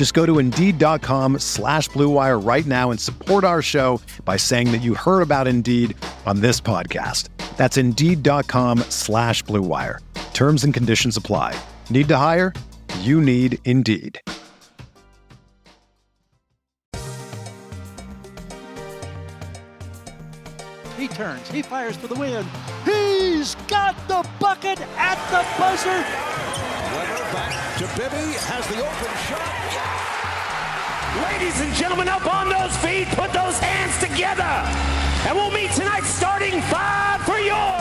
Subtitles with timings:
[0.00, 4.78] Just go to Indeed.com slash BlueWire right now and support our show by saying that
[4.78, 7.28] you heard about Indeed on this podcast.
[7.58, 9.98] That's Indeed.com slash BlueWire.
[10.32, 11.54] Terms and conditions apply.
[11.90, 12.54] Need to hire?
[13.00, 14.18] You need Indeed.
[20.96, 21.46] He turns.
[21.50, 22.48] He fires for the win.
[22.86, 26.06] He's got the bucket at the buzzer.
[27.96, 28.36] Bibby.
[28.44, 29.40] Has the open shot.
[31.32, 34.44] Ladies and gentlemen, up on those feet, put those hands together.
[35.24, 37.80] And we'll meet tonight starting five for your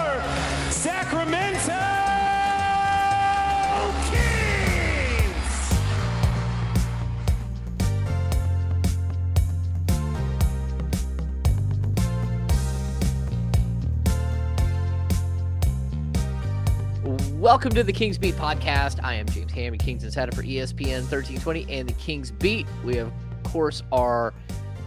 [17.49, 19.03] Welcome to the Kings Beat podcast.
[19.03, 22.67] I am James Hammy, Kings Insider for ESPN 1320 and the Kings Beat.
[22.85, 23.11] We, of
[23.41, 24.35] course, are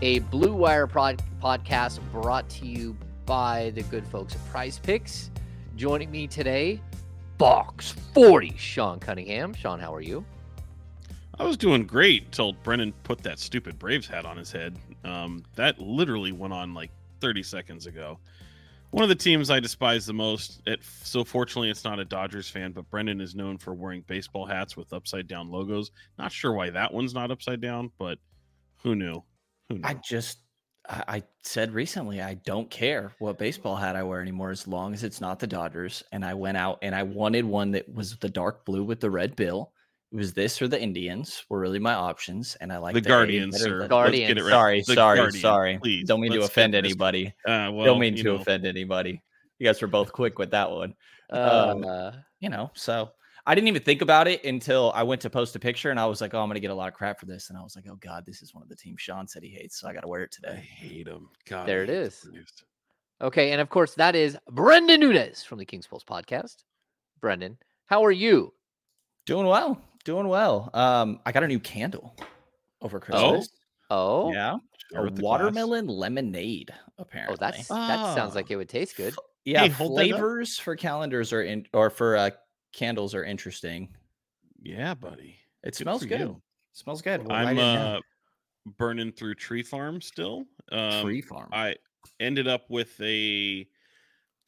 [0.00, 2.96] a Blue Wire prod- podcast brought to you
[3.26, 5.32] by the good folks at Prize Picks.
[5.74, 6.80] Joining me today,
[7.36, 9.54] Fox 40, Sean Cunningham.
[9.54, 10.24] Sean, how are you?
[11.40, 14.78] I was doing great until Brenden put that stupid Braves hat on his head.
[15.02, 18.20] Um, that literally went on like 30 seconds ago.
[18.92, 20.60] One of the teams I despise the most.
[20.66, 24.44] It so fortunately it's not a Dodgers fan, but Brenden is known for wearing baseball
[24.44, 25.90] hats with upside down logos.
[26.18, 28.18] Not sure why that one's not upside down, but
[28.82, 29.22] who knew?
[29.70, 29.80] Who knew?
[29.82, 30.40] I just
[30.86, 34.92] I, I said recently I don't care what baseball hat I wear anymore as long
[34.92, 36.02] as it's not the Dodgers.
[36.12, 39.10] And I went out and I wanted one that was the dark blue with the
[39.10, 39.71] red bill.
[40.12, 43.58] It was this or the Indians were really my options, and I like the Guardians,
[43.60, 43.78] sir.
[43.80, 44.28] Let's Guardians.
[44.28, 44.50] get it right.
[44.50, 45.78] Sorry, The sorry, Guardians, sorry.
[45.78, 47.28] Please, Don't mean to let's get offend anybody.
[47.46, 49.22] Uh, well, don't mean to know, offend anybody.
[49.58, 50.94] You guys were both quick with that one.
[51.30, 53.10] Uh, Um, You know, so
[53.46, 56.04] I didn't even think about it until I went to post a picture, and I
[56.04, 57.74] was like, "Oh, I'm gonna get a lot of crap for this." And I was
[57.74, 59.94] like, "Oh God, this is one of the teams Sean said he hates, so I
[59.94, 61.30] got to wear it today." I hate him.
[61.46, 62.22] God, There it is.
[62.24, 62.44] it hate the is.
[62.44, 62.64] Braves.
[63.22, 66.64] okay, and of course, that is Brenden Nunes from the Kings Pulse podcast.
[67.20, 67.56] Brendan,
[67.86, 68.52] how are you?
[69.24, 70.70] Doing well, doing well.
[70.74, 72.14] Um, I got a new candle
[72.80, 73.48] over Christmas.
[73.90, 74.32] Oh, oh.
[74.32, 74.56] yeah,
[74.90, 75.40] Share a with the class.
[75.40, 76.72] watermelon lemonade.
[76.98, 78.36] Apparently, oh, that's that sounds Ah.
[78.36, 79.14] like it would taste good.
[79.44, 79.62] yeah.
[79.62, 80.10] Hey, hold that up.
[80.18, 82.30] flavors for calendars are in, or for uh,
[82.72, 83.88] candles are interesting.
[84.60, 85.36] Yeah, buddy.
[85.64, 86.20] It Good smells good.
[86.20, 86.42] you.
[86.72, 87.22] Smells good.
[87.22, 88.00] We'll I'm write uh,
[88.78, 90.44] burning through Tree Farm still.
[90.70, 91.48] Um, Tree farm.
[91.52, 91.76] I
[92.20, 93.66] ended up with a.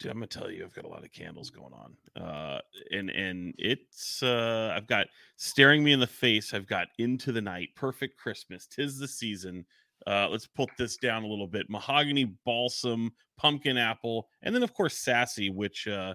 [0.00, 2.60] Dude, I'm gonna tell you, I've got a lot of candles going on, uh,
[2.90, 5.06] and and it's uh, I've got
[5.36, 6.52] staring me in the face.
[6.52, 9.64] I've got into the night, perfect Christmas, tis the season.
[10.06, 14.74] Uh, let's put this down a little bit: mahogany, balsam, pumpkin apple, and then of
[14.74, 16.14] course sassy, which uh,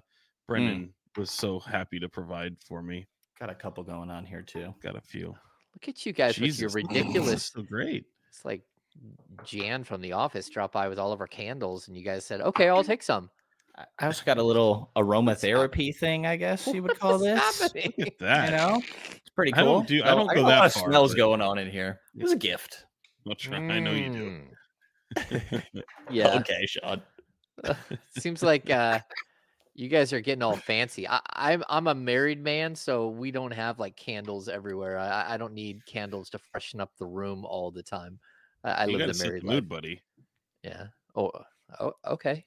[0.49, 3.07] Brenden was so happy to provide for me.
[3.39, 4.73] Got a couple going on here too.
[4.83, 5.27] Got a few.
[5.73, 7.45] Look at you guys Jesus, with your this is ridiculous.
[7.45, 8.05] so great.
[8.27, 8.61] It's like
[9.45, 12.41] Jan from the office dropped by with all of her candles, and you guys said,
[12.41, 13.29] "Okay, I'll take some."
[13.79, 17.39] I- I also got a little aromatherapy thing, I guess you would call this.
[17.39, 17.93] What's happening?
[17.97, 18.51] Look at that.
[18.51, 18.81] You know,
[19.15, 19.73] it's pretty I cool.
[19.75, 21.69] don't do- I don't got go a lot that far, smells but- going on in
[21.71, 22.01] here.
[22.17, 22.85] It was a gift.
[23.25, 24.39] Much, I know you do.
[25.17, 25.63] Mm,
[26.11, 27.01] Yeah, Okay, Sean.
[28.17, 28.99] seems like uh,
[29.75, 31.07] you guys are getting all fancy.
[31.07, 34.97] I, I'm I'm a married man, so we don't have like candles everywhere.
[34.97, 38.19] I, I don't need candles to freshen up the room all the time.
[38.63, 39.55] I, I live gotta the set married the life.
[39.55, 40.01] mood, buddy.
[40.63, 40.87] Yeah.
[41.15, 41.31] Oh.
[41.79, 41.93] Oh.
[42.07, 42.45] Okay.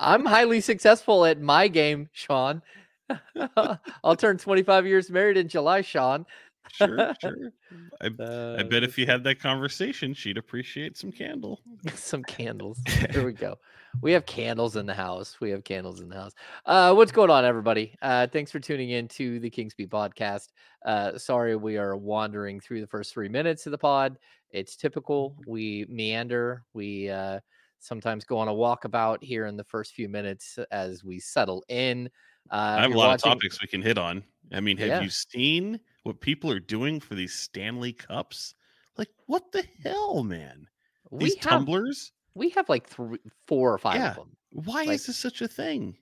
[0.00, 2.62] I'm highly successful at my game, Sean.
[4.04, 6.24] I'll turn 25 years married in July, Sean.
[6.72, 7.52] Sure, sure.
[8.00, 11.60] I, I Uh, bet if you had that conversation, she'd appreciate some candle.
[11.94, 12.78] some candles.
[13.10, 13.58] There we go.
[14.00, 15.40] We have candles in the house.
[15.40, 16.32] We have candles in the house.
[16.64, 17.94] Uh, what's going on, everybody?
[18.00, 20.48] Uh, thanks for tuning in to the Kings Beat podcast.
[20.84, 24.18] Uh, sorry, we are wandering through the first three minutes of the pod.
[24.50, 25.36] It's typical.
[25.46, 26.64] We meander.
[26.72, 27.40] We uh,
[27.78, 32.08] sometimes go on a walkabout here in the first few minutes as we settle in.
[32.50, 34.22] Uh, I have a lot of topics we can hit on.
[34.52, 35.00] I mean, have Yeah.
[35.02, 38.54] you seen what people are doing for these Stanley Cups?
[38.96, 40.66] Like, what the hell, man?
[41.10, 42.12] we These have tumblers?
[42.34, 44.10] We have like three, four or five Yeah.
[44.10, 44.36] of them.
[44.52, 45.96] Why like- is this such a thing?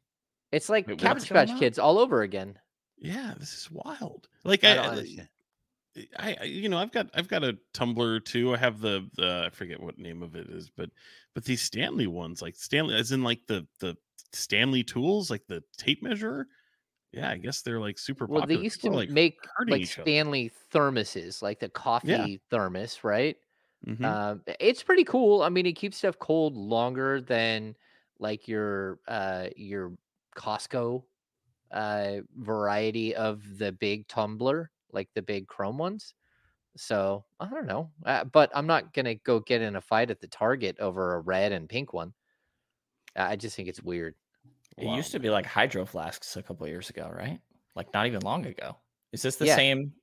[0.53, 1.51] It's like Wait, Cabbage Patch?
[1.59, 2.59] Kids all over again.
[2.97, 4.29] Yeah, this is wild.
[4.45, 4.89] Like, I I, I.
[4.89, 5.03] Uh,
[5.97, 8.55] eh, I, I- you know, I've got, I've got a tumbler too.
[8.55, 10.91] I have the, the, I forget what name of it is, but,
[11.35, 13.97] but these Stanley ones, like Stanley, as in like the, the
[14.33, 16.47] Stanley tools, like the tape measure.
[17.13, 18.59] Yeah, I guess they're like super Well, popular.
[18.59, 20.05] they used to like make like each other.
[20.05, 23.37] Stanley thermoses, like the coffee thermos, right?
[23.87, 24.19] Mhm.
[24.27, 25.43] Um, it's pretty cool.
[25.43, 27.77] I mean, it keeps stuff cold longer than
[28.21, 29.97] like your uh your
[30.37, 31.05] Costco
[31.73, 36.15] uh variety of the big tumbler, like the big chrome ones.
[36.77, 40.21] So I don't know, uh, but I'm not gonna go get in a fight at
[40.21, 42.15] the Target over a red and pink one.
[43.17, 44.15] I just think it's weird.
[44.77, 47.41] It used to be like hydro flasks a couple years ago, right?
[47.75, 48.77] Like not even long ago.
[49.13, 49.63] Is this the Yeah.
[49.63, 49.95] same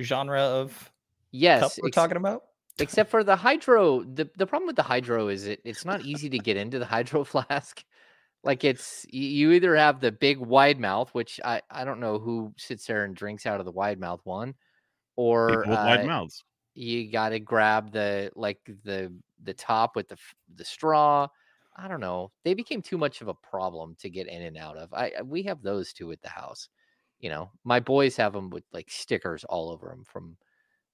[0.00, 0.92] genre of
[1.32, 2.49] Yes, cup we're ex- talking about?
[2.78, 4.02] Except for the hydro.
[4.02, 6.86] The the problem with the hydro is it it's not easy to get into the
[6.86, 7.84] hydro flask.
[8.44, 12.54] Like it's you either have the big wide mouth, which I I don't know who
[12.58, 14.54] sits there and drinks out of the wide mouth one,
[15.16, 16.44] or with wide uh, mouths.
[16.74, 20.18] you got to grab the like the the top with the
[20.54, 21.28] the straw.
[21.76, 22.32] I don't know.
[22.44, 24.92] They became too much of a problem to get in and out of.
[24.94, 26.68] I I- we have those two at the house.
[27.20, 30.36] You know, my boys have them with like stickers all over them from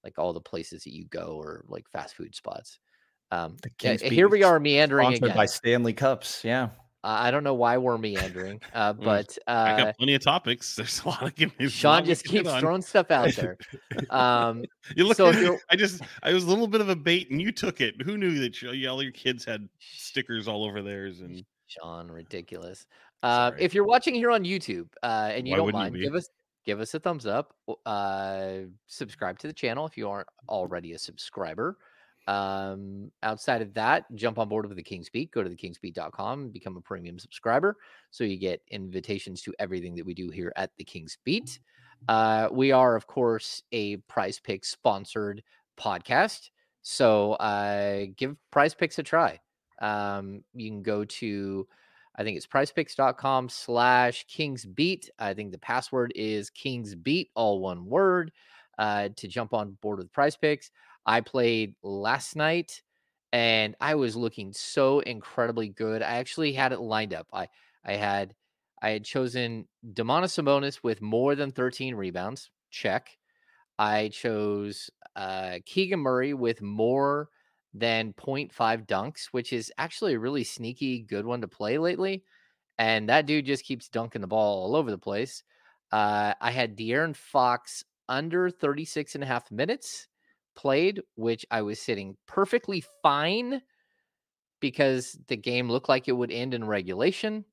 [0.06, 2.78] like all the places that you go or like fast food spots.
[3.32, 5.34] Um, The yeah, here we are meandering again.
[5.36, 6.42] by Stanley Cups.
[6.44, 6.68] Yeah.
[7.02, 10.22] I I don't know why we're meandering, uh, Mm, but I uh, got plenty of
[10.22, 10.74] topics.
[10.78, 11.54] There's a lot of give me.
[11.60, 13.56] there's a Sean just keeps throwing stuff out there.
[14.10, 14.64] Um,
[14.96, 15.16] You look.
[15.16, 16.02] so if I just.
[16.22, 18.00] I was a little bit of a bait, and you took it.
[18.02, 21.20] Who knew that you, all your kids had stickers all over theirs?
[21.20, 22.86] And Sean, ridiculous.
[23.22, 26.02] Uh, if you're watching here on YouTube uh, and you Why don't wouldn't you mind,
[26.04, 26.28] give us
[26.66, 27.54] give us a thumbs up.
[27.86, 31.78] Uh, subscribe to the channel if you aren't already a subscriber.
[32.26, 35.30] Um, outside of that, jump on board with the King's Beat.
[35.30, 37.76] Go to thekingsbeat.com become a premium subscriber,
[38.10, 41.60] so you get invitations to everything that we do here at the King's Beat.
[42.08, 45.42] Uh, we are, of course, a Prize Picks sponsored
[45.78, 46.50] podcast,
[46.82, 49.38] so uh, give Prize Picks a try.
[49.80, 51.68] Um, you can go to
[52.16, 55.08] I think it's prizepicks.com slash kingsbeat.
[55.18, 58.32] I think the password is kingsbeat, all one word,
[58.78, 60.70] uh, to jump on board with prize picks.
[61.04, 62.82] I played last night
[63.32, 66.02] and I was looking so incredibly good.
[66.02, 67.28] I actually had it lined up.
[67.32, 67.48] I
[67.84, 68.34] I had
[68.82, 72.50] I had chosen Domantas Sabonis with more than 13 rebounds.
[72.70, 73.10] Check.
[73.78, 77.28] I chose uh, Keegan Murray with more
[77.78, 82.24] than 0.5 dunks, which is actually a really sneaky good one to play lately.
[82.78, 85.42] And that dude just keeps dunking the ball all over the place.
[85.92, 90.08] Uh, I had De'Aaron Fox under 36 and a half minutes
[90.56, 93.62] played, which I was sitting perfectly fine
[94.60, 97.44] because the game looked like it would end in regulation.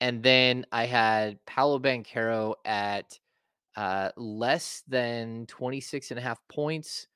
[0.00, 3.18] And then I had Paolo Banchero at
[3.76, 7.06] uh, less than 26 and a half points,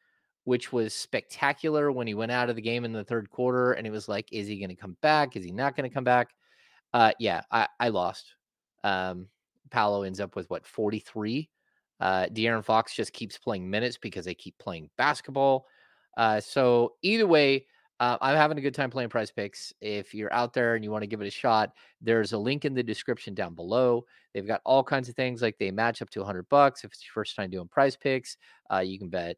[0.48, 3.72] which was spectacular when he went out of the game in the third quarter.
[3.72, 5.36] And it was like, is he going to come back?
[5.36, 6.30] Is he not going to come back?
[6.94, 8.34] Uh, yeah, I, I lost.
[8.82, 9.26] Um,
[9.70, 11.50] Paolo ends up with what, 43?
[12.00, 15.66] Uh, De'Aaron Fox just keeps playing minutes because they keep playing basketball.
[16.16, 17.66] Uh, so either way,
[18.00, 19.74] uh, I'm having a good time playing Prize Picks.
[19.82, 22.64] If you're out there and you want to give it a shot, there's a link
[22.64, 24.06] in the description down below.
[24.32, 27.04] They've got all kinds of things like they match up to 100 bucks if it's
[27.04, 28.38] your first time doing Prize Picks.
[28.72, 29.36] Uh, you can bet.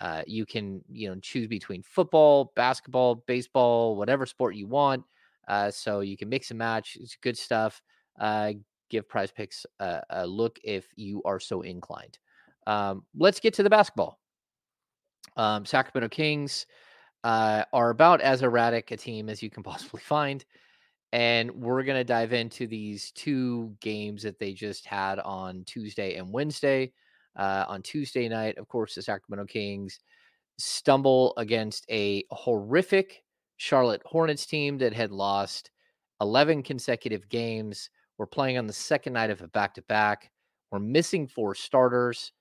[0.00, 5.04] Uh, you can you know choose between football, basketball, baseball, whatever sport you want.
[5.48, 6.96] Uh, so you can mix and match.
[7.00, 7.80] It's good stuff.
[8.18, 8.52] Uh,
[8.90, 12.18] give Prize Picks a, a look if you are so inclined.
[12.66, 14.18] Um, let's get to the basketball.
[15.36, 16.66] Um, Sacramento Kings
[17.24, 20.44] uh, are about as erratic a team as you can possibly find.
[21.12, 26.16] And we're going to dive into these two games that they just had on Tuesday
[26.16, 26.92] and Wednesday.
[27.38, 30.00] Uh, on Tuesday night, of course, the Sacramento Kings
[30.58, 33.22] stumble against a horrific
[33.56, 35.70] Charlotte Hornets team that had lost
[36.20, 37.90] 11 consecutive games.
[38.18, 40.30] We're playing on the second night of a back to back.
[40.70, 42.32] We're missing four starters.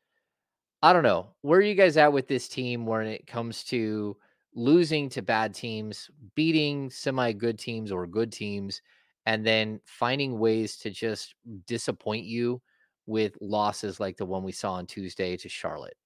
[0.82, 1.28] I don't know.
[1.42, 4.18] Where are you guys at with this team when it comes to
[4.54, 8.82] losing to bad teams, beating semi good teams or good teams,
[9.26, 11.36] and then finding ways to just
[11.68, 12.62] disappoint you
[13.08, 15.98] with losses like the one we saw on Tuesday to Charlotte?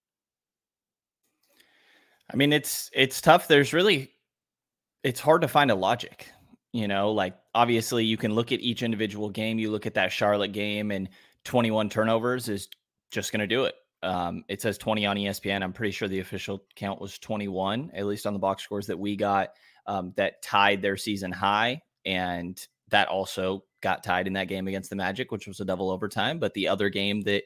[2.32, 3.48] I mean, it's it's tough.
[3.48, 4.12] There's really
[5.04, 6.28] it's hard to find a logic
[6.74, 9.60] You know, like obviously you can look at each individual game.
[9.60, 11.10] You look at that Charlotte game and
[11.44, 12.70] 21 turnovers is
[13.12, 13.76] just going to do it.
[14.04, 15.64] Um, it says 20 on ESPN.
[15.64, 18.98] I'm pretty sure the official count was 21, at least on the box scores that
[18.98, 19.50] we got,
[19.86, 21.82] um, that tied their season high.
[22.06, 25.90] And that also got tied in that game against the Magic, which was a double
[25.90, 26.40] overtime.
[26.40, 27.44] But the other game that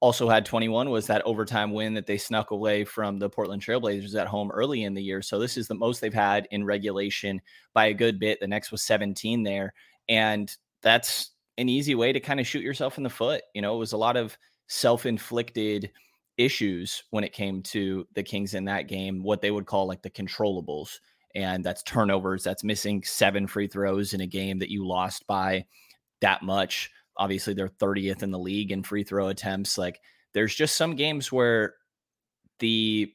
[0.00, 4.14] also had 21 was that overtime win that they snuck away from the Portland Trailblazers
[4.14, 5.22] at home early in the year.
[5.22, 7.40] So this is the most they've had in regulation
[7.72, 8.40] by a good bit.
[8.40, 9.72] The next was 17 there.
[10.08, 13.42] And that's an easy way to kind of shoot yourself in the foot.
[13.54, 15.90] You know, it was a lot of self inflicted
[16.36, 20.02] issues when it came to the Kings in that game, what they would call like
[20.02, 20.98] the controllables.
[21.34, 25.66] And that's turnovers, that's missing seven free throws in a game that you lost by
[26.20, 26.90] that much.
[27.16, 29.76] Obviously, they're 30th in the league in free throw attempts.
[29.76, 30.00] Like,
[30.32, 31.74] there's just some games where
[32.60, 33.12] the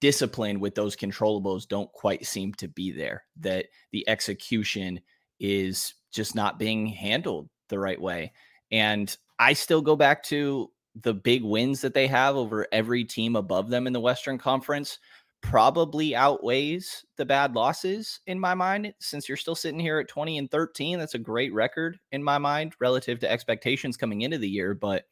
[0.00, 5.00] discipline with those controllables don't quite seem to be there, that the execution
[5.38, 8.32] is just not being handled the right way.
[8.72, 10.70] And I still go back to
[11.02, 14.98] the big wins that they have over every team above them in the Western Conference
[15.42, 18.92] probably outweighs the bad losses in my mind.
[18.98, 22.38] Since you're still sitting here at 20 and 13, that's a great record in my
[22.38, 24.74] mind relative to expectations coming into the year.
[24.74, 25.04] But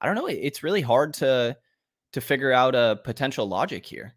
[0.00, 0.26] I don't know.
[0.26, 1.56] It's really hard to
[2.12, 4.14] to figure out a potential logic here.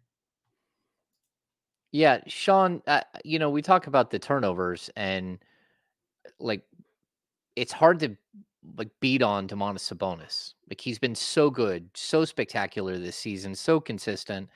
[1.92, 5.38] Yeah, Sean, uh, you know, we talk about the turnovers and
[6.38, 6.62] like
[7.54, 8.16] it's hard to
[8.76, 10.54] like beat on Domantas Sabonis.
[10.68, 14.50] Like he's been so good, so spectacular this season, so consistent.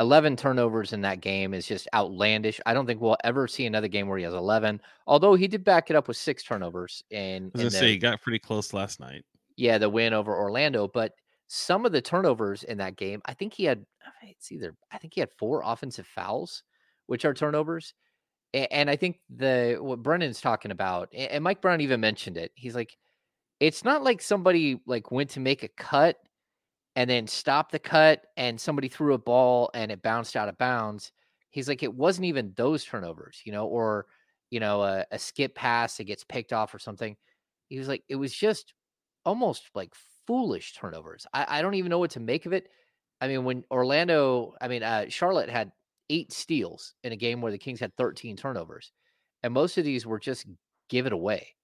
[0.00, 2.60] 11 turnovers in that game is just outlandish.
[2.66, 4.80] I don't think we'll ever see another game where he has 11.
[5.06, 7.02] Although he did back it up with six turnovers.
[7.10, 9.24] And I was gonna say he got pretty close last night.
[9.56, 10.86] Yeah, the win over Orlando.
[10.86, 11.14] But
[11.48, 13.84] some of the turnovers in that game, I think he had.
[14.22, 16.62] It's either I think he had four offensive fouls,
[17.06, 17.94] which are turnovers.
[18.54, 22.52] And I think the what Brenden's talking about, and Mike Brown even mentioned it.
[22.54, 22.96] He's like,
[23.60, 26.16] it's not like somebody like went to make a cut
[26.98, 30.58] and then stopped the cut and somebody threw a ball and it bounced out of
[30.58, 31.12] bounds.
[31.50, 34.06] He's like, it wasn't even those turnovers, you know, or
[34.50, 37.16] you know, a, a skip pass that gets picked off or something.
[37.68, 38.74] He was like, it was just
[39.24, 39.92] almost like
[40.26, 41.24] foolish turnovers.
[41.32, 42.68] I, I don't even know what to make of it.
[43.20, 45.70] I mean, when Orlando, I mean, uh, Charlotte had
[46.10, 48.90] eight steals in a game where the Kings had 13 turnovers,
[49.44, 50.46] and most of these were just
[50.88, 51.54] give it away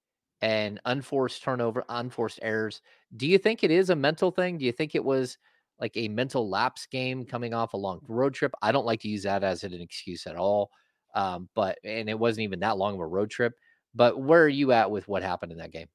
[0.41, 2.81] and unforced turnover, unforced errors.
[3.15, 4.57] Do you think it is a mental thing?
[4.57, 5.37] Do you think it was
[5.79, 8.53] like a mental lapse game coming off a long road trip?
[8.61, 10.71] I don't like to use that as an excuse at all.
[11.13, 13.53] Um, but and it wasn't even that long of a road trip.
[13.93, 15.87] But where are you at with what happened in that game?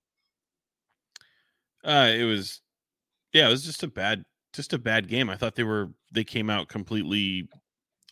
[1.84, 2.60] Uh, it was,
[3.32, 5.28] yeah, it was just a bad, just a bad game.
[5.28, 7.48] I thought they were, they came out completely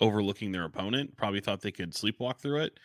[0.00, 1.16] overlooking their opponent.
[1.16, 2.78] Probably thought they could sleepwalk through it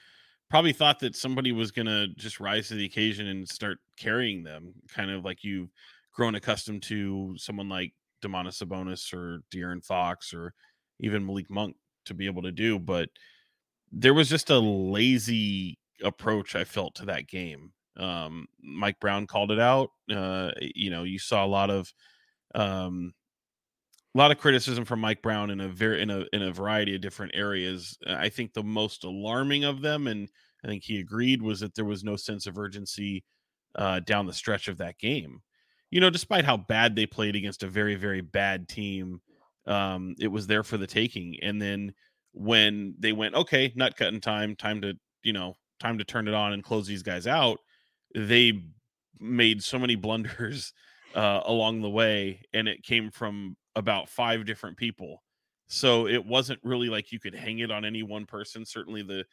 [0.54, 4.44] probably thought that somebody was going to just rise to the occasion and start carrying
[4.44, 5.72] them, kind of like you've
[6.14, 7.92] grown accustomed to someone like
[8.24, 10.54] Domantas Sabonis or De'Aaron Fox or
[11.00, 12.78] even Malik Monk to be able to do.
[12.78, 13.10] But
[13.92, 17.72] there was just a lazy approach I felt to that game.
[17.98, 19.90] Um, Mike Brown called it out.
[20.08, 21.92] Uh, you know, you saw a lot of
[22.54, 23.16] um,
[24.14, 26.96] a lot of criticism from Mike Brown in a very in a in a variety
[26.96, 27.98] of different areas.
[28.08, 30.30] I think the most alarming of them, and
[30.64, 33.24] I think he agreed, was that there was no sense of urgency
[33.76, 35.42] uh, down the stretch of that game.
[35.90, 39.22] You know, despite how bad they played against a very very bad team,
[39.66, 41.38] um, it was there for the taking.
[41.42, 41.94] And then
[42.34, 44.94] when they went, okay, nut cutting time, time to
[45.24, 47.60] you know, time to turn it on and close these guys out,
[48.14, 48.64] they
[49.20, 50.74] made so many blunders
[51.14, 55.24] uh, along the way, and it came from about five different people.
[55.68, 58.66] So it wasn't really like you could hang it on any one person.
[58.66, 59.26] Certainly the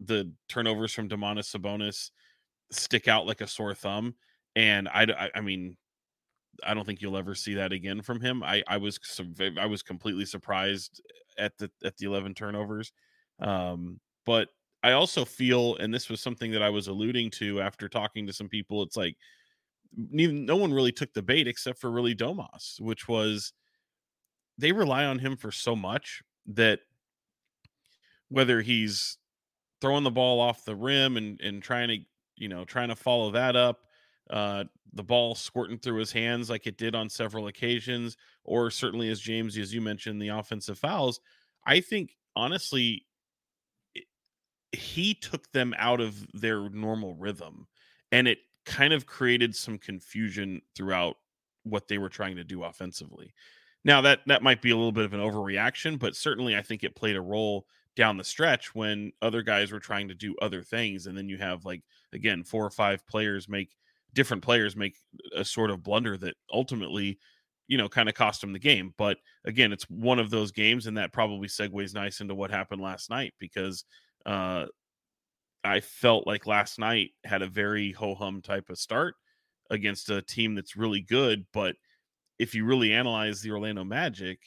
[0.00, 2.10] the turnovers from Domantas Sabonis
[2.72, 4.14] stick out like a sore thumb,
[4.56, 5.76] and I, I, I mean,
[6.66, 8.42] I don't think you'll ever see that again from him.
[8.42, 8.98] I, I was
[9.56, 11.00] I was completely surprised
[11.38, 12.92] at the at the eleven turnovers,
[13.40, 14.48] um, but
[14.82, 18.32] I also feel, and this was something that I was alluding to after talking to
[18.32, 18.82] some people.
[18.82, 19.16] It's like
[19.96, 23.52] no one really took the bait except for really Domas, which was
[24.58, 26.80] they rely on him for so much that
[28.28, 29.18] whether he's
[29.80, 31.98] throwing the ball off the rim and and trying to
[32.36, 33.80] you know trying to follow that up
[34.30, 34.64] uh
[34.94, 39.20] the ball squirting through his hands like it did on several occasions or certainly as
[39.20, 41.20] James as you mentioned the offensive fouls
[41.66, 43.06] i think honestly
[44.72, 47.66] he took them out of their normal rhythm
[48.12, 51.16] and it kind of created some confusion throughout
[51.64, 53.34] what they were trying to do offensively
[53.84, 56.84] now that that might be a little bit of an overreaction, but certainly I think
[56.84, 60.62] it played a role down the stretch when other guys were trying to do other
[60.62, 61.06] things.
[61.06, 61.82] And then you have like
[62.12, 63.76] again, four or five players make
[64.14, 64.96] different players make
[65.34, 67.18] a sort of blunder that ultimately,
[67.66, 68.94] you know, kind of cost them the game.
[68.98, 72.82] But again, it's one of those games, and that probably segues nice into what happened
[72.82, 73.84] last night because
[74.26, 74.66] uh
[75.64, 79.14] I felt like last night had a very ho hum type of start
[79.70, 81.46] against a team that's really good.
[81.52, 81.76] But
[82.38, 84.38] if you really analyze the Orlando Magic,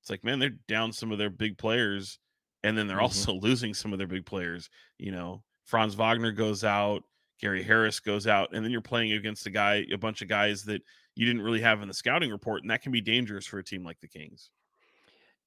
[0.00, 2.18] it's like, man, they're down some of their big players,
[2.62, 3.04] and then they're mm-hmm.
[3.04, 4.70] also losing some of their big players.
[4.98, 7.02] You know, Franz Wagner goes out,
[7.40, 10.64] Gary Harris goes out, and then you're playing against a guy, a bunch of guys
[10.64, 10.82] that
[11.14, 13.64] you didn't really have in the scouting report, and that can be dangerous for a
[13.64, 14.50] team like the Kings.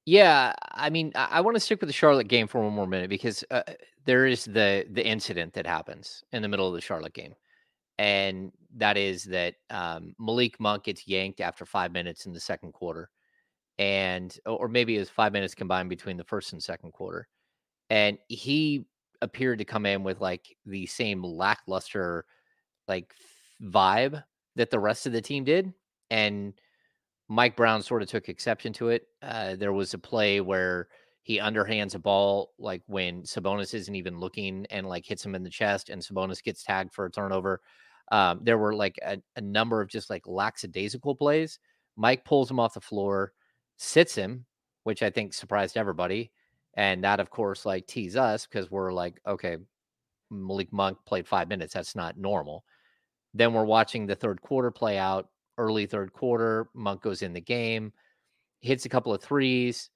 [0.05, 2.87] Yeah, I mean, I, I want to stick with the Charlotte game for one more
[2.87, 3.61] minute because uh,
[4.05, 7.33] there is the the incident that happens in the middle of the Charlotte game,
[7.99, 12.73] and that is that um, Malik Monk gets yanked after five minutes in the second
[12.73, 13.09] quarter,
[13.79, 17.27] and or maybe it was five minutes combined between the first and second quarter,
[17.89, 18.85] and he
[19.21, 22.25] appeared to come in with like the same lackluster
[22.87, 23.13] like
[23.63, 24.23] vibe
[24.55, 25.73] that the rest of the team did,
[26.11, 26.53] and
[27.29, 29.07] Mike Brown sort of took exception to it.
[29.21, 30.88] Uh, there was a play where
[31.21, 35.43] he underhands a ball like when Sabonis isn't even looking and like hits him in
[35.43, 37.62] the chest, and Sabonis gets tagged for a turnover.
[38.12, 41.59] Um, there were like a, a, number of just like lackadaisical plays.
[41.95, 43.33] Mike pulls him off the floor,
[43.77, 44.45] sits him,
[44.83, 46.31] which I think surprised everybody.
[46.74, 49.57] And that, of course, like tease us because we're like, okay,
[50.31, 51.75] Malik Monk played five minutes.
[51.75, 52.63] That's not normal.
[53.36, 56.69] Then we're watching the third quarter play out early third quarter.
[56.73, 57.93] Monk goes in the game,
[58.61, 59.89] hits a couple of threes.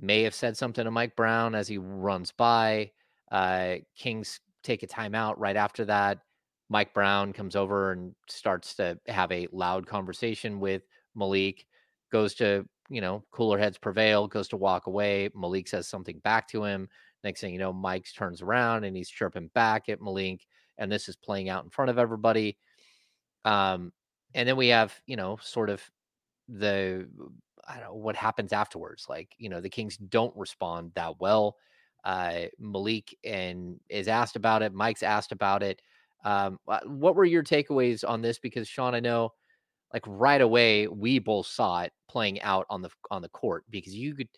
[0.00, 2.90] May have said something to Mike Brown as he runs by.
[3.32, 6.18] Uh, Kings take a timeout right after that.
[6.68, 10.82] Mike Brown comes over and starts to have a loud conversation with
[11.14, 11.66] Malik.
[12.12, 15.30] Goes to, you know, cooler heads prevail, goes to walk away.
[15.34, 16.88] Malik says something back to him.
[17.24, 20.46] Next thing you know, Mike turns around and he's chirping back at Malik.
[20.78, 22.56] And this is playing out in front of everybody.
[23.44, 23.92] Um,
[24.38, 25.82] and then we have you know sort of
[26.48, 27.06] the
[27.66, 29.06] I don't know what happens afterwards.
[29.08, 31.56] Like you know the Kings don't respond that well.
[32.04, 34.72] Uh, Malik and is asked about it.
[34.72, 35.82] Mike's asked about it.
[36.24, 38.38] Um, what were your takeaways on this?
[38.38, 39.32] Because Sean, I know,
[39.92, 43.94] like right away, we both saw it playing out on the on the court because
[43.94, 44.28] you could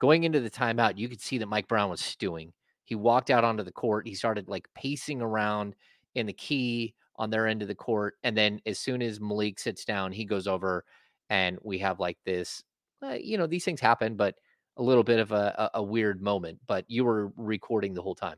[0.00, 2.54] going into the timeout, you could see that Mike Brown was stewing.
[2.84, 4.08] He walked out onto the court.
[4.08, 5.76] He started like pacing around
[6.14, 8.14] in the key on their end of the court.
[8.22, 10.84] And then as soon as Malik sits down, he goes over
[11.30, 12.62] and we have like this,
[13.02, 14.34] uh, you know, these things happen, but
[14.76, 16.58] a little bit of a, a, weird moment.
[16.66, 18.36] But you were recording the whole time.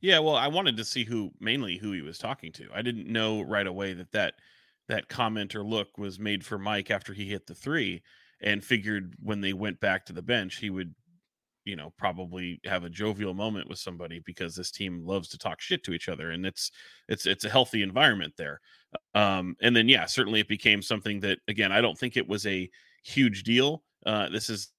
[0.00, 2.68] Yeah, well, I wanted to see who mainly who he was talking to.
[2.74, 4.34] I didn't know right away that that
[4.88, 8.02] that comment or look was made for Mike after he hit the three,
[8.40, 10.94] and figured when they went back to the bench, he would
[11.68, 15.60] you know probably have a jovial moment with somebody because this team loves to talk
[15.60, 16.70] shit to each other and it's
[17.08, 18.60] it's it's a healthy environment there.
[19.14, 22.46] Um and then yeah certainly it became something that again i don't think it was
[22.46, 22.70] a
[23.04, 23.82] huge deal.
[24.06, 24.72] Uh this is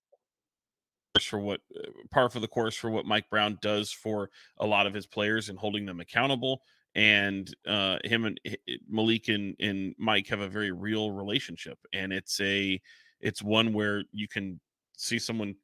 [1.21, 4.87] for what uh, par for the course for what mike brown does for a lot
[4.87, 6.61] of his players and holding them accountable
[6.95, 8.39] and uh him and
[8.87, 12.79] malik and, and mike have a very real relationship and it's a
[13.19, 14.59] it's one where you can
[14.97, 15.55] see someone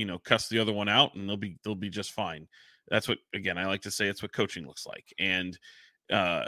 [0.00, 2.48] you know cuss the other one out and they'll be they'll be just fine.
[2.88, 5.12] That's what again i like to say it's what coaching looks like.
[5.18, 5.58] And
[6.10, 6.46] uh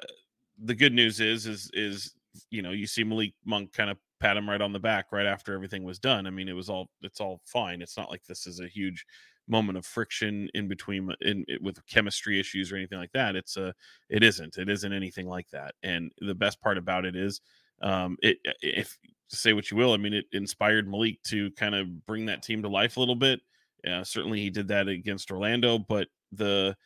[0.65, 2.15] the good news is is is
[2.51, 5.27] you know you see malik monk kind of pat him right on the back right
[5.27, 6.27] after everything was done.
[6.27, 7.83] I mean it was all it's all fine.
[7.83, 9.05] It's not like this is a huge
[9.49, 13.37] moment of friction in between in, with chemistry issues or anything like that.
[13.37, 13.75] It's a
[14.09, 14.57] it isn't.
[14.57, 15.75] It isn't anything like that.
[15.83, 17.41] And the best part about it is
[17.83, 18.99] um it if
[19.39, 19.93] say what you will.
[19.93, 23.15] I mean, it inspired Malik to kind of bring that team to life a little
[23.17, 23.41] bit.
[23.85, 26.77] Yeah, certainly he did that against Orlando, but the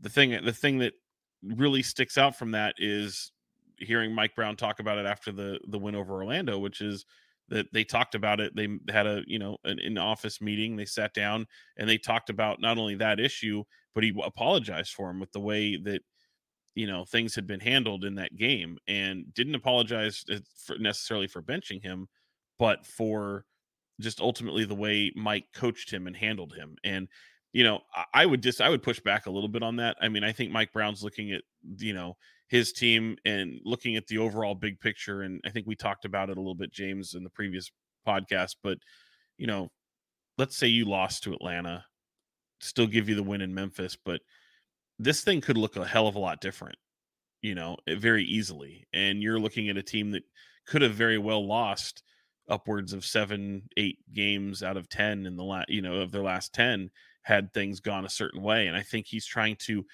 [0.00, 0.94] the thing the thing that
[1.42, 3.32] really sticks out from that is
[3.78, 7.04] hearing Mike Brown talk about it after the the win over Orlando, which is
[7.48, 8.54] that they talked about it.
[8.54, 10.76] They had a you know an in office meeting.
[10.76, 15.10] They sat down and they talked about not only that issue, but he apologized for
[15.10, 16.02] him with the way that
[16.80, 21.26] you know things had been handled in that game and didn't apologize uh, for necessarily
[21.26, 22.08] for benching him
[22.58, 23.44] but for
[24.00, 26.76] just ultimately the way Mike coached him and handled him.
[26.84, 27.08] And
[27.52, 27.80] you know
[28.14, 29.96] I would just I would push back a little bit on that.
[30.00, 31.42] I mean I think Mike Brown's looking at
[31.78, 32.16] you know
[32.48, 36.30] his team and looking at the overall big picture and I think we talked about
[36.30, 37.70] it a little bit James in the previous
[38.06, 38.78] podcast but
[39.36, 39.68] you know
[40.38, 41.84] let's say you lost to Atlanta
[42.60, 44.20] still give you the win in Memphis but
[45.02, 46.76] this thing could look a hell of a lot different,
[47.42, 48.86] you know, eh, very easily.
[48.92, 50.24] And you're looking at a team that
[50.66, 52.02] could have very well lost
[52.48, 56.22] upwards of seven, eight games out of 10 in the last, you know, of their
[56.22, 56.90] last 10.
[57.22, 58.66] had things gone a certain way.
[58.66, 59.84] And I think he's trying to,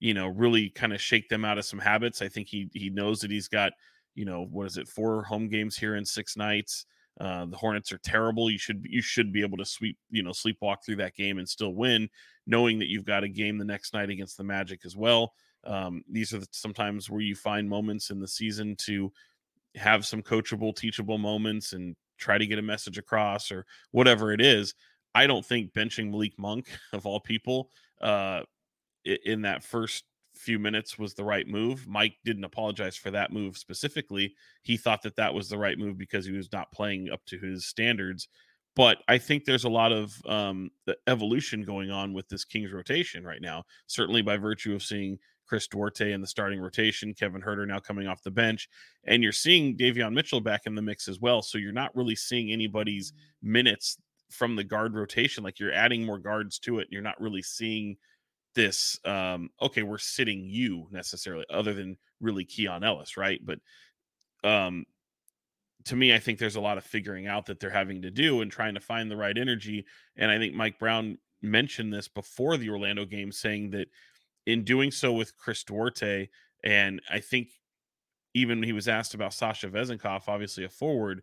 [0.00, 2.22] you know, really kind of shake them out of some habits.
[2.22, 3.72] I think he he knows that he's got,
[4.14, 6.86] you know, what is it, four home games here in six nights.
[7.20, 8.50] Uh, the Hornets are terrible.
[8.50, 11.48] You should you should be able to sweep, you know, sleepwalk through that game and
[11.48, 12.08] still win,
[12.46, 15.32] knowing that you've got a game the next night against the Magic as well.
[15.64, 19.12] Um, these are the, sometimes where you find moments in the season to
[19.76, 24.40] have some coachable, teachable moments and try to get a message across or whatever it
[24.40, 24.74] is.
[25.14, 28.42] I don't think benching Malik Monk of all people uh,
[29.04, 30.04] in that first
[30.44, 31.86] few minutes was the right move.
[31.88, 34.34] Mike didn't apologize for that move specifically.
[34.62, 37.38] He thought that that was the right move because he was not playing up to
[37.38, 38.28] his standards.
[38.76, 40.70] But I think there's a lot of um,
[41.06, 45.68] evolution going on with this Kings rotation right now, certainly by virtue of seeing Chris
[45.68, 48.68] Duarte in the starting rotation, Kevin Huerter now coming off the bench,
[49.06, 51.42] and you're seeing Davion Mitchell back in the mix as well.
[51.42, 53.98] So you're not really seeing anybody's minutes
[54.30, 55.44] from the guard rotation.
[55.44, 56.88] Like you're adding more guards to it.
[56.90, 57.96] You're not really seeing
[58.54, 58.98] this.
[59.04, 63.40] Um, okay, we're sitting you necessarily, other than really Keon Ellis, right?
[63.44, 63.58] But
[64.42, 64.84] um,
[65.84, 68.40] to me, I think there's a lot of figuring out that they're having to do
[68.40, 69.84] and trying to find the right energy.
[70.16, 73.88] And I think Mike Brown mentioned this before the Orlando game, saying that
[74.46, 76.28] in doing so with Chris Duarte,
[76.62, 77.48] and I think
[78.34, 81.22] even when he was asked about Sasha Vezenkov, obviously a forward,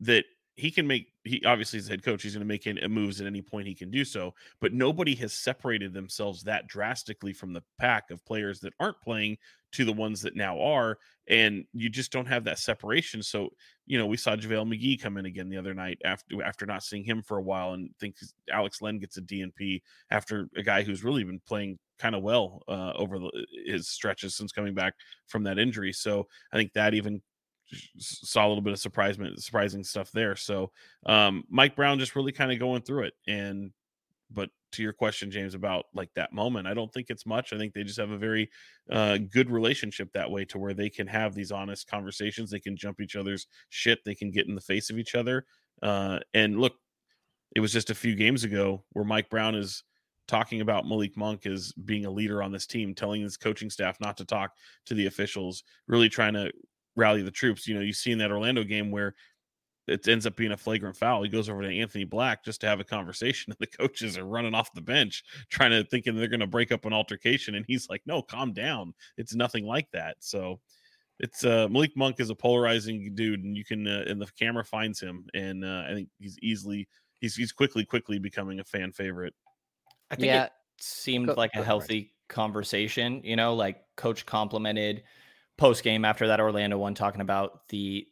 [0.00, 3.20] that he can make he obviously is head coach he's going to make any, moves
[3.20, 7.52] at any point he can do so but nobody has separated themselves that drastically from
[7.52, 9.36] the pack of players that aren't playing
[9.72, 13.50] to the ones that now are and you just don't have that separation so
[13.86, 16.82] you know we saw JaVale McGee come in again the other night after after not
[16.82, 18.16] seeing him for a while and think
[18.50, 22.62] Alex Len gets a DNP after a guy who's really been playing kind of well
[22.66, 23.30] uh, over the,
[23.66, 24.94] his stretches since coming back
[25.26, 27.20] from that injury so I think that even
[27.98, 30.36] saw a little bit of surprisement, surprising stuff there.
[30.36, 30.70] So
[31.06, 33.14] um, Mike Brown just really kind of going through it.
[33.26, 33.72] And
[34.30, 37.52] but to your question, James, about like that moment, I don't think it's much.
[37.52, 38.50] I think they just have a very
[38.90, 42.50] uh, good relationship that way to where they can have these honest conversations.
[42.50, 43.98] They can jump each other's shit.
[44.04, 45.46] They can get in the face of each other.
[45.82, 46.74] Uh, and look,
[47.56, 49.82] it was just a few games ago where Mike Brown is
[50.28, 53.98] talking about Malik Monk as being a leader on this team, telling his coaching staff
[54.00, 54.52] not to talk
[54.86, 56.52] to the officials, really trying to
[57.00, 57.66] rally the troops.
[57.66, 59.14] You know, you see in that Orlando game where
[59.88, 61.22] it ends up being a flagrant foul.
[61.22, 64.24] He goes over to Anthony Black just to have a conversation, and the coaches are
[64.24, 67.64] running off the bench, trying to thinking they're going to break up an altercation, and
[67.66, 68.94] he's like, "No, calm down.
[69.16, 70.60] It's nothing like that." So,
[71.18, 74.64] it's uh, Malik Monk is a polarizing dude, and you can uh, and the camera
[74.64, 76.88] finds him, and uh, I think he's easily
[77.20, 79.34] he's he's quickly quickly becoming a fan favorite.
[80.10, 80.44] I think yeah.
[80.44, 82.10] it seemed go, like a healthy right.
[82.28, 83.20] conversation.
[83.24, 85.02] You know, like coach complimented
[85.60, 88.06] post game after that Orlando one, talking about the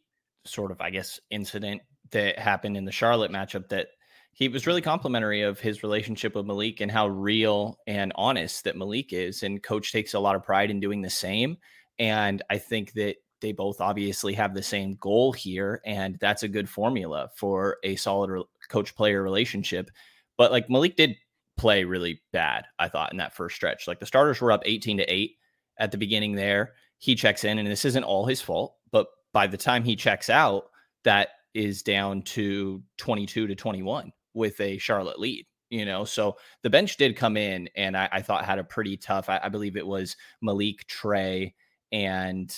[0.45, 1.81] sort of, I guess, incident
[2.11, 3.87] that happened in the Charlotte matchup that
[4.33, 8.77] he was really complimentary of his relationship with Malik and how real and honest that
[8.77, 9.41] Malik is.
[9.41, 11.57] And coach takes a lot of pride in doing the same.
[11.97, 15.81] And I think that they both obviously have the same goal here.
[15.85, 19.89] And that's a good formula for a solid coach player relationship.
[20.37, 21.15] But like Malik did
[21.57, 23.87] play really bad, I thought, in that first stretch.
[23.87, 25.31] Like the starters were up 18 to 8
[25.79, 29.47] at the beginning there he checks in, and this isn't all his fault, but by
[29.47, 30.65] the time he checks out,
[31.03, 35.45] that is down to 22 to 21 with a Charlotte lead.
[35.69, 38.97] You know, so the bench did come in, and I, I thought had a pretty
[38.97, 39.29] tough.
[39.29, 41.53] I, I believe it was Malik Trey
[41.91, 42.53] and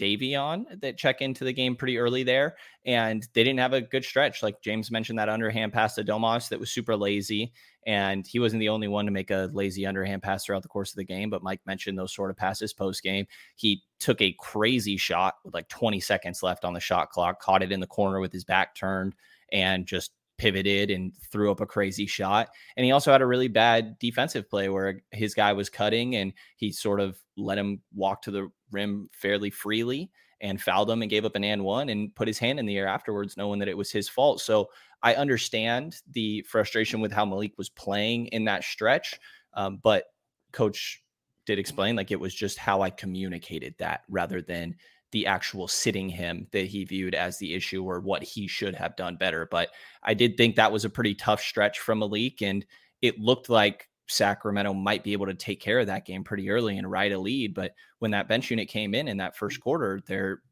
[0.00, 4.04] Davion that check into the game pretty early there, and they didn't have a good
[4.04, 4.42] stretch.
[4.42, 7.52] Like James mentioned, that underhand pass to Domas that was super lazy,
[7.86, 10.90] and he wasn't the only one to make a lazy underhand pass throughout the course
[10.90, 11.28] of the game.
[11.28, 13.26] But Mike mentioned those sort of passes post game.
[13.56, 17.62] He took a crazy shot with like 20 seconds left on the shot clock, caught
[17.62, 19.14] it in the corner with his back turned,
[19.52, 22.48] and just pivoted and threw up a crazy shot.
[22.74, 26.32] And he also had a really bad defensive play where his guy was cutting and
[26.56, 31.10] he sort of let him walk to the rim fairly freely and fouled him and
[31.10, 33.68] gave up an and one and put his hand in the air afterwards, knowing that
[33.68, 34.40] it was his fault.
[34.40, 34.70] So
[35.02, 39.20] I understand the frustration with how Malik was playing in that stretch.
[39.52, 40.04] Um, but
[40.52, 41.02] coach
[41.44, 44.74] did explain like it was just how I communicated that rather than
[45.12, 48.96] the actual sitting him that he viewed as the issue or what he should have
[48.96, 49.46] done better.
[49.50, 49.70] But
[50.02, 52.64] I did think that was a pretty tough stretch from Malik, and
[53.02, 56.78] it looked like Sacramento might be able to take care of that game pretty early
[56.78, 57.54] and ride a lead.
[57.54, 60.42] But when that bench unit came in in that first quarter, their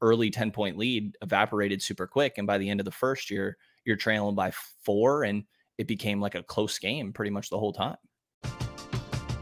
[0.00, 2.38] early 10 point lead evaporated super quick.
[2.38, 4.52] And by the end of the first year, you're trailing by
[4.84, 5.44] four, and
[5.78, 7.96] it became like a close game pretty much the whole time.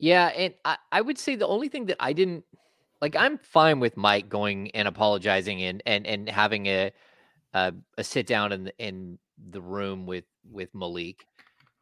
[0.00, 2.44] Yeah, and I, I would say the only thing that I didn't
[3.02, 6.90] like, I'm fine with Mike going and apologizing and and and having a
[7.52, 9.18] a, a sit down in the, in
[9.50, 11.24] the room with with Malik.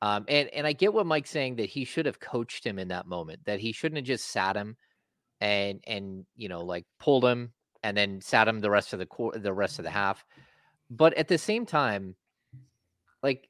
[0.02, 2.88] Um, and and I get what Mike's saying that he should have coached him in
[2.88, 4.76] that moment, that he shouldn't have just sat him
[5.40, 7.52] and and you know like pulled him
[7.84, 10.24] and then sat him the rest of the quarter, the rest of the half.
[10.90, 12.16] But at the same time,
[13.22, 13.48] like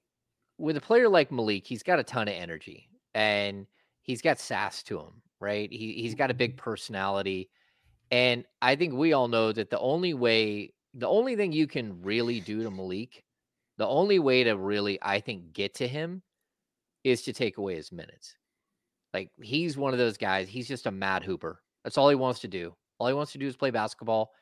[0.59, 3.67] with a player like Malik, he's got a ton of energy and
[4.09, 5.71] he's got sass to him, right?
[5.71, 6.65] He he's got a big mm-hmm.
[6.65, 7.51] personality.
[8.11, 12.03] And I think we all know that the only way, the only thing you can
[12.03, 13.23] really do to Malik,
[13.77, 16.23] the only way to really, I think, get to him
[17.05, 18.35] is to take away his minutes.
[19.13, 21.61] Like he's one of those guys, he's just a mad hooper.
[21.85, 22.75] That's all he wants to do.
[22.99, 24.33] All he wants to do is play basketball.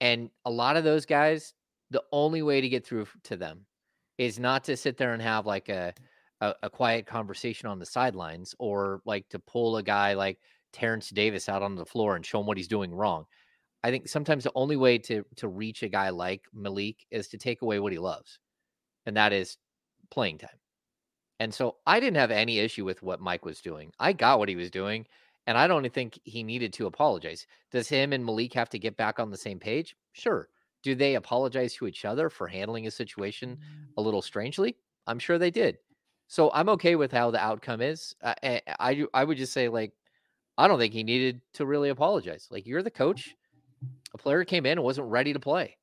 [0.00, 1.52] And a lot of those guys,
[1.90, 3.66] the only way to get through to them
[4.16, 5.94] is not to sit there and have like a
[6.40, 10.38] a, a quiet conversation on the sidelines or like to pull a guy like
[10.72, 13.26] Terence Davis out on the floor and show him what he's doing wrong.
[13.82, 17.38] I think sometimes the only way to to reach a guy like Malik is to
[17.38, 18.38] take away what he loves,
[19.06, 19.58] and that is
[20.10, 20.58] playing time.
[21.38, 23.92] And so I didn't have any issue with what Mike was doing.
[23.98, 25.06] I got what he was doing,
[25.46, 27.46] and I don't think he needed to apologize.
[27.70, 29.96] Does him and Malik have to get back on the same page?
[30.12, 30.48] Sure.
[30.82, 33.86] Do they apologize to each other for handling a situation mm.
[33.96, 34.76] a little strangely?
[35.06, 35.78] I'm sure they did.
[36.34, 38.16] So I'm okay with how the outcome is.
[38.20, 39.92] Uh, I, I I would just say like
[40.58, 42.48] I don't think he needed to really apologize.
[42.50, 43.36] Like you're the coach.
[44.14, 45.78] A player came in and wasn't ready to play,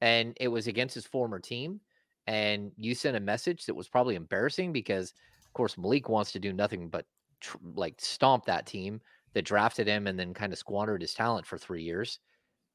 [0.00, 1.80] and it was against his former team.
[2.28, 6.38] And you sent a message that was probably embarrassing because, of course, Malik wants to
[6.38, 7.04] do nothing but
[7.40, 9.00] tr- like stomp that team
[9.32, 12.20] that drafted him and then kind of squandered his talent for three years.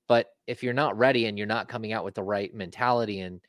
[0.10, 3.40] But if you're not ready and you're not coming out with the right mentality and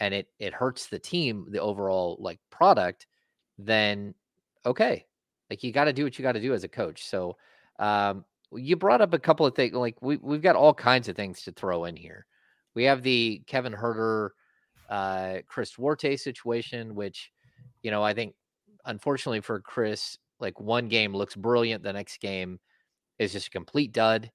[0.00, 3.06] and it it hurts the team, the overall like product,
[3.66, 4.14] then
[4.64, 5.06] okay,
[5.50, 7.04] like you got to do what you got to do as a coach.
[7.04, 7.36] So
[7.78, 9.74] um, you brought up a couple of things.
[9.74, 12.26] Like we we've got all kinds of things to throw in here.
[12.74, 14.30] We have the Kevin Huerter,
[14.88, 17.30] uh, Chris Duarte situation, which
[17.82, 18.34] you know I think
[18.84, 22.58] unfortunately for Chris, like one game looks brilliant, the next game
[23.18, 24.30] is just a complete dud,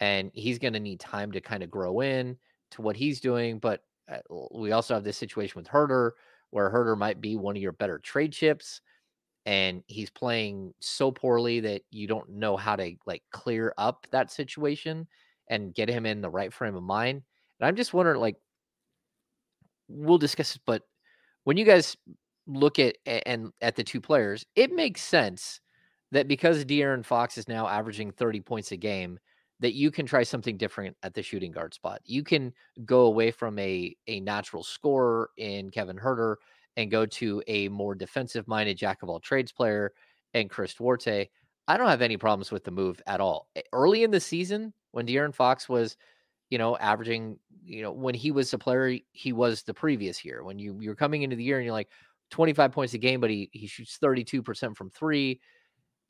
[0.00, 2.36] and he's going to need time to kind of grow in
[2.72, 3.58] to what he's doing.
[3.58, 4.18] But uh,
[4.50, 6.12] we also have this situation with Huerter
[6.50, 8.80] where Huerter might be one of your better trade chips
[9.46, 14.30] and he's playing so poorly that you don't know how to like clear up that
[14.30, 15.06] situation
[15.48, 17.22] and get him in the right frame of mind.
[17.58, 18.36] And I'm just wondering like
[19.88, 20.82] we'll discuss it, but
[21.44, 21.96] when you guys
[22.46, 25.60] look at and at the two players, it makes sense
[26.12, 29.18] that because De'Aaron Fox is now averaging 30 points a game,
[29.60, 32.00] that you can try something different at the shooting guard spot.
[32.04, 32.52] You can
[32.84, 36.36] go away from a a natural scorer in Kevin Huerter
[36.76, 39.92] and go to a more defensive minded jack of all trades player
[40.34, 41.28] and Chris Duarte.
[41.68, 43.48] I don't have any problems with the move at all.
[43.72, 45.96] Early in the season, when De'Aaron Fox was,
[46.48, 50.42] you know, averaging, you know, when he was the player he was the previous year,
[50.42, 51.90] when you you're coming into the year and you're like
[52.30, 55.40] 25 points a game, but he he shoots 32% from three.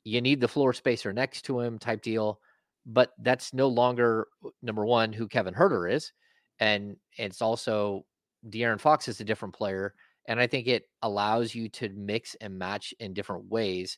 [0.03, 2.39] You need the floor spacer next to him, type deal.
[2.85, 4.27] But that's no longer
[4.61, 6.11] number one who Kevin Huerter is,
[6.59, 8.05] and it's also
[8.49, 9.93] De'Aaron Fox is a different player,
[10.27, 13.97] and I think it allows you to mix and match in different ways.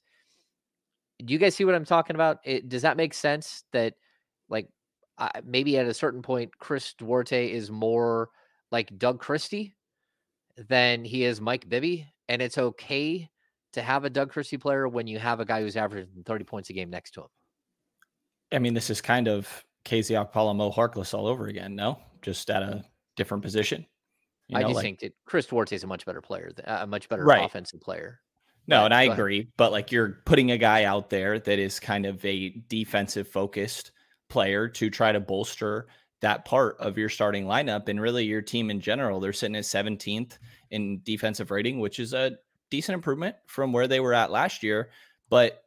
[1.24, 2.40] Do you guys see what I'm talking about?
[2.44, 3.64] It, does that make sense?
[3.72, 3.94] That
[4.50, 4.68] like
[5.18, 8.30] uh, maybe at a certain point, Chris Duarte is more
[8.72, 9.76] like Doug Christie
[10.58, 13.30] than he is Mike Bibby, and it's okay
[13.74, 16.70] to have a Doug Christie player when you have a guy who's averaging 30 points
[16.70, 17.28] a game next to him.
[18.54, 22.00] I mean, this is kind of KZ Okpala Moe Harkless all over again, no?
[22.22, 22.86] Just at a
[23.16, 23.86] different position.
[24.48, 26.86] You know, I just like, think that Chris Duarte is a much better player, a
[26.86, 27.46] much better right.
[27.46, 28.20] offensive player.
[28.68, 29.40] No, but, and I agree.
[29.40, 29.54] Ahead.
[29.58, 33.92] But like you're putting a guy out there that is kind of a defensive focused
[34.30, 35.88] player to try to bolster
[36.22, 39.20] that part of your starting lineup and really your team in general.
[39.20, 40.38] They're sitting at 17th
[40.72, 42.38] in defensive rating, which is a
[42.72, 44.90] decent improvement from where they were at last year.
[45.30, 45.63] But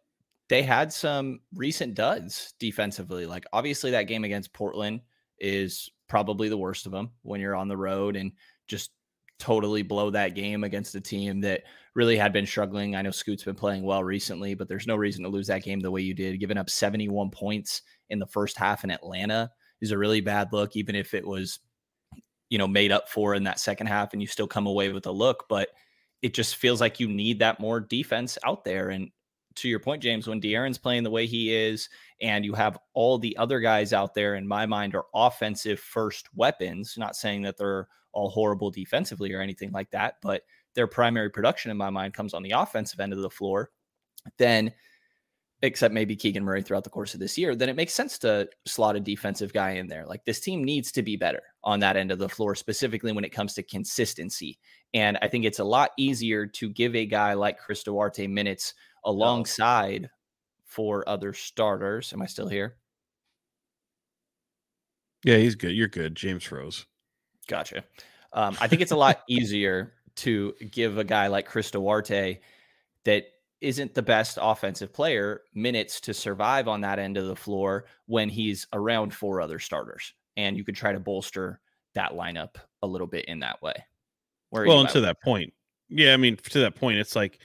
[0.48, 3.26] they had some recent duds defensively.
[3.26, 5.00] Like obviously that game against Portland
[5.38, 8.32] is probably the worst of them when you're on the road and
[8.68, 8.90] just
[9.38, 11.62] totally blow that game against a team that
[11.94, 12.94] really had been struggling.
[12.94, 15.80] I know Scoot's been playing well recently, but there's no reason to lose that game
[15.80, 16.40] the way you did.
[16.40, 20.76] Giving up 71 points in the first half in Atlanta is a really bad look,
[20.76, 21.58] even if it was,
[22.48, 25.06] you know, made up for in that second half and you still come away with
[25.06, 25.44] a look.
[25.48, 25.70] But
[26.22, 28.88] it just feels like you need that more defense out there.
[28.88, 29.10] And
[29.56, 31.88] to your point, James, when De'Aaron's playing the way he is,
[32.20, 36.28] and you have all the other guys out there, in my mind, are offensive first
[36.34, 36.94] weapons.
[36.96, 40.42] Not saying that they're all horrible defensively or anything like that, but
[40.74, 43.70] their primary production, in my mind, comes on the offensive end of the floor.
[44.38, 44.72] Then,
[45.62, 48.48] except maybe Keegan Murray throughout the course of this year, then it makes sense to
[48.66, 50.04] slot a defensive guy in there.
[50.06, 53.24] Like this team needs to be better on that end of the floor, specifically when
[53.24, 54.58] it comes to consistency.
[54.92, 58.74] And I think it's a lot easier to give a guy like Chris Duarte minutes
[59.06, 60.10] alongside
[60.64, 62.12] for other starters.
[62.12, 62.76] Am I still here?
[65.24, 65.72] Yeah, he's good.
[65.72, 66.14] You're good.
[66.14, 66.84] James froze.
[67.48, 67.84] Gotcha.
[68.32, 72.40] Um, I think it's a lot easier to give a guy like Chris Duarte
[73.04, 73.24] that
[73.60, 78.28] isn't the best offensive player minutes to survive on that end of the floor when
[78.28, 80.12] he's around four other starters.
[80.36, 81.60] And you could try to bolster
[81.94, 83.74] that lineup a little bit in that way.
[84.50, 85.52] Well, and to that point,
[85.88, 87.38] yeah, I mean, to that point, it's like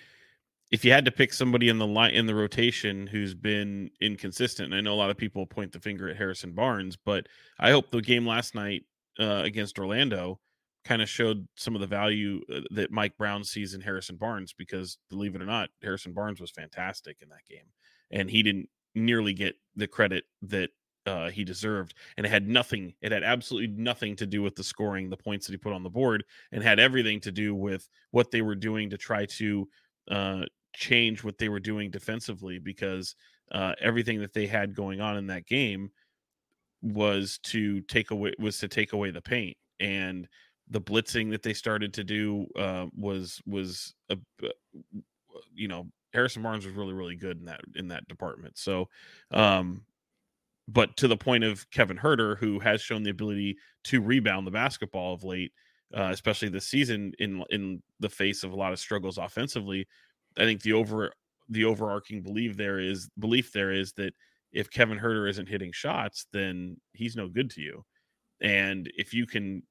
[0.72, 4.74] if you had to pick somebody in the line in the rotation who's been inconsistent,
[4.74, 7.28] I know a lot of people point the finger at Harrison Barnes, but
[7.60, 8.84] I hope the game last night
[9.20, 10.40] uh, against Orlando
[10.86, 14.54] kind of showed some of the value uh, that Mike Brown sees in Harrison Barnes
[14.54, 17.68] because believe it or not, Harrison Barnes was fantastic in that game,
[18.10, 20.70] and he didn't nearly get the credit that
[21.06, 21.96] uh, he deserved.
[22.16, 25.48] And it had nothing, it had absolutely nothing to do with the scoring, the points
[25.48, 28.56] that he put on the board, and had everything to do with what they were
[28.56, 29.68] doing to try to
[30.10, 33.16] uh, change what they were doing defensively because
[33.52, 35.92] uh, everything that they had going on in that game
[36.82, 40.28] was to take away was to take away the paint and
[40.70, 44.18] the blitzing that they started to do uh, was was a,
[45.54, 48.58] you know Harrison Barnes was really really good in that in that department.
[48.58, 48.90] So,
[49.32, 49.84] um,
[50.68, 54.52] but to the point of Kevin Huerter, who has shown the ability to rebound the
[54.52, 55.52] basketball of late,
[55.96, 59.88] uh, especially this season in in the face of a lot of struggles offensively,
[60.38, 61.12] I think the over
[61.50, 64.14] the overarching belief there is belief there is that
[64.52, 67.86] if Kevin Huerter isn't hitting shots, then he's no good to you.
[68.42, 69.64] And if you can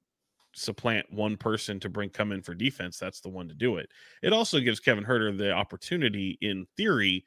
[0.53, 3.89] supplant one person to bring come in for defense, that's the one to do it.
[4.21, 7.25] It also gives Kevin Huerter the opportunity, in theory,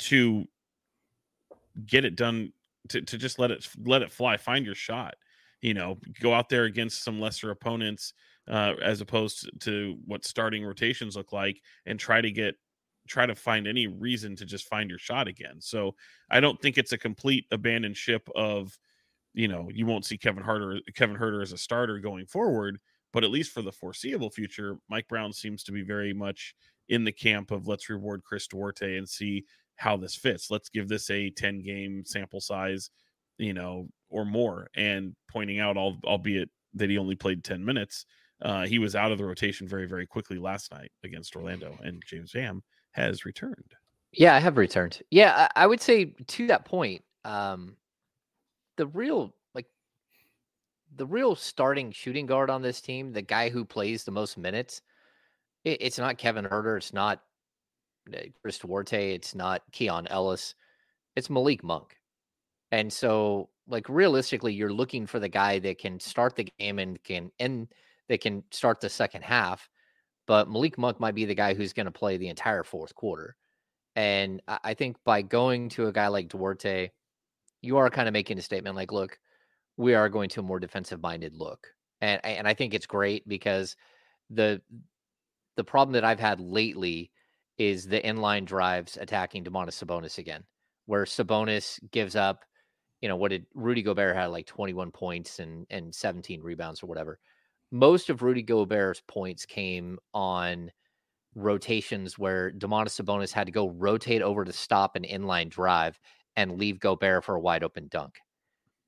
[0.00, 0.44] to
[1.86, 2.52] get it done
[2.88, 5.14] to, to just let it let it fly, find your shot.
[5.62, 8.12] You know, go out there against some lesser opponents
[8.48, 12.54] uh, as opposed to what starting rotations look like, and try to get
[13.08, 15.60] try to find any reason to just find your shot again.
[15.60, 15.94] So
[16.30, 18.76] I don't think it's a complete abandoned ship of,
[19.34, 22.78] you know, you won't see Kevin Huerter Kevin Huerter as a starter going forward,
[23.12, 26.54] but at least for the foreseeable future, Mike Brown seems to be very much
[26.88, 29.44] in the camp of let's reward Chris Duarte and see
[29.76, 30.50] how this fits.
[30.50, 32.90] Let's give this a 10 game sample size,
[33.38, 34.68] you know, or more.
[34.76, 38.06] And pointing out, all albeit that he only played 10 minutes,
[38.42, 41.76] uh, he was out of the rotation very, very quickly last night against Orlando.
[41.82, 42.62] And James Ham
[42.94, 43.74] has returned.
[44.12, 45.02] Yeah, I have returned.
[45.10, 47.76] Yeah, I, I would say to that point, um,
[48.76, 49.66] the real like
[50.96, 54.82] the real starting shooting guard on this team, the guy who plays the most minutes,
[55.64, 56.76] it, it's not Kevin Huerter.
[56.76, 57.22] It's not
[58.12, 60.54] uh, Chris Duarte, it's not Keon Ellis,
[61.16, 61.96] it's Malik Monk.
[62.70, 67.02] And so, like realistically, you're looking for the guy that can start the game and
[67.02, 67.68] can end
[68.08, 69.68] that can start the second half.
[70.26, 73.36] But Malik Monk might be the guy who's going to play the entire fourth quarter.
[73.96, 76.90] And I think by going to a guy like Duarte,
[77.60, 79.18] you are kind of making a statement like, look,
[79.76, 81.68] we are going to a more defensive minded look.
[82.00, 83.76] And and I think it's great because
[84.30, 84.60] the
[85.56, 87.10] the problem that I've had lately
[87.56, 90.42] is the inline drives attacking Domantas Sabonis again,
[90.86, 92.40] where Sabonis gives up,
[93.00, 96.86] you know, what did Rudy Gobert had like 21 points and and 17 rebounds or
[96.86, 97.18] whatever.
[97.70, 100.70] Most of Rudy Gobert's points came on
[101.34, 105.98] rotations where Domantas Sabonis had to go rotate over to stop an inline drive
[106.36, 108.18] and leave Gobert for a wide open dunk.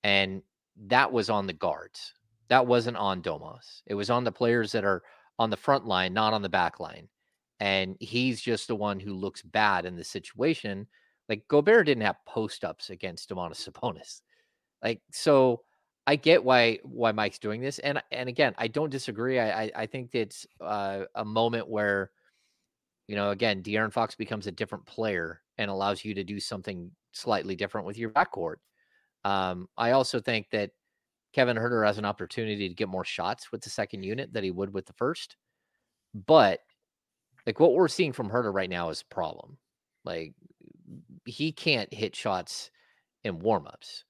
[0.05, 0.43] And
[0.87, 2.15] that was on the guards.
[2.49, 3.83] That wasn't on Domas.
[3.87, 5.03] It was on the players that are
[5.39, 7.09] on the front line, not on the back line.
[7.59, 10.87] And he's just the one who looks bad in the situation.
[11.29, 14.21] Like Gobert didn't have post ups against Domantas Sabonis.
[14.83, 15.63] Like, so
[16.07, 17.79] I get why why Mike's doing this.
[17.81, 19.39] And and again, I don't disagree.
[19.39, 22.11] I I, I think it's uh, a moment where
[23.09, 26.91] you know, again, De'Aaron Fox becomes a different player and allows you to do something
[27.13, 28.57] slightly different with your backcourt.
[29.25, 30.73] Um, I also think that
[31.33, 34.51] Kevin Huerter has an opportunity to get more shots with the second unit that he
[34.51, 35.37] would with the first.
[36.15, 36.61] But
[37.47, 39.59] like what we're seeing from Huerter right now is a problem.
[40.05, 40.35] Like
[41.25, 42.71] he can't hit shots
[43.23, 44.03] in warmups.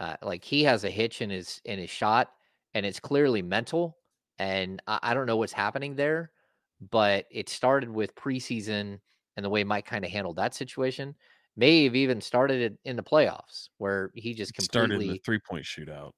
[0.00, 2.32] Uh, like he has a hitch in his in his shot,
[2.74, 3.98] and it's clearly mental.
[4.38, 6.32] And I, I don't know what's happening there
[6.80, 9.00] but it started with preseason
[9.36, 11.14] and the way Mike kind of handled that situation.
[11.56, 15.40] May have even started it in the playoffs where he just completely started the three
[15.40, 16.12] point shootout.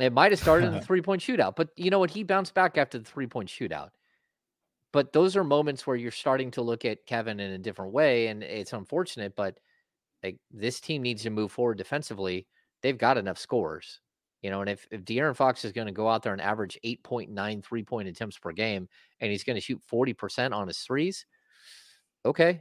[0.00, 2.10] It might have started in the three point shootout, but you know what?
[2.10, 3.90] He bounced back after the three point shootout.
[4.92, 8.28] But those are moments where you're starting to look at Kevin in a different way,
[8.28, 9.34] and it's unfortunate.
[9.34, 9.58] But
[10.22, 12.48] like this team needs to move forward defensively.
[12.84, 14.00] They've got enough scores.
[14.42, 16.78] You know, and if, if De'Aaron Fox is going to go out there and average
[16.84, 21.24] 8.9 three point attempts per game and he's going to shoot 40% on his threes,
[22.26, 22.60] okay.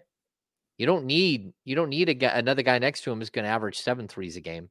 [0.78, 3.52] You don't need you don't need a another guy next to him is going to
[3.52, 4.70] average seven threes a game.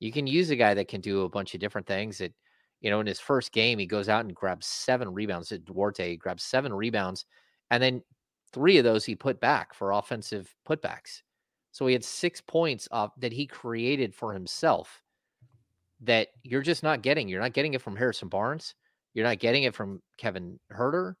[0.00, 2.18] You can use a guy that can do a bunch of different things.
[2.18, 2.34] That
[2.80, 5.52] you know, in his first game, he goes out and grabs seven rebounds.
[5.52, 7.24] At Duarte, grabs seven rebounds,
[7.70, 8.02] and then
[8.52, 11.22] three of those he put back for offensive putbacks.
[11.72, 15.02] So he had six points off that he created for himself
[16.00, 17.28] that you're just not getting.
[17.28, 18.74] You're not getting it from Harrison Barnes.
[19.14, 21.14] You're not getting it from Kevin Huerter.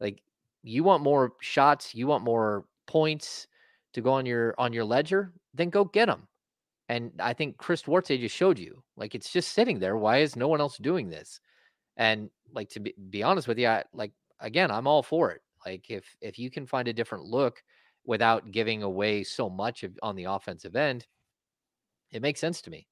[0.00, 0.22] Like
[0.62, 3.46] you want more shots, you want more points
[3.94, 6.28] to go on your on your ledger, then go get them.
[6.88, 9.96] And I think Chris Duarte just showed you, like it's just sitting there.
[9.96, 11.40] Why is no one else doing this?
[11.96, 15.42] And like to be, be honest with you, I, like again, I'm all for it.
[15.66, 17.62] Like if if you can find a different look
[18.08, 21.06] without giving away so much of, on the offensive end,
[22.10, 22.88] it makes sense to me.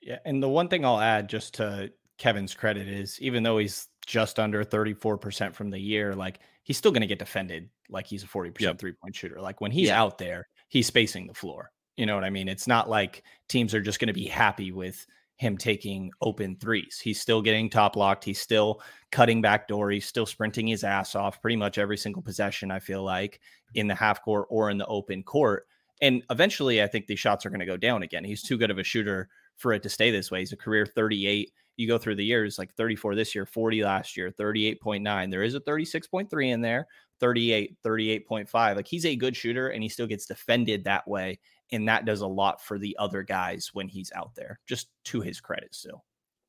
[0.00, 3.86] Yeah, and the one thing I'll add just to Kevin's credit is even though he's
[4.06, 8.24] just under 34% from the year, like he's still going to get defended like he's
[8.24, 8.78] a 40% yep.
[8.78, 9.40] three point shooter.
[9.42, 10.00] Like when he's yeah.
[10.00, 11.70] out there, he's spacing the floor.
[11.98, 12.48] You know what I mean?
[12.48, 15.06] It's not like teams are just going to be happy with
[15.36, 16.98] him taking open threes.
[17.02, 18.24] He's still getting top locked.
[18.24, 18.80] He's still
[19.12, 19.90] cutting back door.
[19.90, 23.40] He's still sprinting his ass off pretty much every single possession, I feel like,
[23.74, 25.66] in the half court or in the open court.
[26.00, 28.24] And eventually, I think these shots are going to go down again.
[28.24, 30.40] He's too good of a shooter for it to stay this way.
[30.40, 31.52] He's a career 38.
[31.76, 35.30] You go through the years like 34 this year, 40 last year, 38.9.
[35.30, 36.86] There is a 36.3 in there,
[37.20, 38.76] 38, 38.5.
[38.76, 41.38] Like he's a good shooter and he still gets defended that way.
[41.72, 45.20] And that does a lot for the other guys when he's out there, just to
[45.20, 46.04] his credit still.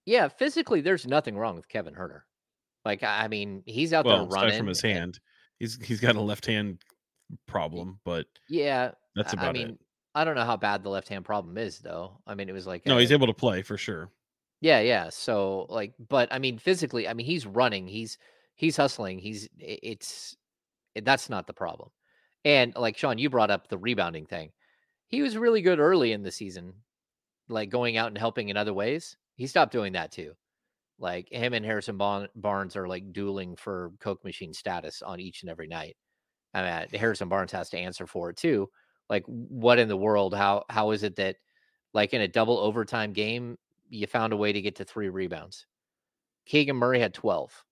[0.06, 2.22] Yeah, physically, there's nothing wrong with Kevin Huerter.
[2.86, 5.02] Like, I mean, he's out well, there running from his hand.
[5.02, 5.20] And,
[5.60, 6.82] he's he's got a left hand
[7.48, 9.80] problem, but yeah, that's about I mean, it.
[10.16, 12.20] I don't know how bad the left hand problem is though.
[12.26, 14.10] I mean, it was like no, a, he's able to play for sure.
[14.62, 15.10] Yeah, yeah.
[15.10, 18.18] So like, but I mean, physically, I mean, he's running, he's
[18.56, 20.36] he's hustling, he's it's
[20.96, 21.90] it, that's not the problem.
[22.46, 24.52] And like Sean, you brought up the rebounding thing.
[25.08, 26.74] He was really good early in the season,
[27.50, 29.18] like going out and helping in other ways.
[29.36, 30.34] He stopped doing that too.
[31.00, 35.50] Like him and Harrison Barnes are like dueling for Coke machine status on each and
[35.50, 35.96] every night.
[36.54, 38.70] I mean, Harrison Barnes has to answer for it too
[39.10, 41.38] like what in the world how how is it that
[41.94, 43.58] like in a double overtime game
[43.90, 45.66] you found a way to get to three rebounds
[46.46, 47.64] keegan murray had 12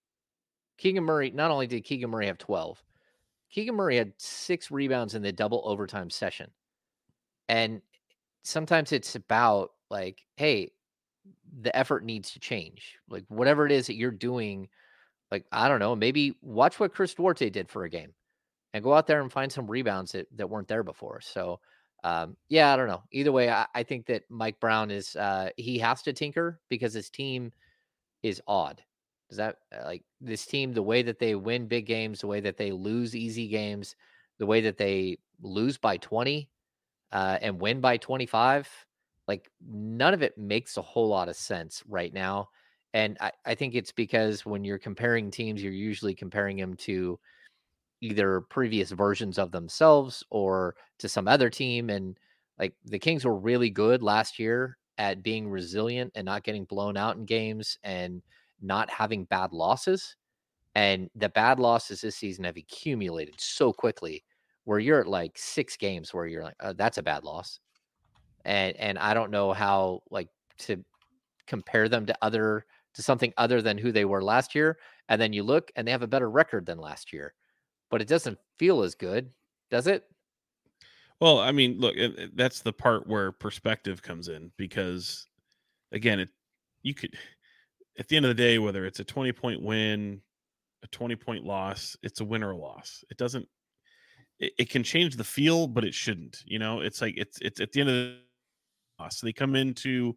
[0.77, 2.83] keegan murray not only did keegan murray have 12
[3.49, 6.49] keegan murray had six rebounds in the double overtime session
[7.49, 7.81] and
[8.43, 10.71] sometimes it's about like hey
[11.61, 14.67] the effort needs to change like whatever it is that you're doing
[15.31, 18.13] like i don't know maybe watch what chris duarte did for a game
[18.75, 21.21] and go out there and find some rebounds that, that weren't there before.
[21.21, 21.61] So,
[22.03, 23.03] um, yeah, I don't know.
[23.13, 26.93] Either way, I, I think that Mike Brown is uh, he has to tinker because
[26.93, 27.53] his team
[28.21, 28.83] is odd.
[29.29, 32.41] Is that uh, like this team, the way that they win big games, the way
[32.41, 33.95] that they lose easy games,
[34.39, 36.49] the way that they lose by 20
[37.11, 38.69] uh, and win by 25,
[39.27, 42.49] like none of it makes a whole lot of sense right now.
[42.93, 47.19] And I, I think it's because when you're comparing teams, you're usually comparing them to
[48.01, 51.89] either previous versions of themselves or to some other team.
[51.89, 52.17] And
[52.59, 56.95] like the Kings were really good last year at being resilient and not getting blown
[56.97, 58.21] out in games and
[58.61, 60.15] not having bad losses.
[60.75, 64.23] And the bad losses this season have accumulated so quickly
[64.65, 67.59] where you're at like six games where you're like, oh, that's a bad loss.
[68.43, 70.83] And and I don't know how like to
[71.47, 74.77] compare them to other to something other than who they were last year.
[75.09, 77.33] And then you look and they have a better record than last year
[77.89, 79.31] but it doesn't feel as good,
[79.69, 80.03] does it?
[81.19, 81.95] Well, I mean, look,
[82.33, 85.27] that's the part where perspective comes in because,
[85.91, 86.29] again, it
[86.83, 87.15] you could
[87.97, 90.21] at the end of the day, whether it's a twenty point win,
[90.83, 93.03] a twenty point loss, it's a win or a loss.
[93.09, 93.47] It doesn't.
[94.39, 96.43] It, it can change the feel, but it shouldn't.
[96.45, 98.17] You know, it's like it's it's at the end of the
[98.99, 99.19] loss.
[99.19, 100.15] So they come into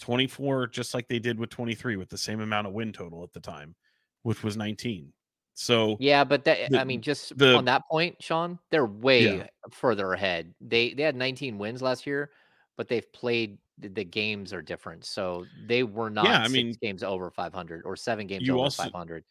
[0.00, 3.32] 24 just like they did with 23 with the same amount of win total at
[3.32, 3.74] the time,
[4.22, 5.12] which was 19.
[5.54, 9.38] So yeah, but that the, I mean, just the, on that point, Sean, they're way
[9.38, 9.46] yeah.
[9.72, 10.54] further ahead.
[10.60, 12.30] They they had 19 wins last year,
[12.76, 15.06] but they've played the, the games are different.
[15.06, 18.82] So they were not yeah, I mean, games over 500 or seven games over also,
[18.82, 19.24] 500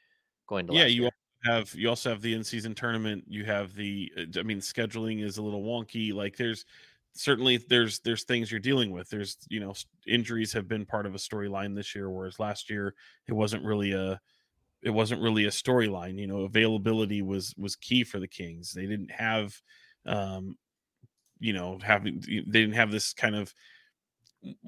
[0.47, 0.85] going to yeah.
[0.85, 1.09] you
[1.45, 3.23] have you also have the in season tournament.
[3.27, 6.13] You have the uh, I mean, scheduling is a little wonky.
[6.13, 6.65] Like there's
[7.13, 9.09] certainly there's there's things you're dealing with.
[9.09, 9.73] There's you know
[10.07, 12.95] injuries have been part of a storyline this year, whereas last year
[13.27, 14.19] it wasn't really a
[14.83, 16.19] it wasn't really a storyline.
[16.19, 18.73] You know, availability was was key for the Kings.
[18.73, 19.55] They didn't have,
[20.05, 20.57] um,
[21.39, 23.53] you know, having they didn't have this kind of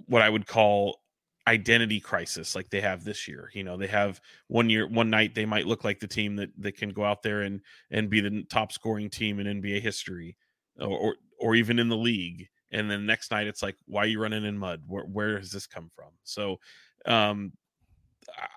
[0.05, 0.99] what I would call
[1.47, 3.49] identity crisis like they have this year.
[3.53, 6.49] You know, they have one year, one night they might look like the team that
[6.59, 10.37] that can go out there and and be the top scoring team in NBA history,
[10.79, 12.47] or or, or even in the league.
[12.71, 14.83] And then next night it's like, why are you running in mud?
[14.85, 16.11] Where where has this come from?
[16.23, 16.59] So,
[17.05, 17.53] um,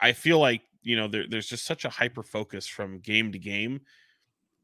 [0.03, 3.39] I feel like you know there, there's just such a hyper focus from game to
[3.39, 3.81] game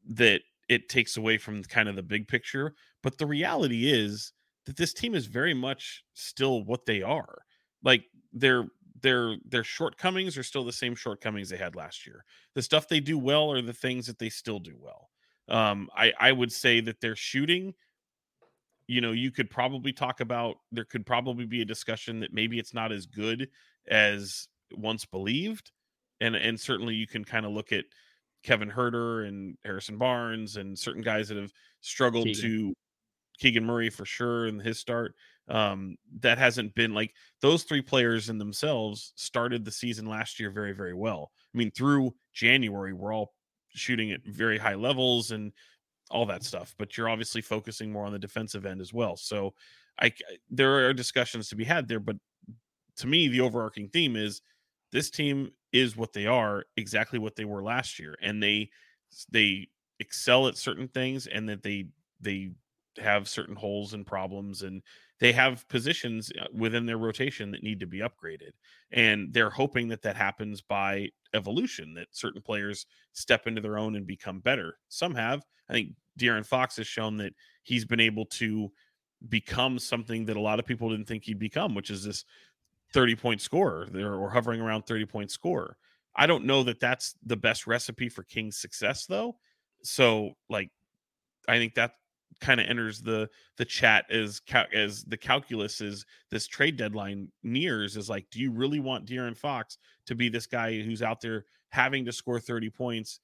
[0.09, 2.73] that it takes away from kind of the big picture
[3.03, 4.33] but the reality is
[4.65, 7.39] that this team is very much still what they are
[7.83, 8.03] like
[8.33, 8.67] their
[9.01, 12.23] their their shortcomings are still the same shortcomings they had last year
[12.55, 15.09] the stuff they do well are the things that they still do well
[15.49, 17.73] um i i would say that their shooting
[18.87, 22.57] you know you could probably talk about there could probably be a discussion that maybe
[22.57, 23.49] it's not as good
[23.87, 25.71] as once believed
[26.21, 27.85] and and certainly you can kind of look at
[28.43, 31.51] Kevin Huerter and Harrison Barnes and certain guys that have
[31.81, 32.41] struggled Keegan.
[32.41, 32.73] to
[33.39, 35.15] Keegan Murray for sure in his start.
[35.49, 40.51] Um, that hasn't been like those three players in themselves started the season last year
[40.51, 41.31] very, very well.
[41.53, 43.33] I mean, through January, we're all
[43.69, 45.53] shooting at very high levels and
[46.09, 49.15] all that stuff, but you're obviously focusing more on the defensive end as well.
[49.15, 49.53] So
[49.99, 50.11] I
[50.49, 52.17] there are discussions to be had there, but
[52.97, 54.41] to me, the overarching theme is
[54.91, 58.69] this team is what they are, exactly what they were last year, and they
[59.31, 59.67] they
[59.99, 61.87] excel at certain things, and that they
[62.21, 62.51] they
[62.99, 64.81] have certain holes and problems, and
[65.19, 68.51] they have positions uh, within their rotation that need to be upgraded,
[68.91, 73.95] and they're hoping that that happens by evolution, that certain players step into their own
[73.95, 74.77] and become better.
[74.89, 75.43] Some have.
[75.69, 75.89] I think
[76.19, 77.33] De'Aaron Fox has shown that
[77.63, 78.71] he's been able to
[79.29, 82.23] become something that a lot of people didn't think he'd become, which is this
[82.93, 85.77] 30 point scorer there or hovering around 30 point scorer.
[86.15, 89.37] I don't know that that's the best recipe for King's success though.
[89.83, 90.69] So like
[91.47, 91.93] I think that
[92.39, 94.41] kind of enters the the chat as
[94.73, 99.35] as the calculus is this trade deadline nears is like do you really want De'Aaron
[99.35, 103.19] Fox to be this guy who's out there having to score 30 points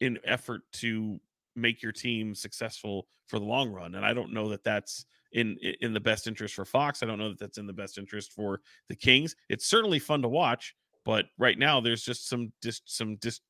[0.00, 1.18] in effort to
[1.56, 5.56] make your team successful for the long run and I don't know that that's in
[5.80, 7.02] in the best interest for Fox.
[7.02, 9.36] I don't know that that's in the best interest for the Kings.
[9.48, 13.40] It's certainly fun to watch, but right now there's just some dis, some dis,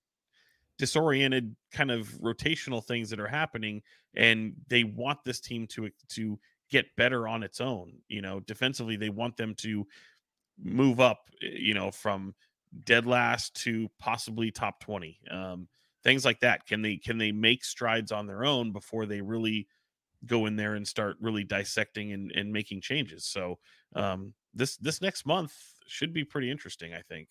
[0.80, 3.82] disoriented kind of rotational things that are happening,
[4.16, 7.92] and they want this team to to get better on its own.
[8.08, 9.86] You know, defensively they want them to
[10.58, 11.28] move up.
[11.42, 12.34] Eh, you know, from
[12.84, 15.20] dead last to possibly top twenty.
[15.30, 15.68] Um,
[16.02, 16.66] things like that.
[16.66, 19.68] Can they can they make strides on their own before they really
[20.24, 23.26] go in there and start really dissecting and, and making changes.
[23.26, 23.58] So
[23.94, 25.52] um, this this next month
[25.86, 27.28] should be pretty interesting, I think.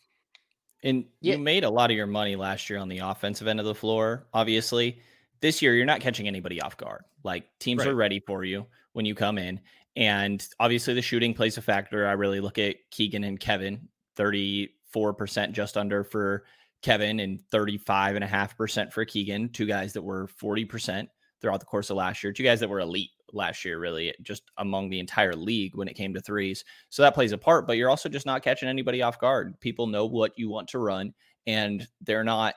[0.83, 1.33] And yeah.
[1.35, 3.75] you made a lot of your money last year on the offensive end of the
[3.75, 4.99] floor, obviously.
[5.41, 7.03] this year you're not catching anybody off guard.
[7.23, 7.89] Like teams Right.
[7.89, 9.59] are ready for you when you come in.
[9.95, 12.05] And obviously the shooting plays a factor.
[12.07, 16.43] I really look at Keegan and Kevin, 34% just under for
[16.81, 21.07] Kevin and 35.5% for Keegan, two guys that were 40%
[21.41, 24.43] throughout the course of last year, two guys that were elite last year, really, just
[24.57, 26.63] among the entire league when it came to threes.
[26.89, 29.59] So that plays a part, but you're also just not catching anybody off guard.
[29.59, 31.13] People know what you want to run,
[31.47, 32.55] and they're not.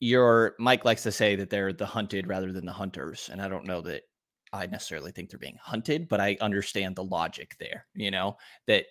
[0.00, 3.28] Your Mike likes to say that they're the hunted rather than the hunters.
[3.30, 4.02] And I don't know that
[4.52, 8.36] I necessarily think they're being hunted, but I understand the logic there, you know,
[8.66, 8.86] that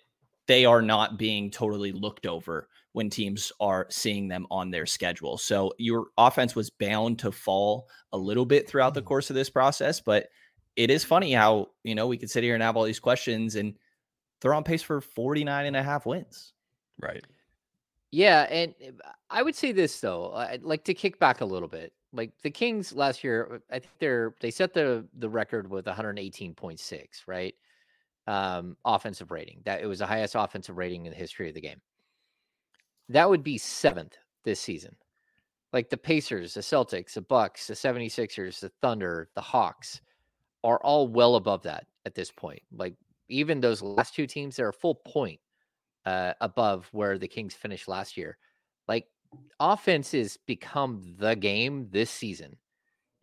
[0.46, 5.38] they are not being totally looked over when teams are seeing them on their schedule.
[5.38, 9.50] So your offense was bound to fall a little bit throughout the course of this
[9.50, 10.28] process, but
[10.76, 13.54] it is funny how, you know, we could sit here and have all these questions
[13.54, 13.74] and
[14.40, 16.52] they're on pace for 49 and a half wins.
[17.00, 17.24] Right.
[18.10, 18.74] Yeah, and
[19.04, 21.92] uh, I would say this though, I'd like to kick back a little bit.
[22.12, 27.06] Like the Kings last year, I think they're they set the the record with 118.6,
[27.28, 27.54] right?
[28.26, 29.60] Um, offensive rating.
[29.64, 31.80] That it was the highest offensive rating in the history of the game.
[33.10, 34.94] That would be seventh this season.
[35.72, 40.00] Like the Pacers, the Celtics, the Bucks, the 76ers, the Thunder, the Hawks
[40.62, 42.62] are all well above that at this point.
[42.72, 42.94] Like
[43.28, 45.40] even those last two teams, they're a full point
[46.06, 48.38] uh, above where the Kings finished last year.
[48.86, 49.06] Like
[49.58, 52.56] offense has become the game this season,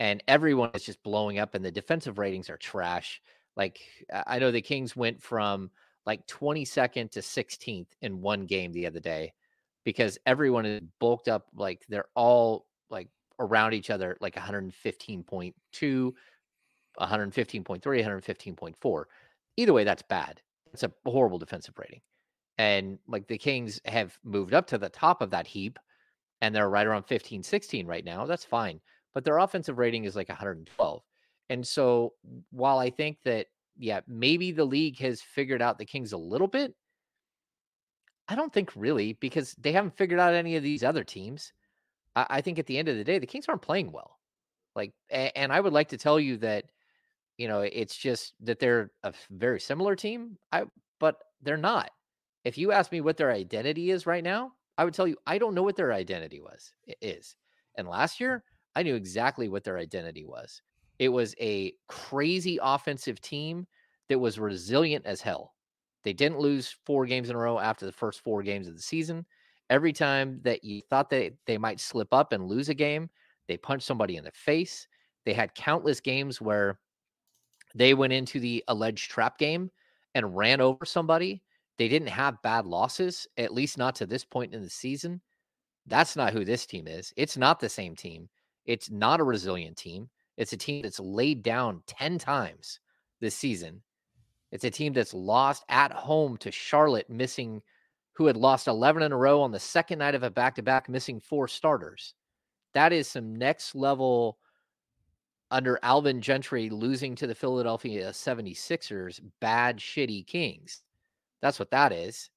[0.02, 3.22] and everyone is just blowing up, and the defensive ratings are trash.
[3.56, 3.80] Like
[4.26, 5.72] I know the Kings went from
[6.06, 9.34] like 22nd to 16th in one game the other day
[9.88, 11.46] because everyone is bulked up.
[11.56, 13.08] Like they're all like
[13.40, 15.54] around each other, like 115.2,
[17.00, 19.04] 115.3, 115.4.
[19.56, 20.42] Either way, that's bad.
[20.74, 22.02] It's a horrible defensive rating.
[22.58, 25.80] And like the Kings have moved up to the top of that heap
[26.42, 28.26] and they're right around 15, 16 right now.
[28.26, 28.82] That's fine.
[29.14, 31.02] But their offensive rating is like 112.
[31.50, 32.12] And so
[32.52, 36.50] while I think that, yeah, maybe the league has figured out the Kings a little
[36.50, 36.76] bit,
[38.28, 41.54] I don't think really because they haven't figured out any of these other teams.
[42.16, 44.20] I, I think at the end of the day, the Kings aren't playing well.
[44.76, 46.66] Like, a- and I would like to tell you that,
[47.38, 50.38] you know, it's just that they're a very similar team.
[50.52, 50.66] I,
[51.00, 51.92] but they're not.
[52.46, 55.38] If you ask me what their identity is right now, I would tell you I
[55.38, 57.36] don't know what their identity was is.
[57.78, 58.44] And last year,
[58.76, 60.62] I knew exactly what their identity was.
[61.00, 63.68] It was a crazy offensive team
[64.10, 65.56] that was resilient as hell.
[66.08, 68.82] They didn't lose four games in a row after the first four games of the
[68.82, 69.26] season.
[69.70, 73.10] Every time that you thought that they might slip up and lose a game,
[73.50, 74.88] they punched somebody in the face.
[75.26, 76.80] They had countless games where
[77.76, 79.70] they went into the alleged trap game
[80.16, 81.44] and ran over somebody.
[81.78, 85.20] They didn't have bad losses, at least not to this point in the season.
[85.88, 87.12] That's not who this team is.
[87.18, 88.30] It's not the same team.
[88.64, 90.10] It's not a resilient team.
[90.38, 92.80] It's a team that's laid down 10 times
[93.20, 93.82] this season.
[94.52, 97.62] It's a team that's lost at home to Charlotte, missing
[98.14, 100.64] who had lost 11 in a row on the second night of a back to
[100.64, 102.16] back, missing four starters.
[102.74, 104.40] That is some next level
[105.52, 110.82] under Alvin Gentry losing to the Philadelphia 76ers, bad, shitty Kings.
[111.42, 112.30] That's what that is.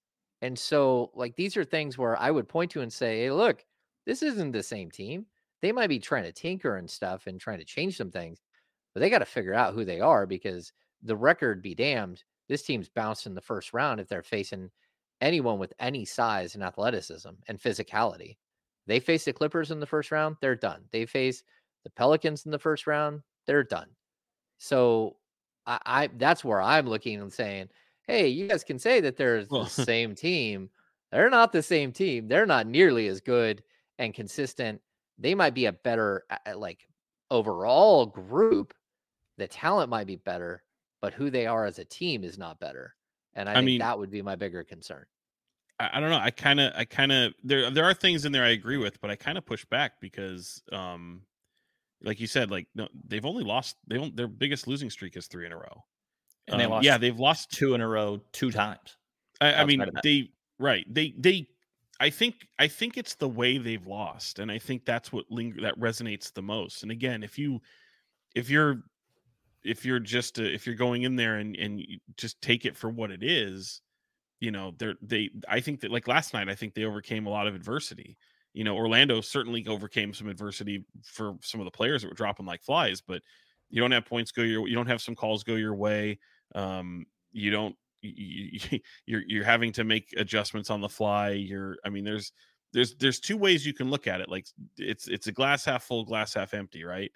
[0.42, 3.64] And so, like, these are things where I would point to and say, hey, look,
[4.06, 5.26] this isn't the same team.
[5.60, 8.38] They might be trying to tinker and stuff and trying to change some things,
[8.94, 10.72] but they got to figure out who they are because
[11.02, 12.22] the record be damned.
[12.48, 14.70] This team's bounced in the first round if they're facing
[15.20, 18.36] anyone with any size and athleticism and physicality.
[18.86, 20.82] They face the Clippers in the first round, they're done.
[20.90, 21.42] They face
[21.84, 23.88] the Pelicans in the first round, they're done.
[24.58, 25.16] So
[25.66, 27.68] I, I that's where I'm looking and saying,
[28.06, 30.70] hey, you guys can say that they're the same team.
[31.12, 32.28] They're not the same team.
[32.28, 33.62] They're not nearly as good
[33.98, 34.80] and consistent.
[35.18, 36.24] They might be a better
[36.56, 36.86] like
[37.30, 38.74] overall group.
[39.38, 40.62] The talent might be better,
[41.00, 42.94] but who they are as a team is not better.
[43.34, 45.04] And I, I think mean- that would be my bigger concern.
[45.78, 46.18] I, I don't know.
[46.18, 49.00] I kind of, I kind of, there, there are things in there I agree with,
[49.00, 51.22] but I kind of push back because, um,
[52.02, 53.76] like you said, like no, they've only lost.
[53.86, 54.16] They don't.
[54.16, 55.84] Their biggest losing streak is three in a row.
[56.48, 57.50] And they Um, lost Yeah, they've lost.
[57.50, 58.96] two in a row, two times.
[59.40, 60.02] I, I mean, outside of that.
[60.02, 60.86] they right.
[60.92, 61.46] They they.
[62.00, 65.58] I think I think it's the way they've lost, and I think that's what ling-
[65.60, 66.82] that resonates the most.
[66.82, 67.60] And again, if you
[68.34, 68.82] if you're
[69.64, 71.82] if you're just uh if you're going in there and and
[72.16, 73.82] just take it for what it is,
[74.40, 75.30] you know, they're they.
[75.48, 78.16] I think that like last night, I think they overcame a lot of adversity.
[78.54, 82.46] You know, Orlando certainly overcame some adversity for some of the players that were dropping
[82.46, 83.22] like flies, but
[83.68, 86.18] you don't have points go your you don't have some calls go your way.
[86.54, 91.30] Um, you don't you, you, you're you're having to make adjustments on the fly.
[91.30, 92.32] You're I mean, there's
[92.72, 94.28] there's there's two ways you can look at it.
[94.28, 94.46] Like
[94.78, 97.10] it's it's a glass half full, glass half empty, right?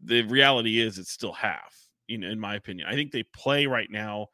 [0.00, 1.76] The reality is it's still half,
[2.06, 2.88] you know, in my opinion.
[2.88, 4.28] I think they play right now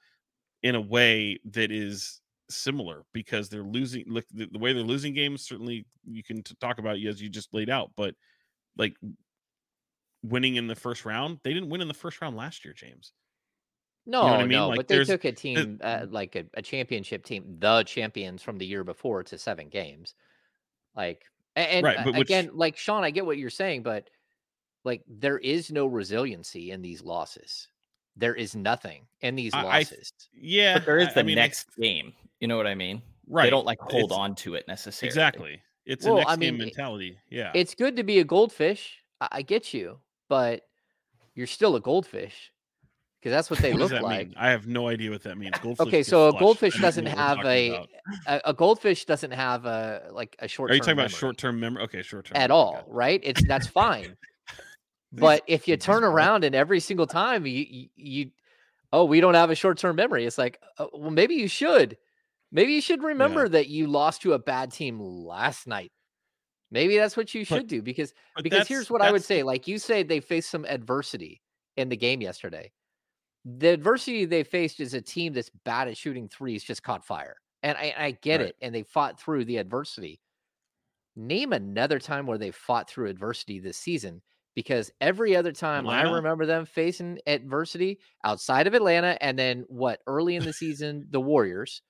[0.62, 5.14] in a way that is similar because they're losing look the, the way they're losing
[5.14, 8.14] games certainly you can t- talk about it as you just laid out but
[8.76, 8.96] like
[10.22, 13.12] winning in the first round they didn't win in the first round last year james
[14.06, 14.50] No, you know I mean?
[14.58, 18.42] no, Like, but they took a team uh, like a, a championship team, the champions
[18.42, 20.14] from the year before, to seven games.
[20.96, 21.24] Like,
[21.56, 24.10] a- and, Right, which- again, like Sean, I get what you're saying, but
[24.84, 27.68] like there is no resiliency in these losses.
[28.16, 30.12] There is nothing in these I- I losses.
[30.34, 32.12] yeah But there is the I mean, next game.
[32.40, 33.02] You know what I mean?
[33.26, 35.08] right They don't like hold It's- on to it necessarily.
[35.08, 38.18] exactly it's Well, a next I game mean, it- mentality yeah It's good to be
[38.20, 38.98] a goldfish.
[39.20, 40.62] I, I get you, but
[41.34, 42.52] you're still a goldfish
[43.20, 44.28] because that's what they what look like.
[44.28, 46.40] mean i have no idea what that means Goldfish Okay, so a flushed.
[46.40, 47.88] goldfish doesn't know what we're have a,
[48.26, 50.70] a a goldfish doesn't have a like a short.
[50.70, 53.20] are you talking about short-term memory okay short-term at memory, all, right?
[53.24, 54.16] It's that's fine.
[55.20, 58.30] But if you turn around and every single time you, you you
[58.92, 61.96] oh we don't have a short-term memory, it's like uh, well maybe you should,
[62.52, 65.92] maybe you should remember that you lost to a bad team last night.
[66.70, 68.12] Maybe that's what you But- should do because
[68.42, 69.42] because here's what I would say.
[69.42, 71.40] Like you say, they faced some adversity
[71.76, 72.72] in the game yesterday.
[73.44, 77.36] The adversity they faced is a team that's bad at shooting threes, just caught fire.
[77.62, 78.48] And I, I get Right.
[78.50, 78.56] it.
[78.62, 80.20] And they fought through the adversity.
[81.16, 84.22] Name another time where they fought through adversity this season.
[84.54, 90.02] Because every other time I remember them facing adversity outside of Atlanta, and then what
[90.06, 91.82] early in the season, the Warriors,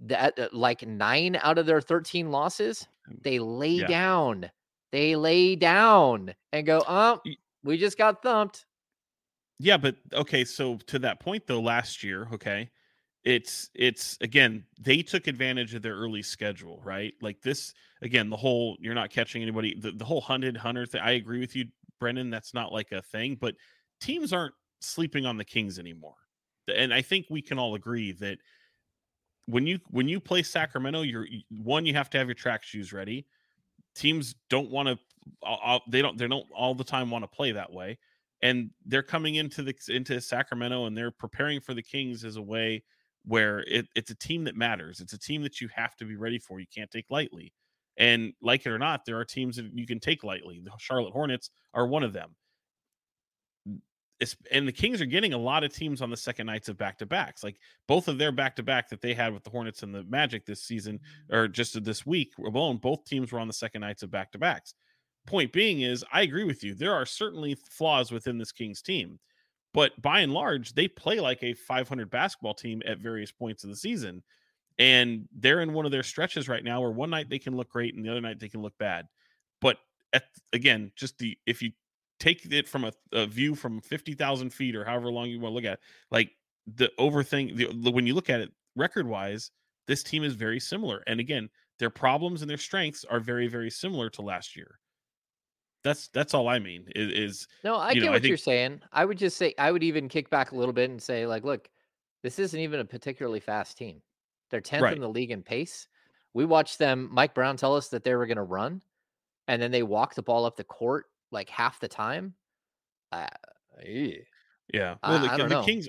[0.00, 2.86] that uh, like nine out of their 13 losses,
[3.22, 3.84] they lay Yeah.
[3.84, 4.50] down.
[4.92, 7.22] They lay down and go, oh,
[7.62, 8.66] we just got thumped.
[9.58, 12.70] Yeah, but okay, so to that point though, last year, okay,
[13.24, 17.14] it's it's again, they took advantage of their early schedule, right?
[17.22, 17.72] Like this
[18.02, 21.00] again, the whole you're not catching anybody, the, the whole hunted hunter thing.
[21.02, 21.66] I agree with you,
[22.00, 22.30] Brenden.
[22.30, 23.54] That's not like a thing, but
[24.00, 26.16] teams aren't sleeping on the Kings anymore.
[26.74, 28.38] And I think we can all agree that
[29.46, 32.92] when you when you play Sacramento, you're one, you have to have your track shoes
[32.92, 33.26] ready.
[33.94, 34.98] Teams don't want to
[35.88, 37.98] they don't they don't all the time want to play that way
[38.42, 42.42] and they're coming into the into Sacramento and they're preparing for the Kings as a
[42.42, 42.82] way
[43.24, 45.00] where it, it's a team that matters.
[45.00, 46.60] It's a team that you have to be ready for.
[46.60, 47.52] You can't take lightly.
[47.96, 50.60] And like it or not, there are teams that you can take lightly.
[50.62, 52.34] The Charlotte Hornets are one of them.
[54.20, 56.76] It's, and the Kings are getting a lot of teams on the second nights of
[56.76, 57.42] back to backs.
[57.42, 57.56] Like
[57.86, 60.44] both of their back to back that they had with the Hornets and the Magic
[60.46, 61.36] this season, mm-hmm.
[61.36, 64.38] or just this week alone, both teams were on the second nights of back to
[64.38, 64.74] backs
[65.26, 66.74] point being is I agree with you.
[66.74, 69.18] There are certainly flaws within this Kings team,
[69.74, 73.70] but by and large, they play like a 500 basketball team at various points of
[73.70, 74.22] the season.
[74.78, 77.70] And they're in one of their stretches right now where one night they can look
[77.70, 79.06] great and the other night they can look bad.
[79.60, 79.78] But
[80.12, 81.72] at, again, just the if you
[82.20, 85.56] take it from a, a view from 50,000 feet or however long you want to
[85.56, 86.30] look at, like
[86.66, 89.50] the over thing, the, the- when you look at it record wise,
[89.86, 91.02] this team is very similar.
[91.06, 94.78] And again, their problems and their strengths are very, very similar to last year.
[95.84, 96.86] That's that's all I mean.
[96.96, 98.80] Is, is No, I get know, I what you're saying.
[98.92, 101.44] I would just say I would even kick back a little bit and say, like,
[101.44, 101.68] look,
[102.22, 104.00] this isn't even a particularly fast team.
[104.50, 104.94] They're 10th Right.
[104.94, 105.86] in the league in pace.
[106.32, 108.82] We watched them, Mike Brown tell us that they were going to run,
[109.46, 112.34] and then they walked the ball up the court like half the time.
[113.12, 113.28] Uh.
[114.72, 114.96] Yeah.
[115.02, 115.62] I- Well, the, I don't the.
[115.62, 115.88] Kings,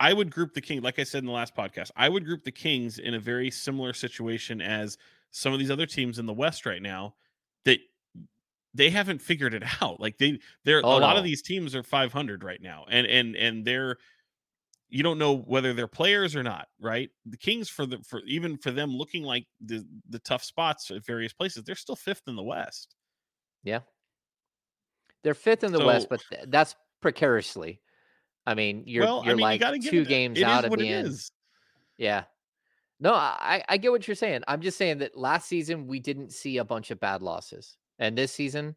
[0.00, 2.42] I would group the King, like I said in the last podcast, I would group
[2.44, 4.96] the Kings in a very similar situation as
[5.30, 7.14] some of these other teams in the West right now
[7.64, 7.78] that
[8.74, 10.00] they haven't figured it out.
[10.00, 11.18] Like they, they're Oh, a lot no.
[11.18, 13.96] of these teams are 500 right now, and and and they're
[14.90, 17.10] you don't know whether they're players or not, right?
[17.26, 21.04] The Kings for the for even for them looking like the the tough spots at
[21.04, 22.94] various places, they're still fifth in the West.
[23.62, 23.80] Yeah.
[25.22, 27.80] They're fifth in the West, but th- that's precariously.
[28.46, 30.76] I mean, you're well, you're I mean, like you two it, games it out of
[30.76, 31.08] the end.
[31.08, 31.32] is.
[31.96, 32.24] Yeah.
[33.00, 34.42] No, I, I get what you're saying.
[34.46, 37.76] I'm just saying that last season we didn't see a bunch of bad losses.
[37.98, 38.76] And this season,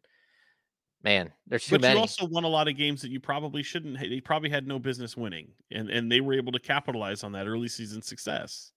[1.02, 1.94] man, there's too but many.
[1.96, 3.98] you also won a lot of games that you probably shouldn't.
[3.98, 7.46] They probably had no business winning, and and they were able to capitalize on that
[7.46, 8.72] early season success.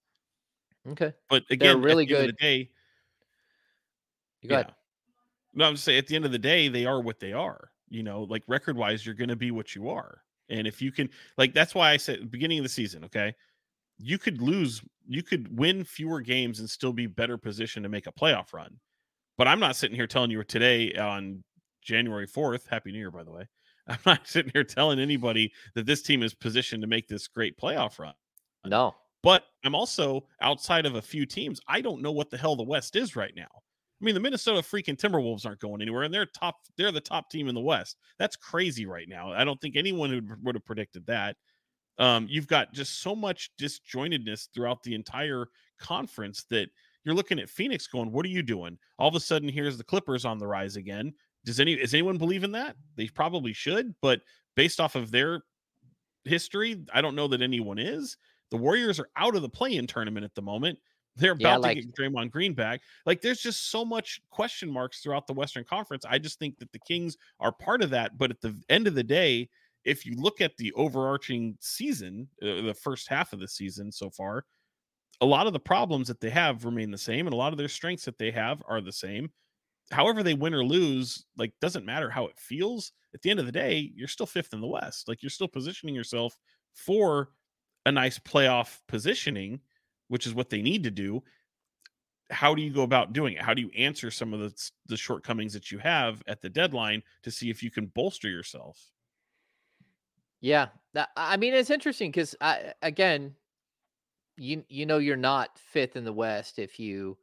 [0.86, 1.14] okay.
[1.28, 2.28] But They're again, really at the end of good.
[2.28, 2.70] the day,
[4.42, 4.74] You go ahead.
[5.54, 7.70] no, I'm just saying at the end of the day, they are what they are.
[7.88, 10.90] You know, like record wise, you're going to be what you are, and if you
[10.92, 13.34] can, like that's why I said beginning of the season, okay,
[13.98, 18.06] you could lose, you could win fewer games and still be better positioned to make
[18.06, 18.78] a playoff run.
[19.42, 21.42] But I'm not sitting here telling you today on
[21.82, 23.48] January 4th, Happy New Year, by the way.
[23.88, 27.58] I'm not sitting here telling anybody that this team is positioned to make this great
[27.58, 28.14] playoff run.
[28.64, 28.94] No.
[29.24, 31.60] But I'm also outside of a few teams.
[31.66, 33.48] I don't know what the hell the West is right now.
[33.52, 36.58] I mean, the Minnesota freaking Timberwolves aren't going anywhere, and they're top.
[36.76, 37.96] They're the top team in the West.
[38.20, 39.32] That's crazy right now.
[39.32, 41.34] I don't think anyone would, would have predicted that.
[41.98, 45.46] Um, you've got just so much disjointedness throughout the entire
[45.80, 46.68] conference that
[47.04, 49.84] you're looking at Phoenix going, "What are you doing?" All of a sudden, here's the
[49.84, 51.12] Clippers on the rise again.
[51.44, 52.76] Does any is anyone believe in that?
[52.96, 54.20] They probably should, but
[54.54, 55.42] based off of their
[56.24, 58.16] history, I don't know that anyone is.
[58.50, 60.78] The Warriors are out of the play-in tournament at the moment.
[61.16, 62.80] They're about yeah, like, to get Draymond Green back.
[63.04, 66.04] Like, there's just so much question marks throughout the Western Conference.
[66.08, 68.16] I just think that the Kings are part of that.
[68.16, 69.48] But at the end of the day,
[69.84, 74.08] if you look at the overarching season, uh, the first half of the season so
[74.10, 74.44] far,
[75.22, 77.58] a lot of the problems that they have remain the same, and a lot of
[77.58, 79.30] their strengths that they have are the same.
[79.90, 82.92] However, they win or lose, like, doesn't matter how it feels.
[83.14, 85.08] At the end of the day, you're still fifth in the West.
[85.08, 86.36] Like, you're still positioning yourself
[86.74, 87.30] for
[87.86, 89.60] a nice playoff positioning
[90.08, 91.22] which is what they need to do
[92.30, 94.96] how do you go about doing it how do you answer some of the, the
[94.96, 98.90] shortcomings that you have at the deadline to see if you can bolster yourself
[100.40, 100.68] yeah
[101.16, 102.34] i mean it's interesting because
[102.82, 103.34] again
[104.36, 107.16] you you know you're not fifth in the west if you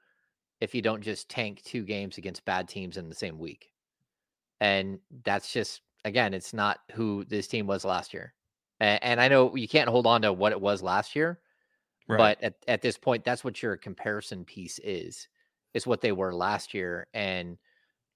[0.62, 3.72] if you don't just tank two games against bad teams in the same week
[4.62, 8.34] and that's just again it's not who this team was last year
[8.80, 11.40] and, and i know you can't hold on to what it was last year
[12.10, 12.18] Right.
[12.18, 15.28] But at, at this point, that's what your comparison piece is,
[15.76, 17.06] is what they were last year.
[17.14, 17.60] And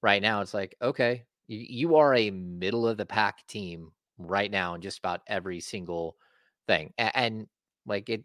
[0.02, 4.50] right now it's like, okay, you, you are a middle of the pack team right
[4.50, 6.18] now in just about every single
[6.66, 6.92] thing.
[6.98, 7.48] And, and
[7.86, 8.24] like it,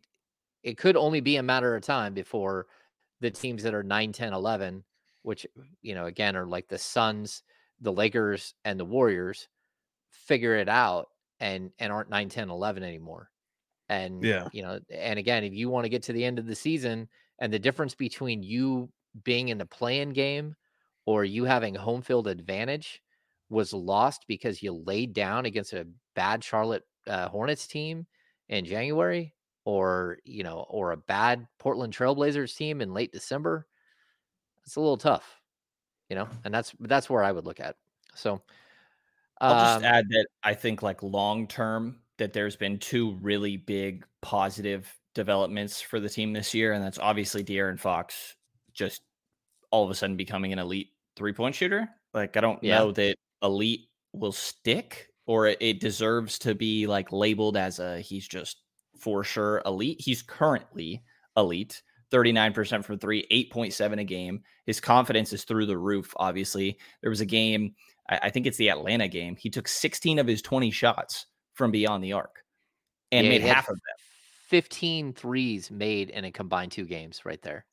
[0.62, 2.66] it could only be a matter of time before
[3.20, 4.84] the teams that are 9, 10, 11,
[5.22, 5.46] which,
[5.82, 7.42] you know, again, are like the Suns,
[7.80, 9.48] the Lakers, and the Warriors
[10.10, 11.08] figure it out
[11.40, 13.30] and and aren't 9, 10, 11 anymore.
[13.88, 16.46] And yeah, you know, and again, if you want to get to the end of
[16.46, 18.90] the season and the difference between you
[19.24, 20.54] being in the playing game
[21.06, 23.02] or you having home field advantage
[23.48, 28.06] was lost because you laid down against a bad Charlotte uh, Hornets team
[28.48, 29.34] in January
[29.68, 33.66] or, you know, or a bad Portland Trailblazers team in late December,
[34.64, 35.42] it's a little tough,
[36.08, 37.76] you know, and that's that's where I would look at.
[38.14, 38.40] So
[39.42, 43.58] I'll just um add that I think like long term that there's been two really
[43.58, 48.36] big positive developments for the team this year, and that's obviously De'Aaron Fox
[48.72, 49.02] just
[49.70, 51.90] all of a sudden becoming an elite three point shooter.
[52.14, 52.78] Like I don't yeah.
[52.78, 58.26] know that elite will stick or it deserves to be like labeled as a he's
[58.26, 58.62] just
[59.00, 60.00] for sure elite.
[60.00, 61.02] He's currently
[61.36, 61.82] elite.
[62.10, 64.40] 39% from three, 8.7 a game.
[64.64, 66.78] His confidence is through the roof, obviously.
[67.02, 67.74] There was a game,
[68.08, 69.36] I, think it's the Atlanta game.
[69.36, 72.42] He took 16 of his 20 shots from beyond the arc
[73.12, 73.96] and yeah, made half of them.
[74.48, 77.66] 15 threes made in a combined two games right there.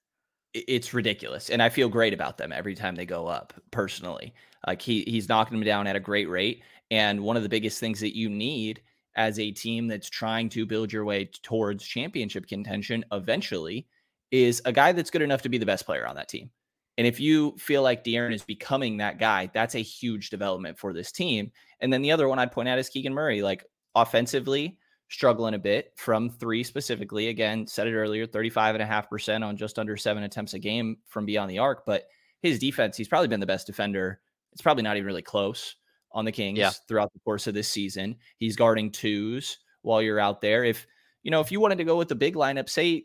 [0.54, 1.50] It's ridiculous.
[1.50, 4.34] And I feel great about them every time they go up personally.
[4.68, 6.64] Like he he's knocking them down at a great rate.
[6.92, 8.82] And one of the biggest things that you need
[9.16, 13.88] as a team that's trying to build your way towards championship contention eventually
[14.32, 16.50] is a guy that's good enough to be the best player on that team.
[16.98, 20.94] And if you feel like De'Aaron is becoming that guy, that's a huge development for
[20.94, 21.52] this team.
[21.82, 23.42] And then the other one I'd point out is Keegan Murray.
[23.42, 24.78] Like offensively
[25.10, 27.28] struggling a bit from three specifically.
[27.28, 31.60] Again, said it earlier 35.5% on just under seven attempts a game from beyond the
[31.60, 31.86] arc.
[31.86, 32.08] But
[32.42, 34.20] his defense, he's probably been the best defender.
[34.52, 35.76] It's probably not even really close
[36.16, 36.72] on the Kings yeah.
[36.88, 38.16] throughout the course of this season.
[38.38, 40.64] He's guarding twos while you're out there.
[40.64, 40.88] If,
[41.22, 43.04] you know, if you wanted to go with the big lineup, say,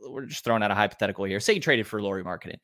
[0.00, 1.38] we're just throwing out a hypothetical here.
[1.38, 2.58] Say you traded for Lauri Markkanen.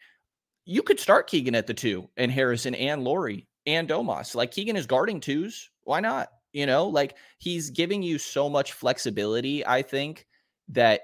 [0.65, 4.35] You could start Keegan at the two and Harrison and Lauri and Domas.
[4.35, 5.71] Like Keegan is guarding twos.
[5.85, 6.29] Why not?
[6.53, 9.65] You know, like he's giving you so much flexibility.
[9.67, 10.27] I think
[10.71, 11.03] that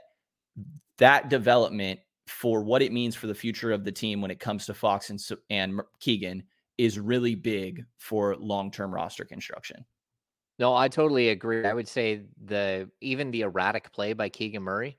[0.96, 4.64] that development for what it means for the future of the team when it comes
[4.66, 6.44] to Fox and, and Keegan
[6.78, 9.84] is really big for long-term roster construction.
[10.58, 11.64] No, I totally agree.
[11.64, 14.98] I would say the even the erratic play by Keegan Murray,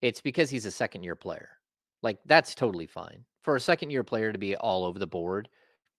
[0.00, 1.50] it's because he's a second year player.
[2.02, 3.24] Like that's totally fine.
[3.42, 5.48] For a second year player to be all over the board,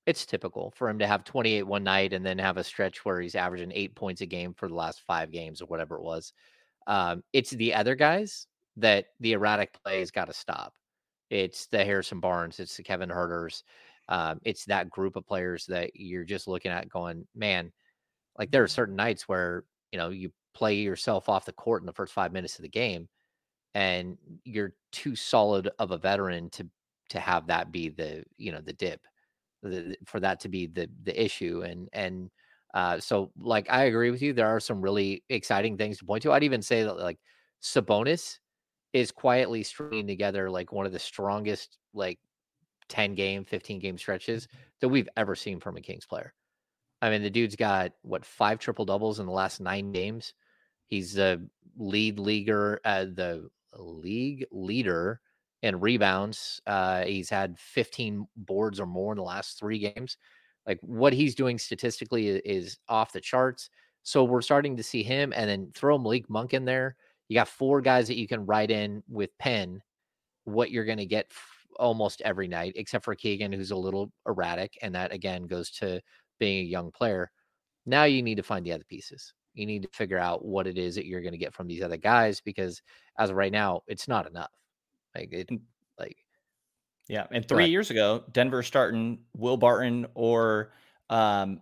[0.05, 3.21] it's typical for him to have 28 one night and then have a stretch where
[3.21, 6.33] he's averaging eight points a game for the last five games or whatever it was.
[6.87, 10.73] Um, it's the other guys that the erratic play has got to stop.
[11.29, 13.63] It's the Harrison Barnes, it's the Kevin Huerters,
[14.09, 17.71] um, it's that group of players that you're just looking at going, man,
[18.37, 21.85] like there are certain nights where you know you play yourself off the court in
[21.85, 23.07] the first five minutes of the game,
[23.73, 26.67] and you're too solid of a veteran to
[27.09, 29.01] to have that be the you know the dip
[29.61, 32.29] the, for that to be the the issue and and
[32.73, 36.23] uh, so like I agree with you there are some really exciting things to point
[36.23, 37.19] to I'd even say that like
[37.61, 38.39] Sabonis
[38.93, 42.19] is quietly stringing together like one of the strongest like
[42.89, 44.47] 10 game, 15 game stretches
[44.81, 46.33] that we've ever seen from a Kings player.
[47.01, 50.33] I mean, the dude's got what five triple doubles in the last nine games.
[50.87, 55.19] He's the lead leaguer, uh, the league leader
[55.61, 56.61] in rebounds.
[56.67, 60.17] Uh, he's had 15 boards or more in the last three games.
[60.67, 63.69] Like what he's doing statistically is off the charts.
[64.03, 66.95] So we're starting to see him and then throw Malik Monk in there.
[67.27, 69.81] You got four guys that you can write in with pen
[70.43, 71.31] what you're going to get
[71.77, 74.77] almost every night, except for Keegan, who's a little erratic.
[74.81, 76.01] And that again goes to
[76.39, 77.31] being a young player.
[77.85, 79.33] Now you need to find the other pieces.
[79.53, 81.83] You need to figure out what it is that you're going to get from these
[81.83, 82.81] other guys because
[83.17, 84.51] as of right now, it's not enough.
[85.15, 85.49] Like it,
[85.99, 86.17] like
[87.07, 87.27] yeah.
[87.31, 90.71] And three years ago, Denver starting Will Barton or
[91.09, 91.61] um,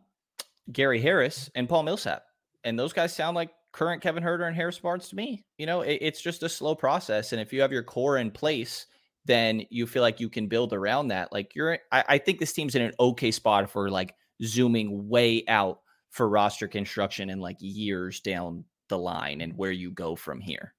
[0.72, 2.24] Gary Harris and Paul Millsap,
[2.64, 5.44] and those guys sound like current Kevin Huerter and Harris Barnes to me.
[5.58, 8.32] You know, it, it's just a slow process, and if you have your core in
[8.32, 8.86] place,
[9.26, 11.32] then you feel like you can build around that.
[11.32, 15.44] Like you're, I, I think this team's in an okay spot for like zooming way
[15.48, 20.40] out for roster construction and like years down the line and where you go from
[20.40, 20.74] here.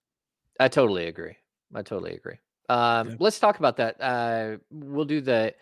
[0.61, 1.37] I totally agree.
[1.75, 2.39] I totally agree.
[2.69, 3.17] Um, yeah.
[3.19, 4.01] Let's talk about that.
[4.01, 5.55] Uh, we'll do the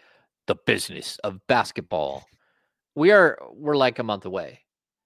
[0.47, 2.27] the business of basketball.
[2.95, 4.61] We are we're like a month away,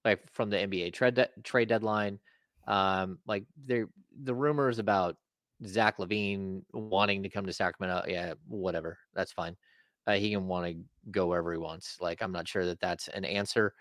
[0.04, 2.18] like from the NBA trade de- trade deadline.
[2.66, 3.88] Um, like there
[4.22, 5.16] the rumors about
[5.66, 8.04] Zach LaVine wanting to come to Sacramento.
[8.08, 8.98] Yeah, whatever.
[9.14, 9.56] That's fine.
[10.06, 10.76] Uh, he can want to
[11.10, 11.98] go wherever he wants.
[12.00, 13.74] Like I'm not sure that that's an answer.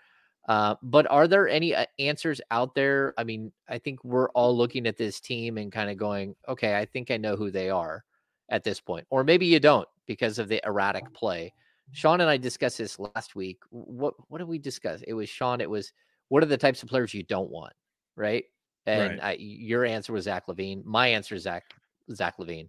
[0.48, 3.14] Uh, but are there any uh, answers out there?
[3.16, 6.76] I mean, I think we're all looking at this team and kind of going, okay,
[6.76, 8.04] I think I know who they are
[8.50, 9.06] at this point.
[9.10, 11.52] Or maybe you don't because of the erratic play.
[11.92, 13.58] Sean and I discussed this last week.
[13.70, 15.02] What what did we discuss?
[15.06, 15.60] It was Sean.
[15.60, 15.92] It was
[16.28, 17.72] what are the types of players you don't want,
[18.16, 18.44] right?
[18.86, 19.20] And right.
[19.22, 20.84] I, your answer was Zach LaVine.
[20.84, 21.64] My answer is Zach
[22.12, 22.68] Zach LaVine.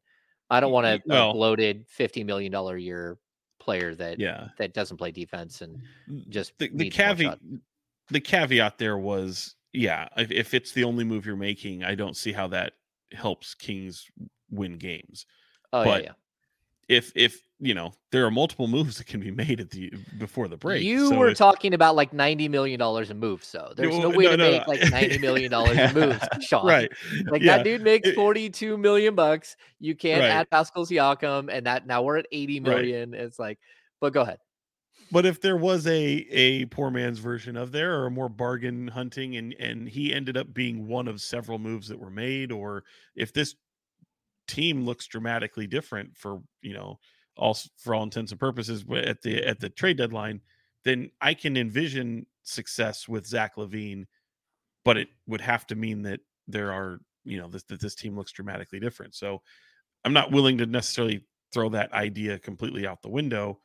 [0.50, 3.18] I don't want a, well, a bloated fifty million dollar a year
[3.60, 5.82] player that yeah that doesn't play defense and
[6.30, 7.40] just the, the caveat
[8.10, 12.16] the caveat there was yeah if, if it's the only move you're making i don't
[12.16, 12.74] see how that
[13.12, 14.06] helps kings
[14.52, 15.26] win games
[15.74, 16.14] oh but yeah, yeah
[16.88, 20.48] if if you know there are multiple moves that can be made at the before
[20.48, 20.84] the break.
[20.84, 24.18] You so were talking about like ninety million dollars in moves, so there's no, no
[24.18, 26.66] way no, to no, make like ninety million dollars in moves, Sean.
[26.66, 26.92] Right?
[27.30, 27.58] Like yeah.
[27.58, 29.56] that dude makes forty two million bucks.
[29.80, 30.30] You can't right.
[30.30, 33.12] add Pascal Siakam, and that now we're at eighty million.
[33.12, 33.22] Right.
[33.22, 33.60] It's like,
[34.00, 34.40] but go ahead.
[35.12, 39.38] But if there was a a poor man's version of there, or more bargain hunting,
[39.38, 42.84] and and he ended up being one of several moves that were made, or
[43.16, 43.56] if this
[44.48, 47.00] team looks dramatically different for you know
[47.38, 50.42] all for all intents and purposes at the at the trade deadline,
[50.84, 54.06] then I can envision success with Zach LaVine,
[54.84, 58.16] but it would have to mean that there are you know this, that this team
[58.16, 59.16] looks dramatically different.
[59.16, 59.42] So
[60.04, 63.60] I'm not willing to necessarily throw that idea completely out the window,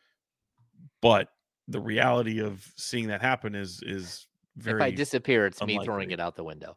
[1.02, 1.28] but
[1.68, 4.26] the reality of seeing that happen is is
[4.56, 4.80] very.
[4.80, 5.78] If I disappear, it's unlikely.
[5.78, 6.76] me throwing it out the window.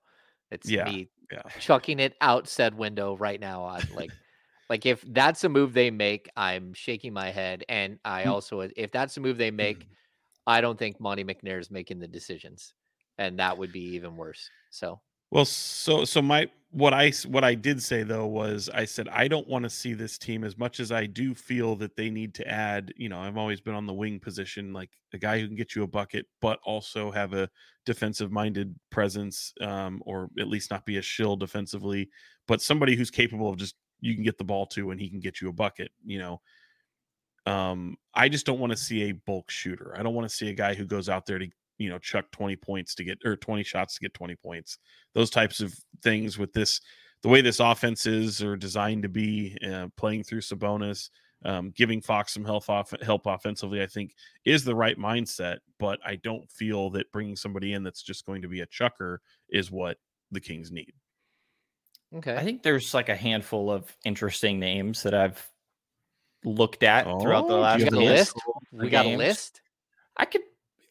[0.52, 1.42] It's yeah, me yeah.
[1.60, 3.64] chucking it out said window right now.
[3.64, 4.12] On like,
[4.70, 7.64] like if that's a move they make, I'm shaking my head.
[7.70, 8.28] And I mm.
[8.28, 9.88] also, if that's a move they make, mm.
[10.46, 12.74] I don't think Monte McNair is making the decisions,
[13.18, 14.50] and that would be even worse.
[14.72, 15.00] So
[15.34, 19.28] well, so so my what I what I did say though was I said I
[19.28, 22.36] don't want to see this team as much as I do feel that they need
[22.36, 22.94] to add.
[22.98, 25.74] You know, I've always been on the wing position, like a guy who can get
[25.76, 27.50] you a bucket, but also have a
[27.84, 32.12] defensive minded presence, um, or at least not be a shill defensively,
[32.48, 35.20] but somebody who's capable of just you can get the ball to and he can
[35.20, 35.90] get you a bucket.
[36.06, 36.42] You know,
[37.48, 39.96] um, I just don't want to see a bulk shooter.
[39.98, 41.48] I don't want to see a guy who goes out there to
[41.84, 44.78] you know chuck 20 points to get or 20 shots to get 20 points.
[45.14, 46.80] Those types of things with this
[47.22, 51.10] the way this offense is or designed to be uh, playing through Sabonis
[51.46, 54.14] um, giving Fox some help off help offensively I think
[54.46, 58.42] is the right mindset but I don't feel that bringing somebody in that's just going
[58.42, 59.98] to be a chucker is what
[60.32, 60.94] the Kings need.
[62.16, 62.36] Okay.
[62.36, 65.46] I think there's like a handful of interesting names that I've
[66.46, 68.36] looked at oh, throughout the oh, last list?
[68.72, 69.62] we got a list?
[70.16, 70.42] I could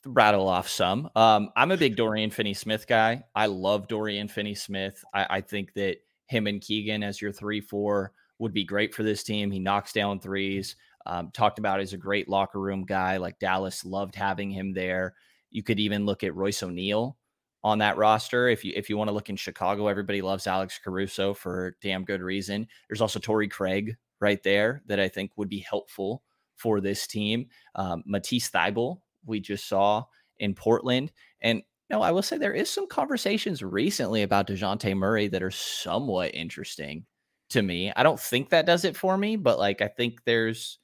[0.07, 1.09] rattle off some.
[1.15, 3.25] Um, I'm a big Dorian Finney Smith guy.
[3.35, 5.05] I love Dorian Finney Smith.
[5.15, 9.03] I, I, think that him and Keegan as your three, four would be great for
[9.03, 9.51] this team.
[9.51, 10.77] He knocks down threes.
[11.07, 13.17] Um, talked about as a great locker room guy.
[13.17, 15.15] Like Dallas loved having him there.
[15.51, 17.17] You could even look at Royce O'Neale
[17.65, 18.49] on that roster.
[18.49, 22.05] If you if you want to look in Chicago, everybody loves Alex Caruso for damn
[22.05, 22.67] good reason.
[22.89, 26.23] There's also Torrey Craig right there that I think would be helpful
[26.57, 27.49] for this team.
[27.75, 30.05] Um, Matisse Thybulle we just saw
[30.39, 31.12] in Portland.
[31.41, 35.51] And no, I will say there is some conversations recently about Dejounte Murray that are
[35.51, 37.05] somewhat interesting
[37.51, 37.93] to me.
[37.95, 40.79] I don't think that does it for me, but like I think there's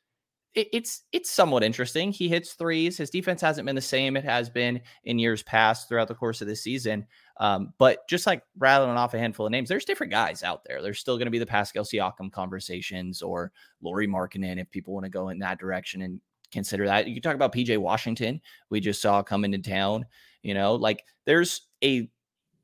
[0.55, 2.13] it, it's it's somewhat interesting.
[2.13, 2.97] He hits threes.
[2.97, 6.41] His defense hasn't been the same it has been in years past throughout the course
[6.41, 7.07] of this season.
[7.39, 10.83] Um, but just like rattling off a handful of names, there's different guys out there.
[10.83, 15.05] There's still going to be the Pascal Siakam conversations or Lauri Markkanen if people want
[15.05, 16.21] to go in that direction and
[16.53, 17.09] consider that.
[17.09, 18.41] You talk about PJ Washington.
[18.71, 20.07] We just saw come into town.
[20.43, 22.09] You know, like there's a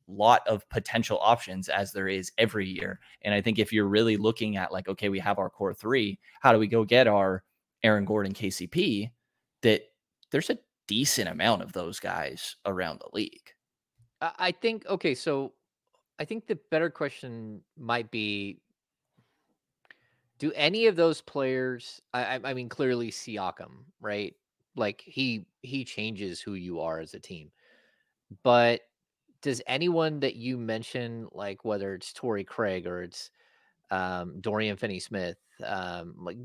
[0.06, 3.00] lot of potential options as there is every year.
[3.22, 6.18] And I think if you're really looking at like, okay, we have our core three,
[6.40, 7.42] how do we go get our
[7.82, 9.10] Aaron Gordon, KCP,
[9.62, 9.82] that
[10.30, 13.52] there's a decent amount of those guys around the league.
[14.20, 15.52] I think okay, so
[16.18, 18.60] I think the better question might be
[20.44, 24.34] do any of those players I, I mean clearly Siakam, right?
[24.76, 27.50] Like he he changes who you are as a team.
[28.42, 28.82] But
[29.40, 33.30] does anyone that you mention, like whether it's Torrey Craig or it's
[33.90, 36.36] um, Dorian Finney Smith, um, like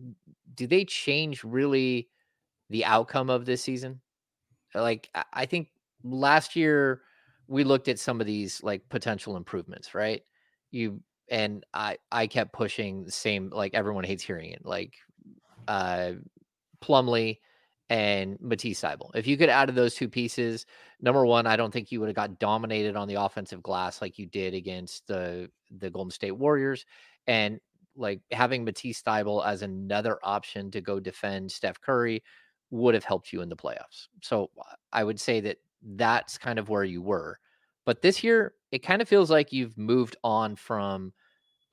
[0.55, 2.07] do they change really
[2.69, 3.99] the outcome of this season?
[4.73, 5.71] Like I think
[6.05, 7.01] last year
[7.47, 10.21] we looked at some of these like potential improvements, right?
[10.71, 14.95] You and I I kept pushing the same like everyone hates hearing it, like
[15.67, 16.13] uh
[16.82, 17.39] Plumlee
[17.89, 19.15] and Matisse Thybulle.
[19.15, 20.65] If you could add those two pieces,
[21.01, 24.19] number one, I don't think you would have got dominated on the offensive glass like
[24.19, 26.86] you did against the the Golden State Warriors.
[27.27, 27.59] And
[27.95, 32.23] like having Matisse Thybulle as another option to go defend Steph Curry
[32.71, 34.07] would have helped you in the playoffs.
[34.21, 34.51] So
[34.93, 37.39] I would say that that's kind of where you were.
[37.89, 41.11] But this year, it kind of feels like you've moved on from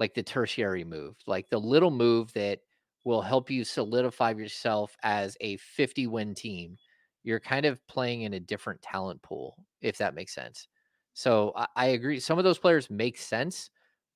[0.01, 2.61] like the tertiary move, like the little move that
[3.05, 6.79] will help you solidify yourself as a 50 win team.
[7.23, 10.69] You're kind of playing in a different talent pool, if that makes sense.
[11.13, 12.19] So I, I agree.
[12.19, 13.69] Some of those players make sense,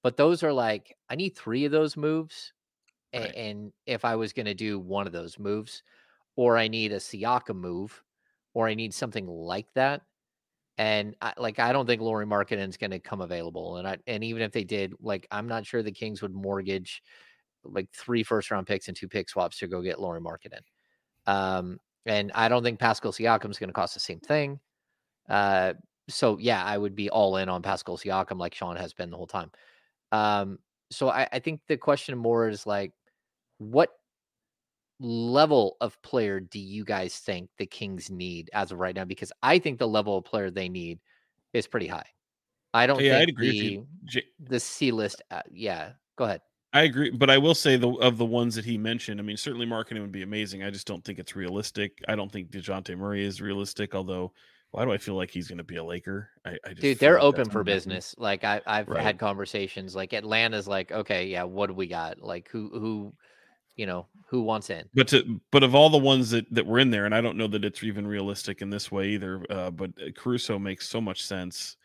[0.03, 2.55] but those are like, I need three of those moves.
[3.15, 3.37] Right.
[3.37, 5.83] And if I was going to do one of those moves,
[6.35, 8.03] or I need a Siaka move,
[8.55, 10.01] or I need something like that.
[10.81, 13.77] And I, like, I don't think Lauri Markkanen is going to come available.
[13.77, 17.03] And I, and even if they did, like, I'm not sure the Kings would mortgage
[17.65, 20.63] like three first round picks and two pick swaps to go get Lauri Markkanen.
[21.27, 24.59] Um, and I don't think Pascal Siakam is going to cost the same thing.
[25.29, 25.75] Uh,
[26.09, 29.19] so yeah, I would be all in on Pascal Siakam like Sean has been the
[29.19, 29.51] whole time.
[30.13, 30.61] Um,
[30.91, 32.93] so I, I think the question more is like,
[33.59, 33.91] what
[35.01, 39.05] level of player do you guys think the Kings need as of right now?
[39.05, 41.01] Because I think the level of player they need
[41.53, 42.07] is pretty high.
[42.73, 43.83] I don't yeah, think I'd agree
[44.13, 45.23] the, the C list.
[45.31, 46.43] Uh, yeah, go ahead.
[46.73, 49.19] I agree, but I will say the of the ones that he mentioned.
[49.19, 50.63] I mean, certainly Markkanen would be amazing.
[50.63, 51.99] I just don't think it's realistic.
[52.07, 53.93] I don't think Dejounte Murray is realistic.
[53.93, 54.33] Although,
[54.71, 56.31] why do I feel like he's going to be a Laker?
[56.45, 58.15] I, I dude, they're like open for business.
[58.19, 59.03] Like I, I've right.
[59.03, 59.97] had conversations.
[59.97, 62.21] Like Atlanta's like, okay, yeah, what do we got?
[62.21, 63.15] Like who, who,
[63.81, 64.87] you know, who wants in.
[64.93, 67.39] But to but of all the ones that that were in there, and I don't
[67.39, 69.43] know that it's even realistic in this way either.
[69.49, 71.79] Uh, but uh, Caruso makes so much sense.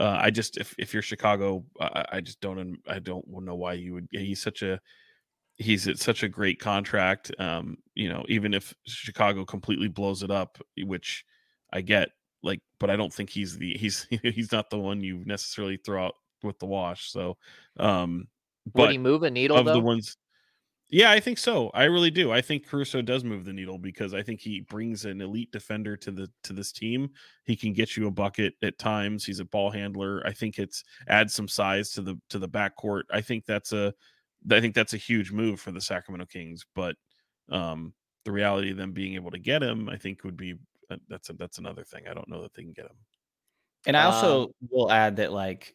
[0.00, 3.74] Uh, I just if if you're Chicago, I, I just don't I don't know why
[3.74, 4.08] you would.
[4.10, 4.80] He's such a
[5.58, 7.30] he's at such a great contract.
[7.38, 11.22] Um, you know, even if Chicago completely blows it up, which
[11.70, 12.08] I get,
[12.42, 16.06] like, but I don't think he's the he's he's not the one you necessarily throw
[16.06, 17.10] out with the wash.
[17.10, 17.36] So,
[17.78, 18.28] um,
[18.72, 19.74] but would he move a needle of though?
[19.74, 20.16] the ones
[20.92, 21.70] yeah, I think so.
[21.72, 22.32] I really do.
[22.32, 25.96] I think Caruso does move the needle because I think he brings an elite defender
[25.96, 27.08] to the to this team.
[27.44, 29.24] He can get you a bucket at times.
[29.24, 30.22] He's a ball handler.
[30.26, 33.04] I think it's adds some size to the to the backcourt.
[33.10, 33.94] I think that's a
[34.50, 36.66] I think that's a huge move for the Sacramento Kings.
[36.74, 36.96] But
[37.48, 37.94] um,
[38.26, 40.56] the reality of them being able to get him, I think, would be
[40.90, 42.02] uh, that's a, that's another thing.
[42.06, 42.96] I don't know that they can get him.
[43.86, 45.74] And I also um, will add that like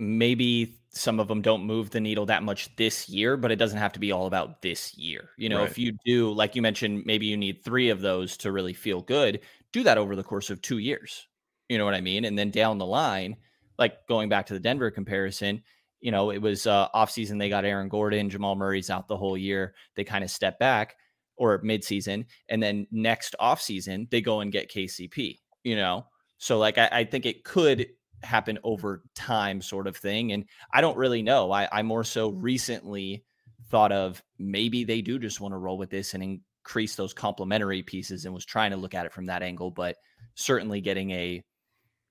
[0.00, 3.78] maybe some of them don't move the needle that much this year, but it doesn't
[3.78, 5.30] have to be all about this year.
[5.36, 5.70] You know, right.
[5.70, 9.02] if you do, like you mentioned, maybe you need three of those to really feel
[9.02, 9.40] good,
[9.72, 11.28] do that over the course of two years.
[11.68, 12.24] You know what I mean?
[12.24, 13.36] And then down the line,
[13.78, 15.62] like going back to the Denver comparison,
[16.00, 19.36] you know, it was uh offseason, they got Aaron Gordon, Jamal Murray's out the whole
[19.36, 19.74] year.
[19.96, 20.96] They kind of step back
[21.36, 22.24] or midseason.
[22.48, 26.06] And then next offseason, they go and get KCP, you know?
[26.38, 27.86] So like I, I think it could
[28.22, 31.50] happen over time sort of thing and i don't really know.
[31.50, 33.24] I, I more so recently
[33.70, 37.82] thought of maybe they do just want to roll with this and increase those complementary
[37.82, 39.96] pieces and was trying to look at it from that angle but
[40.34, 41.42] certainly getting a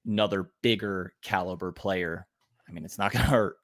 [0.06, 2.28] another bigger caliber player
[2.68, 3.56] i mean it's not going to hurt.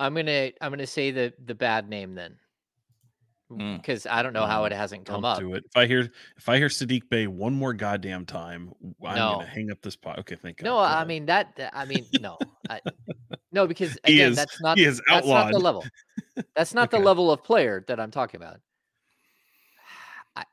[0.00, 2.36] I'm going to i'm going to say the the bad name then
[3.48, 4.10] because mm.
[4.10, 5.38] I don't know how it hasn't come don't up.
[5.38, 5.64] Do it.
[5.64, 8.72] If I hear if I hear Saddiq Bey one more goddamn time,
[9.04, 9.32] I'm no.
[9.36, 10.18] gonna hang up this pot.
[10.20, 10.64] Okay, thank God.
[10.64, 11.58] No, I mean that.
[11.72, 12.36] I mean no,
[12.70, 12.80] I,
[13.52, 15.84] No, because He again, is- that's not he is that's not the level.
[16.54, 18.60] That's not the level of player that I'm talking about.
[20.36, 20.44] I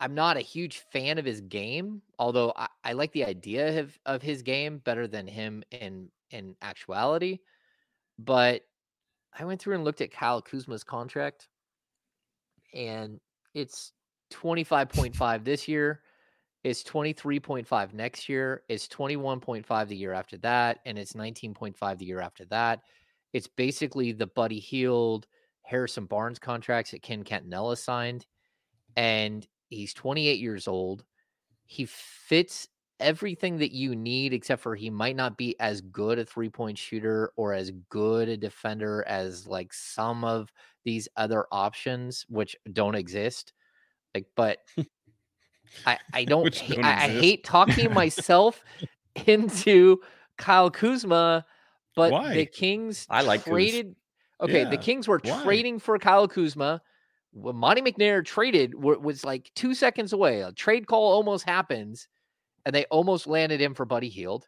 [0.00, 3.98] I'm not a huge fan of his game, although I, I like the idea of,
[4.06, 7.40] of his game better than him in in actuality.
[8.18, 8.62] But
[9.38, 11.48] I went through and looked at Kyle Kuzma's contract,
[12.74, 13.20] and
[13.54, 13.92] it's
[14.32, 16.02] 25.5 this year.
[16.64, 18.62] It's 23.5 next year.
[18.68, 20.80] It's 21.5 the year after that.
[20.84, 22.80] And it's 19.5 the year after that.
[23.32, 25.26] It's basically the Buddy Hield,
[25.62, 28.26] Harrison Barnes contracts that Ken Catanella signed.
[28.96, 31.04] And he's 28 years old.
[31.64, 32.68] He fits
[33.00, 36.78] everything that you need, except for he might not be as good a three point
[36.78, 40.52] shooter or as good a defender as like some of
[40.84, 43.52] these other options, which don't exist.
[44.14, 44.58] Like, but
[45.86, 48.64] I, I don't, don't I, I hate talking myself
[49.26, 50.00] into
[50.36, 51.44] Kyle Kuzma,
[51.94, 52.34] but Why?
[52.34, 53.48] the Kings I like Kuz.
[53.48, 53.96] traded.
[54.40, 55.42] Okay, the Kings were why?
[55.42, 56.80] trading for Kyle Kuzma.
[57.32, 60.40] When Monte McNair traded, wa- was like two seconds away.
[60.42, 62.08] A trade call almost happens,
[62.68, 64.46] and they almost landed him for Buddy Hield.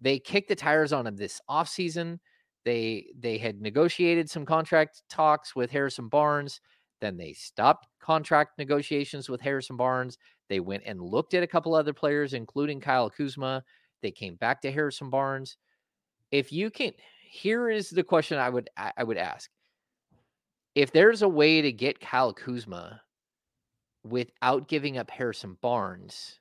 [0.00, 2.20] They kicked the tires on him this offseason.
[2.64, 6.60] They they had negotiated some contract talks with Harrison Barnes.
[7.00, 10.18] Then they stopped contract negotiations with Harrison Barnes.
[10.48, 13.64] They went and looked at a couple other players, including Kyle Kuzma.
[14.02, 15.56] They came back to Harrison Barnes.
[16.30, 16.92] If you can,
[17.28, 19.50] here is the question I would I would ask:
[20.76, 23.02] If there's a way to get Kyle Kuzma
[24.04, 26.38] without giving up Harrison Barnes,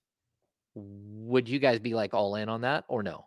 [0.78, 3.26] would you guys be like all in on that or no?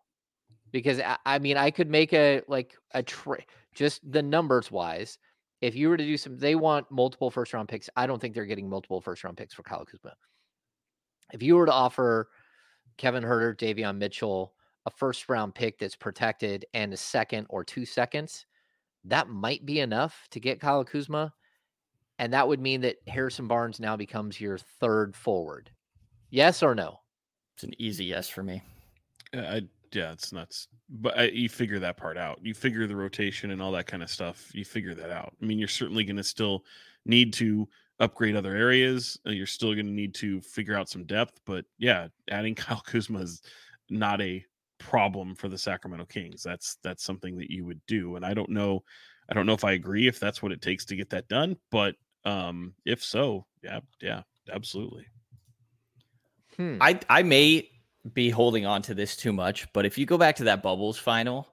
[0.73, 3.45] Because I, I mean, I could make a like a tra-
[3.75, 5.19] just the numbers wise.
[5.61, 7.91] If you were to do some, they want multiple first round picks.
[7.97, 10.15] I don't think they're getting multiple first round picks for Kyle Kuzma.
[11.33, 12.29] If you were to offer
[12.97, 14.55] Kevin Huerter, Davion Mitchell
[14.87, 18.47] a first round pick that's protected and a second or two seconds,
[19.05, 21.33] that might be enough to get Kyle Kuzma.
[22.19, 25.71] And that would mean that Harrison Barnes now becomes your third forward.
[26.31, 27.01] Yes or no?
[27.61, 28.63] It's an easy yes for me.
[29.35, 29.63] Yeah, I,
[29.93, 30.67] yeah, it's nuts.
[30.89, 32.39] But I, you figure that part out.
[32.43, 34.49] You figure the rotation and all that kind of stuff.
[34.55, 35.35] You figure that out.
[35.43, 36.65] I mean, you're certainly going to still
[37.05, 37.69] need to
[37.99, 39.21] upgrade other areas.
[39.27, 41.39] uh, You're still going to need to figure out some depth.
[41.45, 43.43] But yeah, adding Kyle Kuzma is
[43.91, 44.43] not a
[44.79, 46.43] problem for the Sacramento Kings.
[46.43, 48.17] That's that's something that you would do.
[48.17, 48.85] And I don't know,
[49.29, 51.59] I don't know if I agree if that's what it takes to get that done.
[51.71, 55.09] But um, if so, yeah, yeah, absolutely.
[56.61, 56.77] Hmm.
[56.81, 57.71] I I may
[58.13, 60.99] be holding on to this too much, but if you go back to that Bubbles
[60.99, 61.47] final,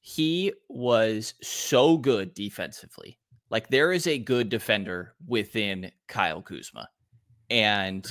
[0.00, 3.18] he was so good defensively.
[3.48, 6.88] Like there is a good defender within Kyle Kuzma.
[7.48, 8.06] And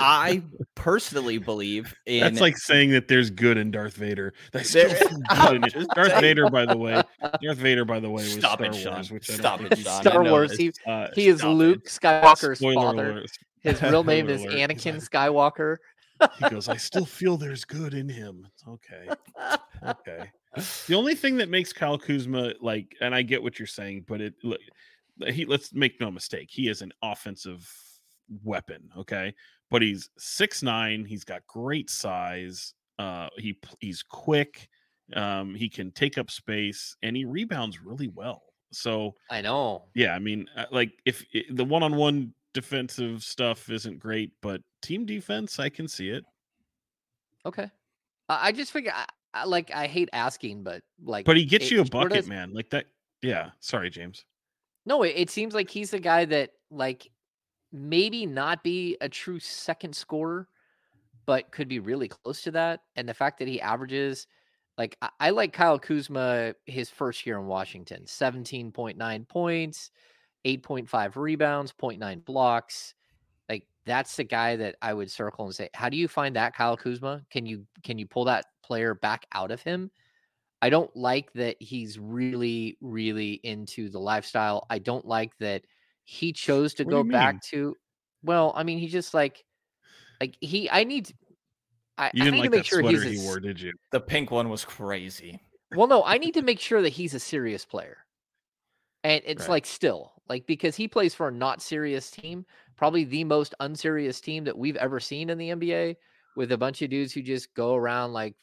[0.00, 0.42] I
[0.74, 4.32] personally believe in That's like saying that there's good in Darth Vader.
[4.52, 5.72] That's There- good I'm in it.
[5.72, 6.20] just Darth saying.
[6.20, 7.02] Vader, by the way.
[7.42, 8.92] Darth Vader, by the way, was Stop Star it, Sean.
[8.94, 9.92] Wars, which I don't Stop it, you- Sean.
[9.94, 10.56] I Star Wars.
[10.56, 11.54] He, Uh, he is stop it.
[11.54, 13.10] Luke Skywalker's spoiler father.
[13.12, 13.30] alert.
[13.62, 14.54] His real name is alert.
[14.54, 15.76] Anakin like- Skywalker.
[16.38, 18.46] He goes, I still feel there's good in him.
[18.66, 19.08] Okay.
[19.86, 20.30] Okay.
[20.88, 24.20] The only thing that makes Kyle Kuzma like, and I get what you're saying, but
[24.20, 24.58] it look,
[25.28, 27.70] he let's make no mistake, he is an offensive
[28.42, 28.88] weapon.
[28.96, 29.34] Okay,
[29.70, 31.04] but he's six nine.
[31.04, 32.74] He's got great size.
[32.98, 34.68] Uh, he he's quick.
[35.14, 38.42] Um, he can take up space, and he rebounds really well.
[38.72, 39.84] So I know.
[39.94, 44.32] yeah, I mean, uh, like if i the one on one defensive stuff isn't great,
[44.42, 46.24] but team defense, I can see it.
[47.46, 47.70] Okay.
[48.28, 51.72] I, just figure, I, I, like, I hate asking, but like, But he gets it
[51.72, 52.52] you a bucket, s- man.
[52.52, 52.86] Like that.
[53.22, 53.50] Yeah.
[53.60, 54.24] Sorry, James.
[54.86, 57.10] No, it, it seems like he's the guy that like
[57.72, 60.48] maybe not be a true second scorer,
[61.26, 62.80] but could be really close to that.
[62.96, 64.26] And the fact that he averages
[64.78, 69.90] like I, I like Kyle Kuzma his first year in Washington, 17.9 points,
[70.44, 72.94] 8.5 rebounds, 0.9 blocks.
[73.48, 76.54] Like that's the guy that I would circle and say, how do you find that
[76.54, 77.24] Kyle Kuzma?
[77.30, 79.90] Can you can you pull that player back out of him?
[80.60, 84.66] I don't like that he's really, really into the lifestyle.
[84.70, 85.64] I don't like that
[86.04, 87.76] he chose to What go back to.
[88.22, 89.44] Well, I mean, he just like,
[90.20, 90.68] like he.
[90.70, 91.14] I need.
[91.98, 93.04] I, You didn't need like to make that sure sweater he's.
[93.04, 93.72] a he wore, did you?
[93.90, 95.42] the pink one was crazy.
[95.72, 98.06] Well, no, I need to make sure that he's a serious player.
[99.04, 99.48] And it's Right.
[99.48, 102.44] like still, like because he plays for a not serious team,
[102.76, 105.96] probably the most unserious team that we've ever seen in the NBA,
[106.36, 108.34] with a bunch of dudes who just go around like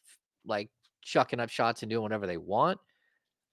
[0.45, 0.69] like
[1.01, 2.79] chucking up shots and doing whatever they want.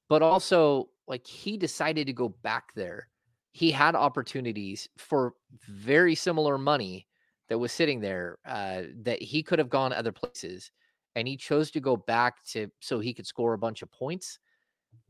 [0.09, 3.09] But also, like he decided to go back there.
[3.53, 5.35] He had opportunities for
[5.69, 7.07] very similar money
[7.49, 10.71] that was sitting there uh, that he could have gone other places,
[11.15, 14.39] and he chose to go back to so he could score a bunch of points.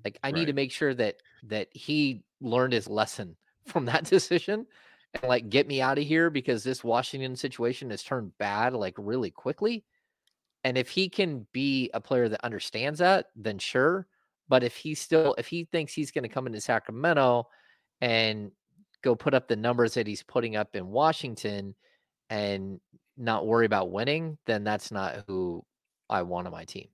[0.04, 3.36] Like I need to make sure that that he learned his lesson
[3.66, 4.66] from that decision
[5.14, 8.94] and like get me out of here because this Washington situation has turned bad like
[8.98, 9.84] really quickly.
[10.64, 14.06] And if he can be a player that understands that, then sure.
[14.48, 17.48] But if he still if he thinks he's going to come into Sacramento
[18.00, 18.50] and
[19.02, 21.74] go put up the numbers that he's putting up in Washington
[22.30, 22.80] and
[23.16, 25.64] not worry about winning, then that's not who
[26.09, 26.88] I want on my team.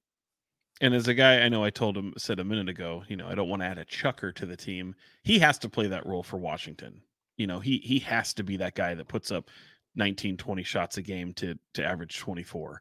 [0.81, 3.27] And as a guy, I know I told him said a minute ago, you know,
[3.27, 4.95] I don't want to add a chucker to the team.
[5.25, 7.03] He has to play that role for Washington.
[7.37, 9.51] You know, he he has to be that guy that puts up
[9.97, 12.81] 19, 20 shots a game to to average 24.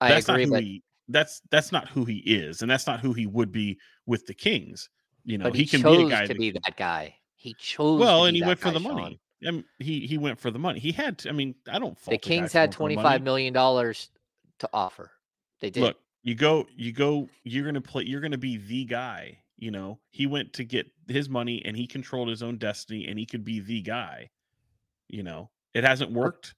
[0.00, 2.86] I that's agree, not who but he that's that's not who he is, and that's
[2.86, 4.88] not who he would be with the Kings.
[5.24, 7.16] You know, he, he, can be a guy to that be that guy.
[7.36, 8.94] He chose well, and he went for the Sean.
[8.94, 9.20] money.
[9.46, 10.80] I mean, he he went for the money.
[10.80, 11.28] He had to.
[11.28, 14.10] I mean, I don't fault The Kings for had twenty five million dollars
[14.60, 15.10] to offer.
[15.60, 15.82] They did.
[15.82, 17.28] Look, you go, you go.
[17.44, 18.04] You're gonna play.
[18.04, 19.38] You're gonna be the guy.
[19.56, 23.18] You know, he went to get his money, and he controlled his own destiny, and
[23.18, 24.30] he could be the guy.
[25.08, 26.54] You know, it hasn't worked,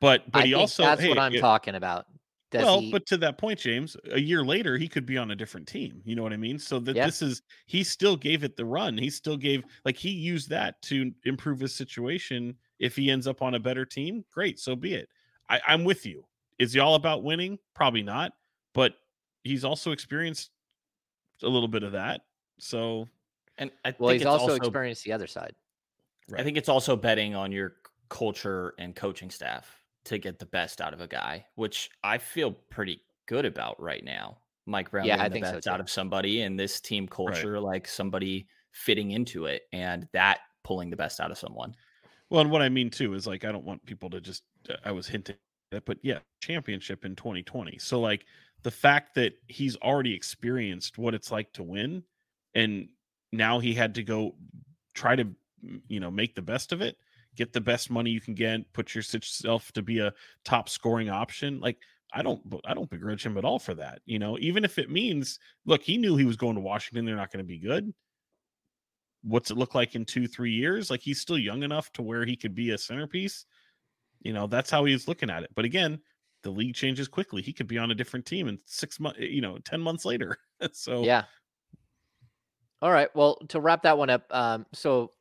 [0.00, 2.06] but but I he also that's hey, what I'm it- talking about.
[2.50, 5.32] Does well, he, but to that point, James, a year later, he could be on
[5.32, 6.00] a different team.
[6.04, 6.56] You know what I mean?
[6.56, 7.06] So that Yeah.
[7.06, 8.96] this is he still gave it the run.
[8.96, 12.56] He still gave like he used that to improve his situation.
[12.78, 15.08] If he ends up on a better team, great, so be it.
[15.48, 16.26] I, I'm with you.
[16.60, 17.58] Is he all about winning?
[17.74, 18.34] Probably not.
[18.72, 18.94] But
[19.44, 20.50] he's also experienced
[21.42, 22.22] a little bit of that.
[22.58, 23.08] So
[23.58, 25.54] And I well, think he's it's also, also experienced the other side.
[26.36, 27.76] I think it's also betting on your
[28.08, 32.52] culture and coaching staff to get the best out of a guy, which I feel
[32.52, 34.40] pretty good about right now.
[34.66, 35.70] Mike Brown Yeah, getting I the think so best too.
[35.70, 40.90] out of somebody and this team culture, like somebody fitting into it and that pulling
[40.90, 41.76] the best out of someone.
[42.30, 44.76] Well, and what I mean too is like I don't want people to just uh,
[44.84, 45.36] I was hinting
[45.70, 47.78] that, but yeah, championship in 2020.
[47.78, 48.26] So like
[48.64, 52.02] the fact that he's already experienced what it's like to win,
[52.54, 52.88] and
[53.32, 54.34] now he had to go
[54.94, 55.28] try to
[55.88, 56.96] you know make the best of it,
[57.36, 60.12] get the best money you can get, put yourself to be a
[60.44, 61.60] top scoring option.
[61.60, 61.78] Like
[62.12, 64.00] I don't I don't begrudge him at all for that.
[64.06, 67.04] You know, even if it means look, he knew he was going to Washington.
[67.04, 67.94] They're not going to be good
[69.24, 72.24] what's it look like in two three years like he's still young enough to where
[72.24, 73.46] he could be a centerpiece
[74.20, 75.98] you know that's how he's looking at it but again
[76.44, 79.40] the league changes quickly he could be on a different team in six months you
[79.40, 80.38] know 10 months later
[80.72, 81.24] so Yeah.
[82.82, 83.08] All right.
[83.16, 85.12] Well, to wrap that one up, um, so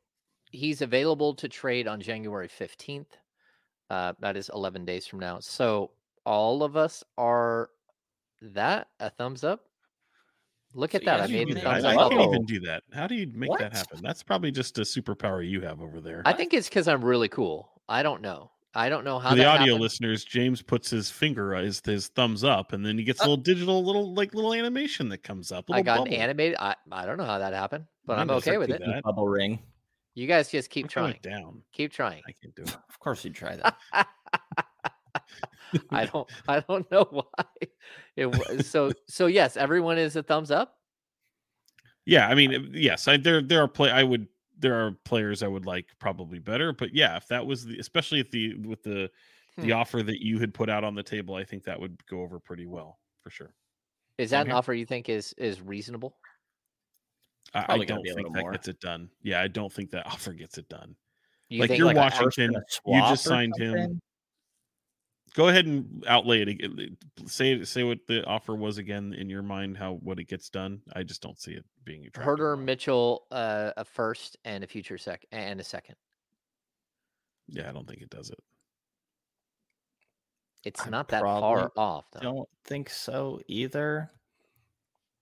[0.52, 3.06] he's available to trade on January 15th.
[3.90, 5.40] Uh, that is 11 days from now.
[5.40, 5.92] So
[6.26, 7.70] all of us are
[8.42, 9.62] that a thumbs up?
[10.74, 11.22] Look at So that.
[11.22, 11.98] I made the I, thumbs up.
[11.98, 14.82] I can't even do that how do you make that happen that's probably just a
[14.82, 17.70] superpower you have over there I think it's because I'm really cool.
[17.88, 18.52] I don't know.
[18.76, 19.82] I don't know how for the that audio happened.
[19.82, 23.28] listeners james puts his finger his, his thumbs up and then he gets a Uh,
[23.28, 26.58] little digital little like little animation that comes up I got an animated.
[26.60, 28.82] I, I don't know how that happened, but I I'm okay with it.
[28.86, 29.04] that.
[29.04, 29.60] Bubble ring.
[30.16, 31.42] You guys just keep Look how it trying.
[31.42, 32.22] down Keep trying.
[32.28, 33.78] i can't do it Of course you'd try that.
[35.90, 36.30] I don't.
[36.48, 37.46] I don't know why.
[38.16, 38.92] It was so.
[39.08, 40.78] So yes, everyone is a thumbs up.
[42.06, 43.90] Yeah, I mean, uh, yes, I, there there are play.
[43.90, 47.66] I would there are players I would like probably better, but yeah, if that was
[47.66, 49.10] the especially if the with the
[49.58, 49.72] the Hmm.
[49.74, 52.40] offer that you had put out on the table, I think that would go over
[52.40, 53.54] pretty well for sure.
[54.18, 56.18] Is that I'm an offer you think is is reasonable?
[57.54, 58.52] I, I don't think that more.
[58.52, 59.10] gets it done.
[59.22, 60.96] Yeah, I don't think that offer gets it done.
[61.50, 64.02] You like think you're like a a first Washington, you just signed him.
[65.36, 65.44] Something?
[65.44, 66.48] Go ahead and outlay it.
[66.48, 66.98] again.
[67.26, 69.78] Say say what the offer was again in your mind.
[69.78, 70.82] How what it gets done.
[70.94, 72.60] I just don't see it being attractive Huerter.
[72.60, 75.96] Mitchell, uh, a first and a future sec and a second.
[77.48, 78.40] Yeah, I don't think it does it.
[80.64, 82.20] It's I not that far off, though.
[82.22, 84.10] Don't think so either.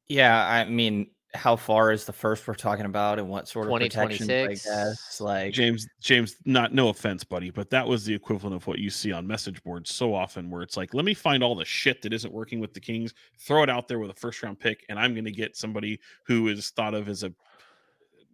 [0.08, 3.74] Yeah, I mean, how far is the first we're talking about, and what sort of
[3.74, 4.30] protections?
[4.30, 4.66] I 2026.
[4.66, 8.80] guess like James, James, not no offense, buddy, but that was the equivalent of what
[8.80, 11.66] you see on message boards so often, where it's like, let me find all the
[11.66, 14.60] shit that isn't working with the Kings, throw it out there with a first round
[14.60, 17.34] pick, and I'm going to get somebody who is thought of as a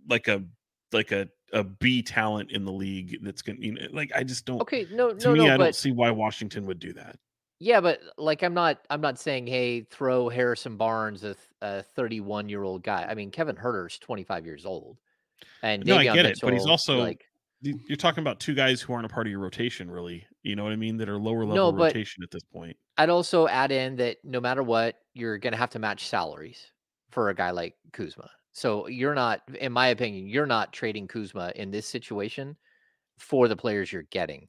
[0.09, 0.43] like a
[0.91, 3.19] like a a B talent in the league.
[3.21, 4.61] That's going, to you know, like I just don't.
[4.61, 7.17] Okay, no, to no, me, no, I but don't see why Washington would do that.
[7.59, 11.83] Yeah, but like I'm not, I'm not saying, hey, throw Harrison Barnes, a, th- a
[11.83, 13.05] 31 year old guy.
[13.09, 14.97] I mean, Kevin Huerter's 25 years old,
[15.63, 17.25] and No, I Davion get it, but he's also like,
[17.61, 20.25] You- You're talking about two guys who aren't a part of your rotation, really.
[20.43, 20.97] You know what I mean?
[20.97, 22.77] That are lower level No, rotation at this point.
[22.97, 26.71] I'd also add in that no matter what, you're going to have to match salaries
[27.09, 28.29] for a guy like Kuzma.
[28.53, 32.55] So you're not, in my opinion, you're not trading Kuzma in this situation
[33.19, 34.47] for the players you're getting.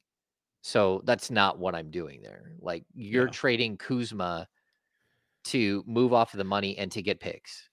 [0.68, 2.52] So that's not what I'm doing there.
[2.60, 3.32] Like you're Yeah.
[3.32, 4.46] trading Kuzma
[5.44, 7.70] to move off of the money and to get picks.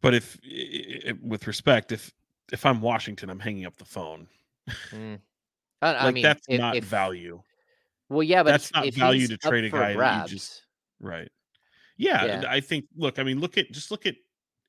[0.00, 2.12] But if, i- i- with respect, if
[2.52, 4.28] if I'm Washington, I'm hanging up the phone.
[4.90, 5.18] Mm.
[5.82, 7.42] I, I like mean, that's if- not if- value,
[8.08, 10.62] Well, yeah, but that's if- not value to trade a guy grabs, just
[11.00, 11.28] right.
[11.96, 12.44] Yeah, Yeah.
[12.48, 12.84] I think.
[12.94, 14.14] Look, I mean, look at just look at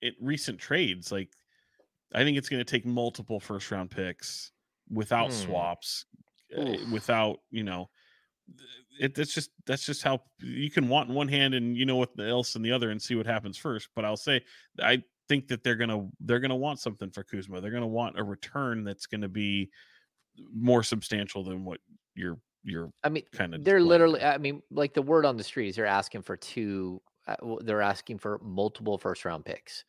[0.01, 0.15] it.
[0.19, 1.29] Recent trades, like
[2.15, 4.51] I think it's going to take multiple first round picks
[4.89, 5.37] without Hmm.
[5.45, 6.05] swaps,
[6.57, 6.91] uh, Oof.
[6.91, 7.89] without you know.
[8.99, 11.97] It, that's just that's just how you can want in one hand and you know
[11.97, 13.89] what else in the other and see what happens first.
[13.95, 14.41] But I'll say
[14.81, 17.59] I think that they're gonna they're gonna want something for Kuzma.
[17.59, 19.69] They're gonna want a return that's gonna be
[20.53, 21.79] more substantial than what
[22.13, 24.21] you're you're I mean, kind of they're literally.
[24.21, 27.01] I mean, like the word on the street is they're asking for two.
[27.27, 29.83] Uh, they're asking for multiple first round picks,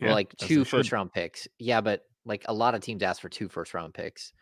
[0.00, 0.94] Yeah, like two first should.
[0.94, 1.46] round picks.
[1.58, 4.32] Yeah, but like a lot of teams ask for two first round picks.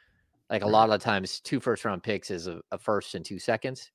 [0.51, 0.73] Like a Right.
[0.73, 3.93] lot of times, two first round picks is a, a first and two seconds,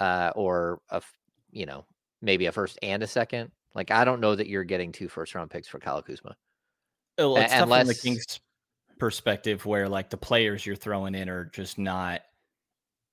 [0.00, 1.02] uh, or a
[1.50, 1.86] you know
[2.22, 3.52] maybe a first and a second.
[3.74, 6.36] Like I don't know that you're getting two first round picks for Kyle Kuzma.
[7.18, 8.40] Well, A- it's tough from the Kings'
[8.98, 12.22] perspective, where like the players you're throwing in are just not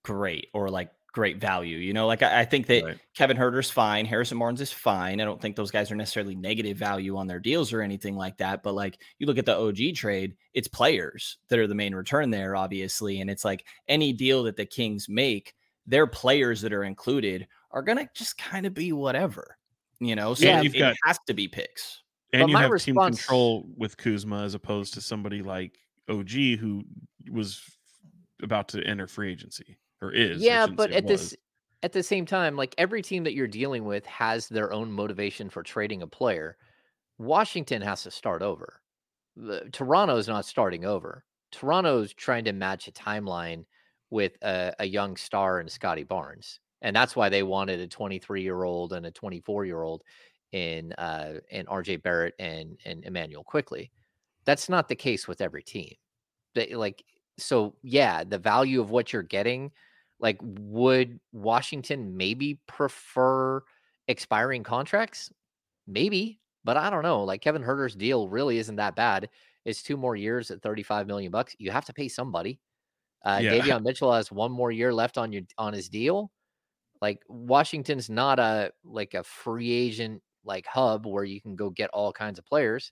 [0.04, 1.78] great or like great value.
[1.78, 3.00] You know, like I, I think that Right.
[3.16, 5.20] Kevin Huerter's fine, Harrison Barnes is fine.
[5.20, 8.38] I don't think those guys are necessarily negative value on their deals or anything like
[8.38, 8.62] that.
[8.62, 12.30] But like you look at the OG trade, it's players that are the main return
[12.30, 15.54] there, obviously, and it's like any deal that the Kings make,
[15.88, 19.58] their players that are included are gonna just kind of be whatever.
[20.00, 22.04] You know, so Yeah, it, you've it got- has to be picks.
[22.34, 25.80] and But you my have response- team control with Kuzma as opposed to somebody like
[26.08, 26.84] OG who
[27.32, 27.62] was
[28.44, 30.42] about to enter free agency or is.
[30.42, 31.32] Yeah but at was.
[31.32, 31.36] this
[31.84, 35.50] at the same time like every team that you're dealing with has their own motivation
[35.50, 36.58] for trading a player
[37.18, 38.82] washington has to start over
[39.36, 43.64] the, toronto's not starting over toronto's trying to match a timeline
[44.10, 48.42] with a, a young star in scottie barnes and that's why they wanted a 23
[48.42, 50.04] year old and a 24 year old
[50.54, 53.92] in uh in rj barrett and and immanuel quickley
[54.46, 55.94] that's not the case with every team
[56.56, 57.04] they like
[57.38, 59.72] so yeah the value of what you're getting
[60.20, 63.62] like would washington maybe prefer
[64.08, 65.32] expiring contracts?
[65.88, 69.30] Maybe but i don't know like kevin huerter's deal really isn't that bad.
[69.66, 72.60] It's two more years at 35 million bucks you have to pay somebody.
[73.26, 73.54] Uh Yeah.
[73.54, 76.32] Davion mitchell has one more year left on your on his deal.
[77.02, 81.90] Like washington's not a like a free agent like hub where you can go get
[81.92, 82.92] all kinds of players.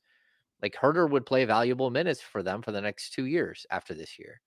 [0.61, 4.19] Like Huerter would play valuable minutes for them for the next two years after this
[4.19, 4.41] year.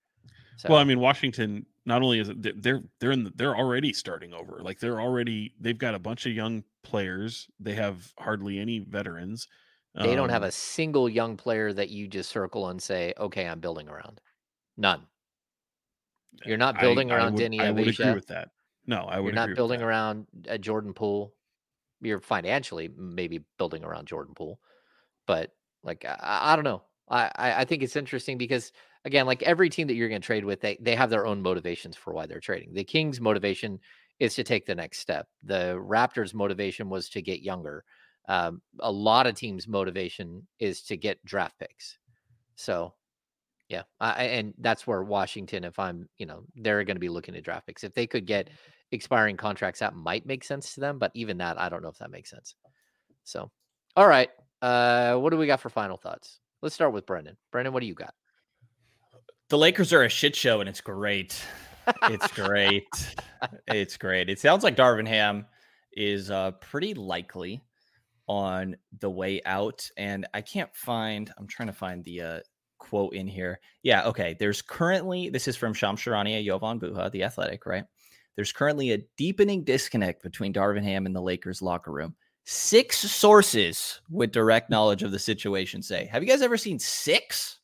[0.57, 3.93] So Well, I mean, Washington not only is it they're- they're in the, they're already
[3.93, 4.61] starting over.
[4.63, 7.49] Like they're already they've got a bunch of young players.
[7.59, 9.49] They have hardly any veterans.
[9.95, 13.49] They don't have Um, a single young player that you just circle and say, "Okay,
[13.49, 14.21] I'm building around."
[14.77, 15.09] None.
[16.45, 18.51] You're not building I around would- Denny I would agree with that.
[18.87, 19.35] No, I would.
[19.35, 21.35] You're not building around uh, Jordan Poole.
[22.01, 24.61] You're financially maybe building around Jordan Poole,
[25.27, 26.83] but like I, I I don't know.
[27.09, 28.73] I, I I think it's interesting because
[29.05, 31.43] again, like every team that you're going to trade with, they they have their own
[31.43, 32.73] motivations for why they're trading.
[32.73, 33.79] The Kings' motivation
[34.19, 35.29] is to take the next step.
[35.45, 37.85] The Raptors' motivation was to get younger.
[38.29, 41.99] Um, a lot of teams' motivation is to get draft picks.
[42.57, 42.95] So,
[43.69, 47.37] yeah, I, and that's where Washington, if I'm, you know, they're going to be looking
[47.37, 47.85] at draft picks.
[47.85, 48.51] If they could get
[48.91, 50.99] expiring contracts, that might make sense to them.
[50.99, 52.55] But even that, I don't know if that makes sense.
[53.25, 53.51] So,
[53.97, 54.31] all right,
[54.61, 56.41] uh, what do we got for final thoughts?
[56.61, 57.37] Let's start with Brenden.
[57.53, 58.15] Brenden, what do you got?
[59.51, 61.43] The Lakers are a shit show, and it's great.
[62.03, 63.17] It's great.
[63.67, 64.29] it's great.
[64.29, 65.47] It sounds like Darvin Ham
[65.95, 67.63] is uh, pretty likely
[68.27, 71.33] on the way out, and I can't find.
[71.39, 72.41] I'm trying to find the uh,
[72.79, 73.59] quote in here.
[73.83, 74.37] Yeah, okay.
[74.39, 77.85] There's currently this is from Shams Charania, Jovan Buha, the Athletic, right?
[78.37, 82.15] There's currently a deepening disconnect between Darvin Ham and the Lakers locker room.
[82.45, 86.05] Six sources with direct knowledge of the situation say.
[86.13, 87.59] Have you guys ever seen six?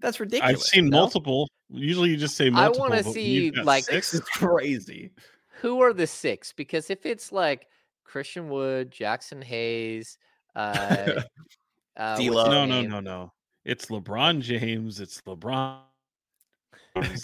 [0.00, 0.56] That's ridiculous.
[0.56, 0.98] I've seen no?
[0.98, 1.48] multiple.
[1.68, 4.14] Usually, you just say I wanna see, like- six.
[4.14, 5.10] Is crazy.
[5.60, 6.52] Who are the six?
[6.52, 7.66] Because if it's like
[8.04, 10.18] Christian Wood, Jaxson Hayes,
[10.54, 11.22] uh,
[11.96, 12.36] uh, D-Lo.
[12.36, 13.32] what's his No, no, no, no.
[13.64, 15.00] It's LeBron James.
[15.00, 15.80] It's LeBron.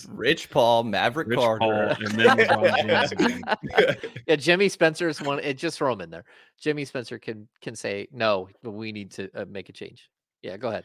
[0.09, 3.97] Rich Paul, Maverick Rich Carter, Paul, and then LeBron James
[4.27, 5.39] yeah, Jimmy Spencer is one.
[5.39, 6.25] It just throw him in there.
[6.61, 8.49] Jimmy Spencer can can say no.
[8.63, 10.11] We need to uh, make a change.
[10.43, 10.85] Yeah, go ahead.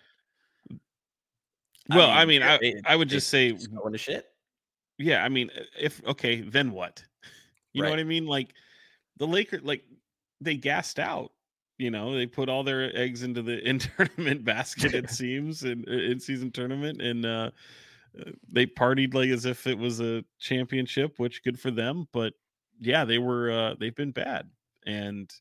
[1.90, 4.26] Well, I mean, I, it- I would just say, going to shit.
[4.98, 5.24] yeah.
[5.24, 5.50] I mean,
[5.80, 7.04] if okay, then what?
[7.74, 8.26] You know what I mean?
[8.26, 8.56] Like
[9.18, 9.84] the Lakers, like
[10.42, 11.32] they gassed out.
[11.78, 14.96] You know, they put all their eggs into the in tournament basket.
[14.96, 17.52] It seems in in season tournament, and uh,
[18.20, 22.08] uh, they partied like as if it was a championship, which good for them.
[22.14, 22.34] But
[22.80, 24.50] yeah, they were uh, they've been bad,
[24.88, 25.32] and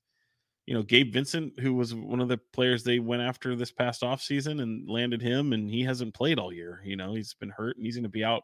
[0.67, 4.03] you know, Gabe Vincent, who was one of the players they went after this past
[4.03, 6.83] offseason and landed him, and he hasn't played all year.
[6.85, 8.43] You know, he's been hurt and he's going to be out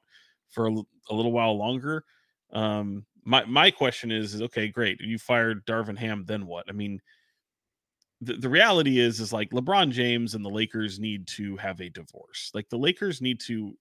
[0.49, 0.73] for a,
[1.11, 2.05] a, little while longer.
[2.53, 5.01] Um, my my question is, is okay, great.
[5.01, 6.67] You fired Darvin Ham, then what?
[6.69, 7.01] I mean,
[8.21, 11.89] the, the reality is, is like LeBron James and the Lakers need to have a
[11.89, 12.53] divorce.
[12.55, 13.77] Like the Lakers need to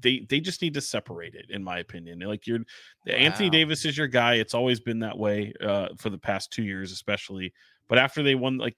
[0.00, 3.14] they they just need to separate it in my opinion like you're wow.
[3.14, 6.62] anthony davis is your guy it's always been that way uh for the past two
[6.62, 7.52] years especially
[7.88, 8.76] but after they won like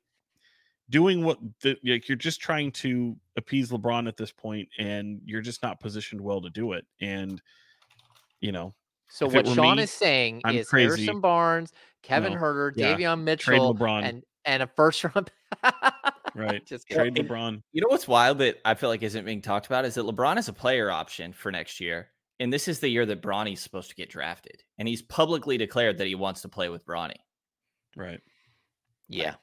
[0.90, 5.42] doing what the, like you're just trying to appease lebron at this point and you're
[5.42, 7.40] just not positioned well to do it and
[8.40, 8.74] you know
[9.08, 10.86] so what sean me, is saying I'm is crazy.
[10.86, 11.72] harrison barnes
[12.02, 12.38] kevin no.
[12.38, 12.94] huerter yeah.
[12.94, 15.30] davion mitchell and and a first round
[16.34, 16.64] right.
[16.66, 17.62] Just trade LeBron.
[17.72, 20.38] You know what's wild that I feel like isn't being talked about is that LeBron
[20.38, 22.08] is a player option for next year.
[22.40, 24.62] And this is the year that Bronny's supposed to get drafted.
[24.78, 27.16] And he's publicly declared that he wants to play with Bronny.
[27.96, 28.20] Right.
[29.08, 29.34] Yeah.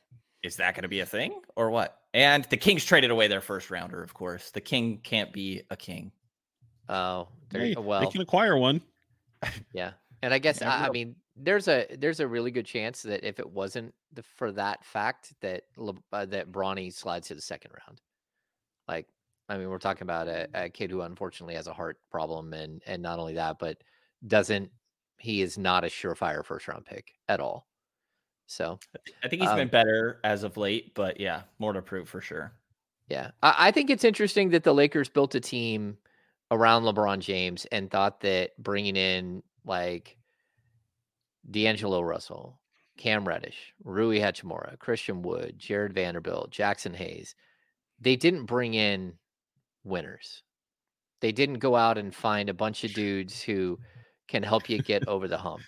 [0.43, 1.97] Is that going to be a thing or what?
[2.13, 4.51] And the Kings traded away their first rounder, of course.
[4.51, 6.11] The King can't be a king.
[6.87, 8.81] Oh, oh hey, well, they can acquire one.
[9.73, 9.91] Yeah.
[10.25, 13.39] And I guess, I, I mean, there's a there's a really good chance that if
[13.39, 15.65] it wasn't the, for that fact that
[16.11, 18.01] uh, that Bronny slides to the second round.
[18.87, 19.05] Like,
[19.49, 22.81] I mean, we're talking about a, a, kid who unfortunately has a heart problem, and
[22.87, 23.77] and not only that, but
[24.25, 24.71] doesn't
[25.19, 27.67] he is not a surefire first round pick at all.
[28.47, 28.79] So
[29.23, 32.19] I think he's um, been better as of late, but yeah, more to prove for
[32.19, 32.51] sure.
[33.09, 35.99] Yeah, I, I think it's interesting that the Lakers built a team
[36.49, 40.17] around LeBron James and thought that bringing in like
[41.49, 42.59] D'Angelo Russell,
[42.97, 47.35] Cam Reddish, Rui Hachimura, Christian Wood, Jarred Vanderbilt, Jaxson Hayes.
[47.99, 49.13] They didn't bring in
[49.83, 50.43] winners.
[51.21, 53.79] They didn't go out and find a bunch of dudes who
[54.27, 55.63] can help you get over the hump.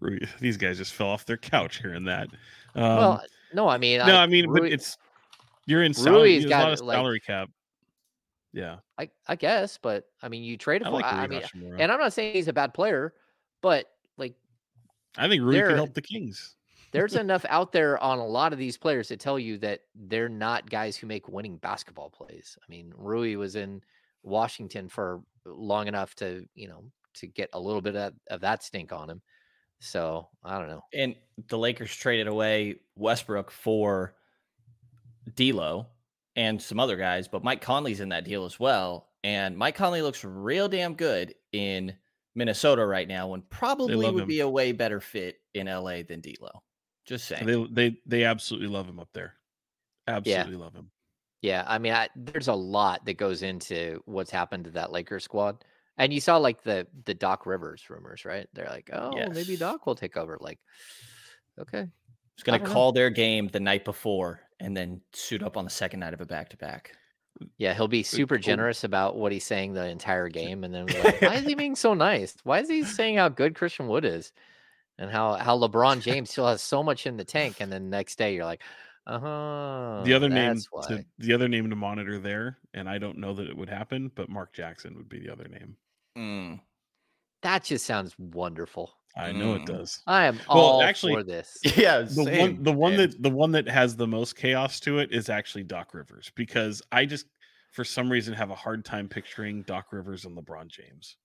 [0.40, 2.28] These guys just fell off their couch here and that.
[2.74, 4.96] Um, well, no, I mean, no, I, I mean, Rui, but it's
[5.66, 7.50] you're in salary, got, a lot of salary like, cap.
[8.52, 10.88] Yeah, I I guess, but I mean, you trade him.
[10.88, 11.42] I, like I mean,
[11.78, 13.14] and I'm not saying he's a bad player,
[13.62, 14.34] but like
[15.16, 16.56] I think Rui there, can help the Kings.
[16.92, 20.28] there's enough out there on a lot of these players to tell you that they're
[20.28, 22.56] not guys who make winning basketball plays.
[22.60, 23.82] I mean, Rui was in
[24.22, 26.84] Washington for long enough to, you know,
[27.14, 29.22] to get a little bit of, of that stink on him.
[29.80, 30.82] So I don't know.
[30.92, 31.14] And
[31.48, 34.14] the Lakers traded away Westbrook for
[35.34, 35.86] D'Lo
[36.38, 39.08] and some other guys, but Mike Conley's in that deal as well.
[39.24, 41.92] And Mike Conley looks real damn good in
[42.36, 44.28] Minnesota right now when probably would him.
[44.28, 46.62] be a way better fit in LA than D'Lo.
[47.04, 47.44] Just saying.
[47.44, 49.34] They they they absolutely love him up there.
[50.06, 50.58] Absolutely yeah.
[50.58, 50.90] love him.
[51.42, 55.24] Yeah, I mean, I, there's a lot that goes into what's happened to that Lakers
[55.24, 55.64] squad,
[55.96, 58.46] and you saw like the the Doc Rivers rumors, right?
[58.52, 59.30] They're like, oh, yes.
[59.34, 60.36] maybe Doc will take over.
[60.40, 60.60] Like,
[61.58, 61.86] okay,
[62.36, 62.96] he's gonna call know.
[62.96, 66.26] their game the night before and then suit up on the second night of a
[66.26, 66.92] back to back.
[67.56, 71.22] Yeah, he'll be super generous about what he's saying the entire game, and then like,
[71.22, 72.34] why is he being so nice?
[72.42, 74.32] Why is he saying how good Christian Wood is,
[74.98, 77.56] and how how LeBron James still has so much in the tank?
[77.60, 78.62] And then next day you're like,
[79.06, 80.02] uh huh.
[80.04, 80.56] The other name,
[80.88, 84.10] to, the other name to monitor there, and I don't know that it would happen,
[84.14, 85.76] but Mark Jackson would be the other name.
[86.16, 86.60] Mm.
[87.42, 88.92] That just sounds wonderful.
[89.18, 89.60] I know mm.
[89.60, 90.00] it does.
[90.06, 91.58] I am well, all actually, for this.
[91.76, 95.00] Yeah, the same, one, the one that the one that has the most chaos to
[95.00, 97.26] it is actually Doc Rivers because I just
[97.72, 101.16] for some reason have a hard time picturing Doc Rivers and LeBron James.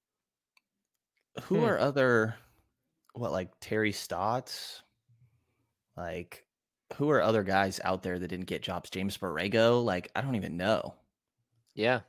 [1.43, 1.65] Who hmm.
[1.65, 2.35] are other
[3.13, 4.81] what like Terry Stotts?
[5.95, 6.45] Like
[6.95, 8.89] who are other guys out there that didn't get jobs?
[8.89, 9.83] James Borrego?
[9.85, 10.95] Like I don't even know.
[11.75, 12.01] Yeah.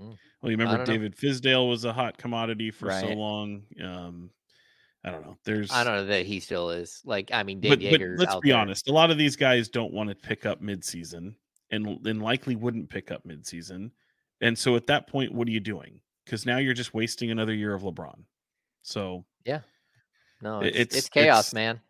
[0.00, 0.16] Mm.
[0.42, 1.28] Well, you remember David know.
[1.28, 3.00] Fizdale was a hot commodity for right.
[3.00, 3.62] so long.
[3.82, 4.30] Um,
[5.04, 5.38] I don't know.
[5.44, 7.00] There's I don't know that he still is.
[7.04, 8.58] Like I mean, Dave but, but let's be there.
[8.58, 8.88] honest.
[8.88, 11.34] A lot of these guys don't want to pick up midseason,
[11.70, 13.90] and and likely wouldn't pick up midseason.
[14.40, 16.00] And so at that point, what are you doing?
[16.24, 18.24] Because now you're just wasting another year of LeBron.
[18.82, 19.60] So yeah,
[20.42, 21.80] no, it's it's, it's chaos, it's, man.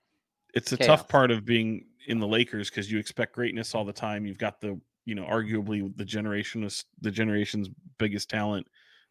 [0.55, 1.01] It's, it's a chaos.
[1.01, 4.27] tough part of being in the Lakers because you expect greatness all the time.
[4.27, 8.67] You've got the you know arguably the generation of the generation's biggest talent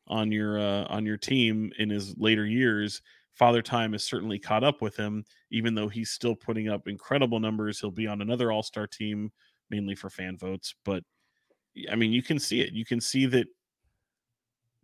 [0.08, 3.02] on your uh, on your team in his later years
[3.38, 7.40] Father Time has certainly caught up with him, even though he's still putting up incredible
[7.40, 7.80] numbers.
[7.80, 9.32] He'll be on another All Star team,
[9.70, 10.74] mainly for fan votes.
[10.84, 11.04] But
[11.92, 12.74] I mean, you can see it.
[12.74, 13.48] You can see that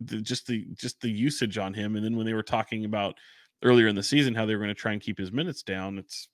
[0.00, 1.96] the, just the just the usage on him.
[1.96, 3.18] And then when they were talking about
[3.62, 5.98] earlier in the season how they were going to try and keep his minutes down,
[5.98, 6.28] it's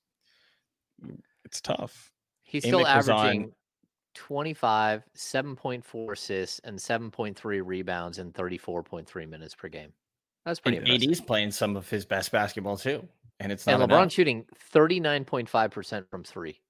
[1.02, 2.12] mm, it's tough.
[2.42, 3.52] He's still averaging
[4.14, 9.92] 25, 7.4 assists, and 7.3 rebounds in 34.3 minutes per game.
[10.44, 10.78] That's pretty.
[10.78, 13.06] And AD's playing some of his best basketball too.
[13.38, 14.12] and it's not and LeBron enough.
[14.12, 16.60] shooting thirty nine point five percent from three.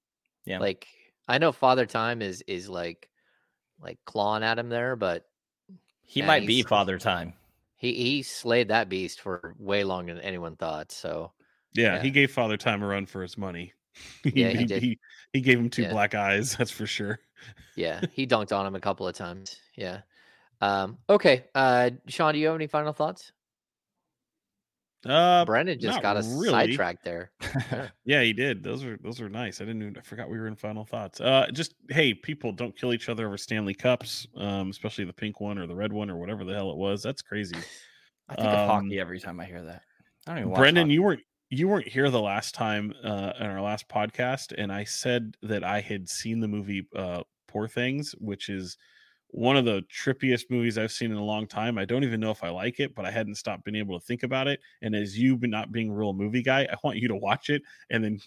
[0.45, 0.59] Yeah.
[0.59, 0.87] Like
[1.27, 3.09] I know Father Time is is like
[3.81, 5.25] like clawing at him there, but
[6.03, 7.33] he yeah, might be father time.
[7.77, 10.91] he he slayed that beast for way longer than anyone thought.
[10.91, 11.31] So
[11.73, 12.01] Yeah, Yeah.
[12.01, 13.73] he gave Father Time a run for his money.
[14.23, 14.81] Yeah, he did.
[14.83, 14.99] He,
[15.33, 15.91] he gave him two Yeah.
[15.91, 16.55] black eyes.
[16.57, 17.19] That's for sure.
[17.75, 19.55] yeah, he dunked on him a couple of times.
[19.75, 20.01] Yeah.
[20.61, 21.45] Um, okay.
[21.55, 23.31] Uh, Sean, do you have any final thoughts?
[25.05, 26.49] Uh, Brenden just got us really.
[26.49, 27.31] sidetracked there.
[28.05, 28.61] Yeah, he did.
[28.63, 29.59] Those are those are nice.
[29.59, 29.81] I didn't.
[29.81, 31.19] Even, I forgot we were in final thoughts.
[31.19, 35.39] Uh, just hey, people, don't kill each other over Stanley Cups, um, especially the pink
[35.41, 37.01] one or the red one or whatever the hell it was.
[37.01, 37.55] That's crazy.
[38.29, 39.81] I think of Um, hockey every time I hear that.
[40.27, 40.93] I don't even watch Brenden, hockey.
[40.93, 44.83] you weren't you weren't here the last time uh, in our last podcast, and I
[44.83, 48.77] said that I had seen the movie uh, Poor Things, which is
[49.31, 51.77] one of the trippiest movies I've seen in a long time.
[51.77, 54.05] I don't even know if I like it, but I hadn't stopped being able to
[54.05, 54.59] think about it.
[54.81, 57.49] And as you be- not being a real movie guy, I want you to watch
[57.49, 58.19] it and then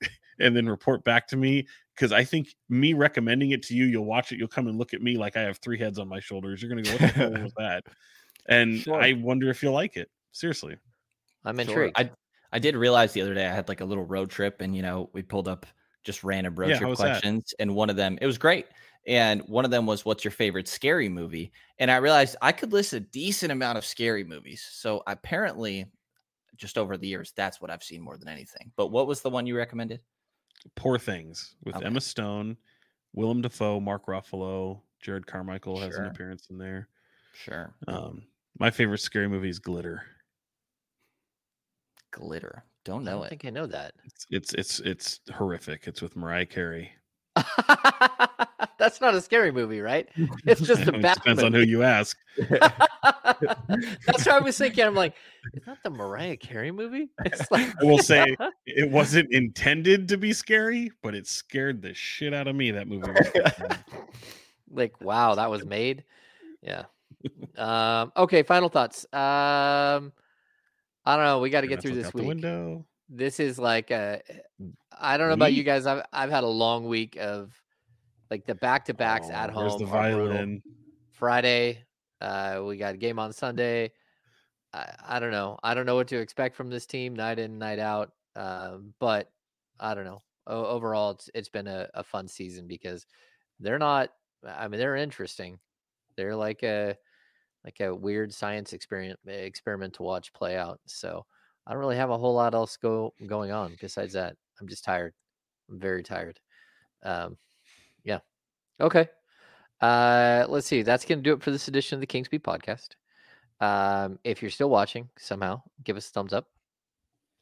[0.38, 4.04] and then report back to me because I think me recommending it to you, you'll
[4.06, 6.20] watch it, you'll come and look at me like I have three heads on my
[6.20, 6.62] shoulders.
[6.62, 7.84] You're gonna go, what the hell was that?
[8.48, 9.00] And Sure.
[9.00, 10.10] I wonder if you'll like it.
[10.32, 10.76] Seriously.
[11.44, 11.90] I'm Sure.
[11.90, 11.96] intrigued.
[11.96, 12.10] I
[12.52, 14.82] I did realize the other day I had like a little road trip, and you
[14.82, 15.66] know we pulled up
[16.04, 17.24] just random road Yeah, trip was that?
[17.24, 18.66] questions, and one of them it was great,
[19.06, 22.72] and one of them was what's your favorite scary movie, and I realized I could
[22.72, 24.66] list a decent amount of scary movies.
[24.70, 25.86] So apparently,
[26.56, 28.70] just over the years, that's what I've seen more than anything.
[28.76, 30.02] But what was the one you recommended?
[30.76, 31.86] Poor Things with Okay.
[31.86, 32.56] Emma Stone,
[33.14, 36.88] Willem Dafoe, Mark Ruffalo, Jerrod Carmichael has an appearance in there.
[37.34, 38.22] Sure, Um,
[38.58, 40.02] my favorite scary movie is Glitter.
[42.12, 42.64] glitter.
[42.84, 43.28] Don't I know don't it.
[43.30, 43.94] think I know that.
[44.04, 45.86] It's it's it's, it's horrific.
[45.86, 46.92] It's with Mariah Carey.
[48.82, 50.08] That's not a scary movie, right?
[50.44, 52.18] It's just a It bad depends on who you ask.
[52.50, 54.82] That's what I was thinking.
[54.84, 55.14] I'm like,
[55.54, 57.08] is that the Mariah Carey movie?
[57.24, 58.36] It's like, I will say
[58.66, 62.72] it wasn't intended to be scary, but it scared the shit out of me.
[62.72, 63.08] That movie.
[64.68, 66.02] like, wow, that was made.
[66.60, 66.86] Yeah.
[67.56, 69.04] Um, okay, final thoughts.
[69.12, 70.12] Um,
[71.04, 71.38] I don't know.
[71.38, 72.26] We got to get through this week.
[72.26, 72.84] window.
[73.08, 74.22] This is like a,
[74.98, 75.86] I don't know about you guys.
[75.86, 77.61] I've I've had a long week of
[78.32, 79.68] like the back to backs Oh, at home.
[79.68, 80.62] There's the violin.
[81.10, 81.84] Friday.
[82.18, 83.92] Uh, we got a game on Sunday.
[84.72, 85.58] I, I don't know.
[85.62, 88.12] I don't know what to expect from this team night in, night out.
[88.34, 89.30] Um, but
[89.78, 90.22] I don't know.
[90.46, 93.04] O- overall, it's it's been a, a fun season because
[93.60, 94.08] they're not.
[94.48, 95.58] I mean, they're interesting.
[96.16, 96.96] They're like a
[97.66, 100.80] like a weird science experiment experiment to watch play out.
[100.86, 101.26] So
[101.66, 104.36] I don't really have a whole lot else go going on besides that.
[104.58, 105.12] I'm just tired.
[105.70, 106.40] I'm very tired.
[107.02, 107.36] Um.
[108.82, 109.08] Okay.
[109.80, 110.82] Uh, let's see.
[110.82, 112.90] That's going to do it for this edition of the Kings Beat podcast.
[113.60, 116.48] Um, if you're still watching somehow, give us a thumbs up.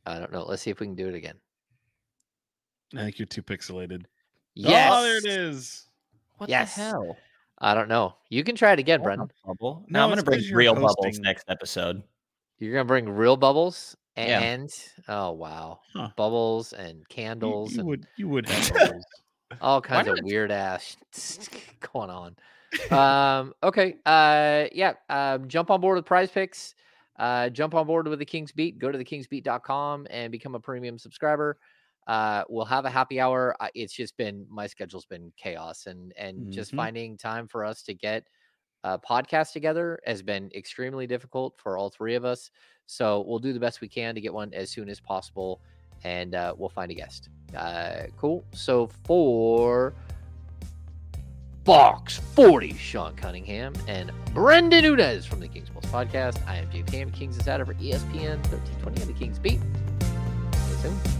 [0.06, 0.44] I don't know.
[0.44, 1.36] Let's see if we can do it again.
[2.96, 4.04] I think you're too pixelated.
[4.54, 4.90] Yes.
[4.94, 5.88] Oh, there it is.
[6.38, 6.74] What Yes.
[6.74, 7.16] the hell?
[7.58, 8.14] I don't know.
[8.30, 9.30] You can try it again, Brenden.
[9.46, 9.84] Bubble.
[9.88, 12.02] No, No, I'm gonna bring you're real bubbles next episode.
[12.58, 14.40] You're gonna bring real bubbles Yeah.
[14.40, 14.70] and
[15.08, 16.08] oh wow, Huh.
[16.16, 19.04] bubbles and You, candles you and would you would have bubbles.
[19.60, 20.96] All kinds of weird ass
[21.92, 22.36] going on.
[22.90, 23.96] um, okay.
[24.06, 24.94] Uh, yeah.
[25.08, 26.74] Um, jump on board with Prize Picks.
[27.18, 28.78] Uh, jump on board with the Kings Beat.
[28.78, 31.58] Go to the thekingsbeat.com and become a premium subscriber.
[32.06, 33.54] Uh, we'll have a happy hour.
[33.60, 36.76] I, it's just been my schedule's been chaos, and and just Mhm.
[36.76, 38.26] finding time for us to get
[38.84, 42.50] a podcast together has been extremely difficult for all three of us.
[42.86, 45.60] So we'll do the best we can to get one as soon as possible,
[46.04, 47.28] and uh, we'll find a guest.
[47.56, 48.44] Uh, cool.
[48.52, 49.94] So for
[51.64, 56.44] Fox 40, Sean Cunningham and Brenden Nunes from the Kings Pulse podcast.
[56.46, 59.60] I am James Ham, Kings Insider for E ESPN 1320 and the Kings Beat.
[59.60, 61.19] See you soon.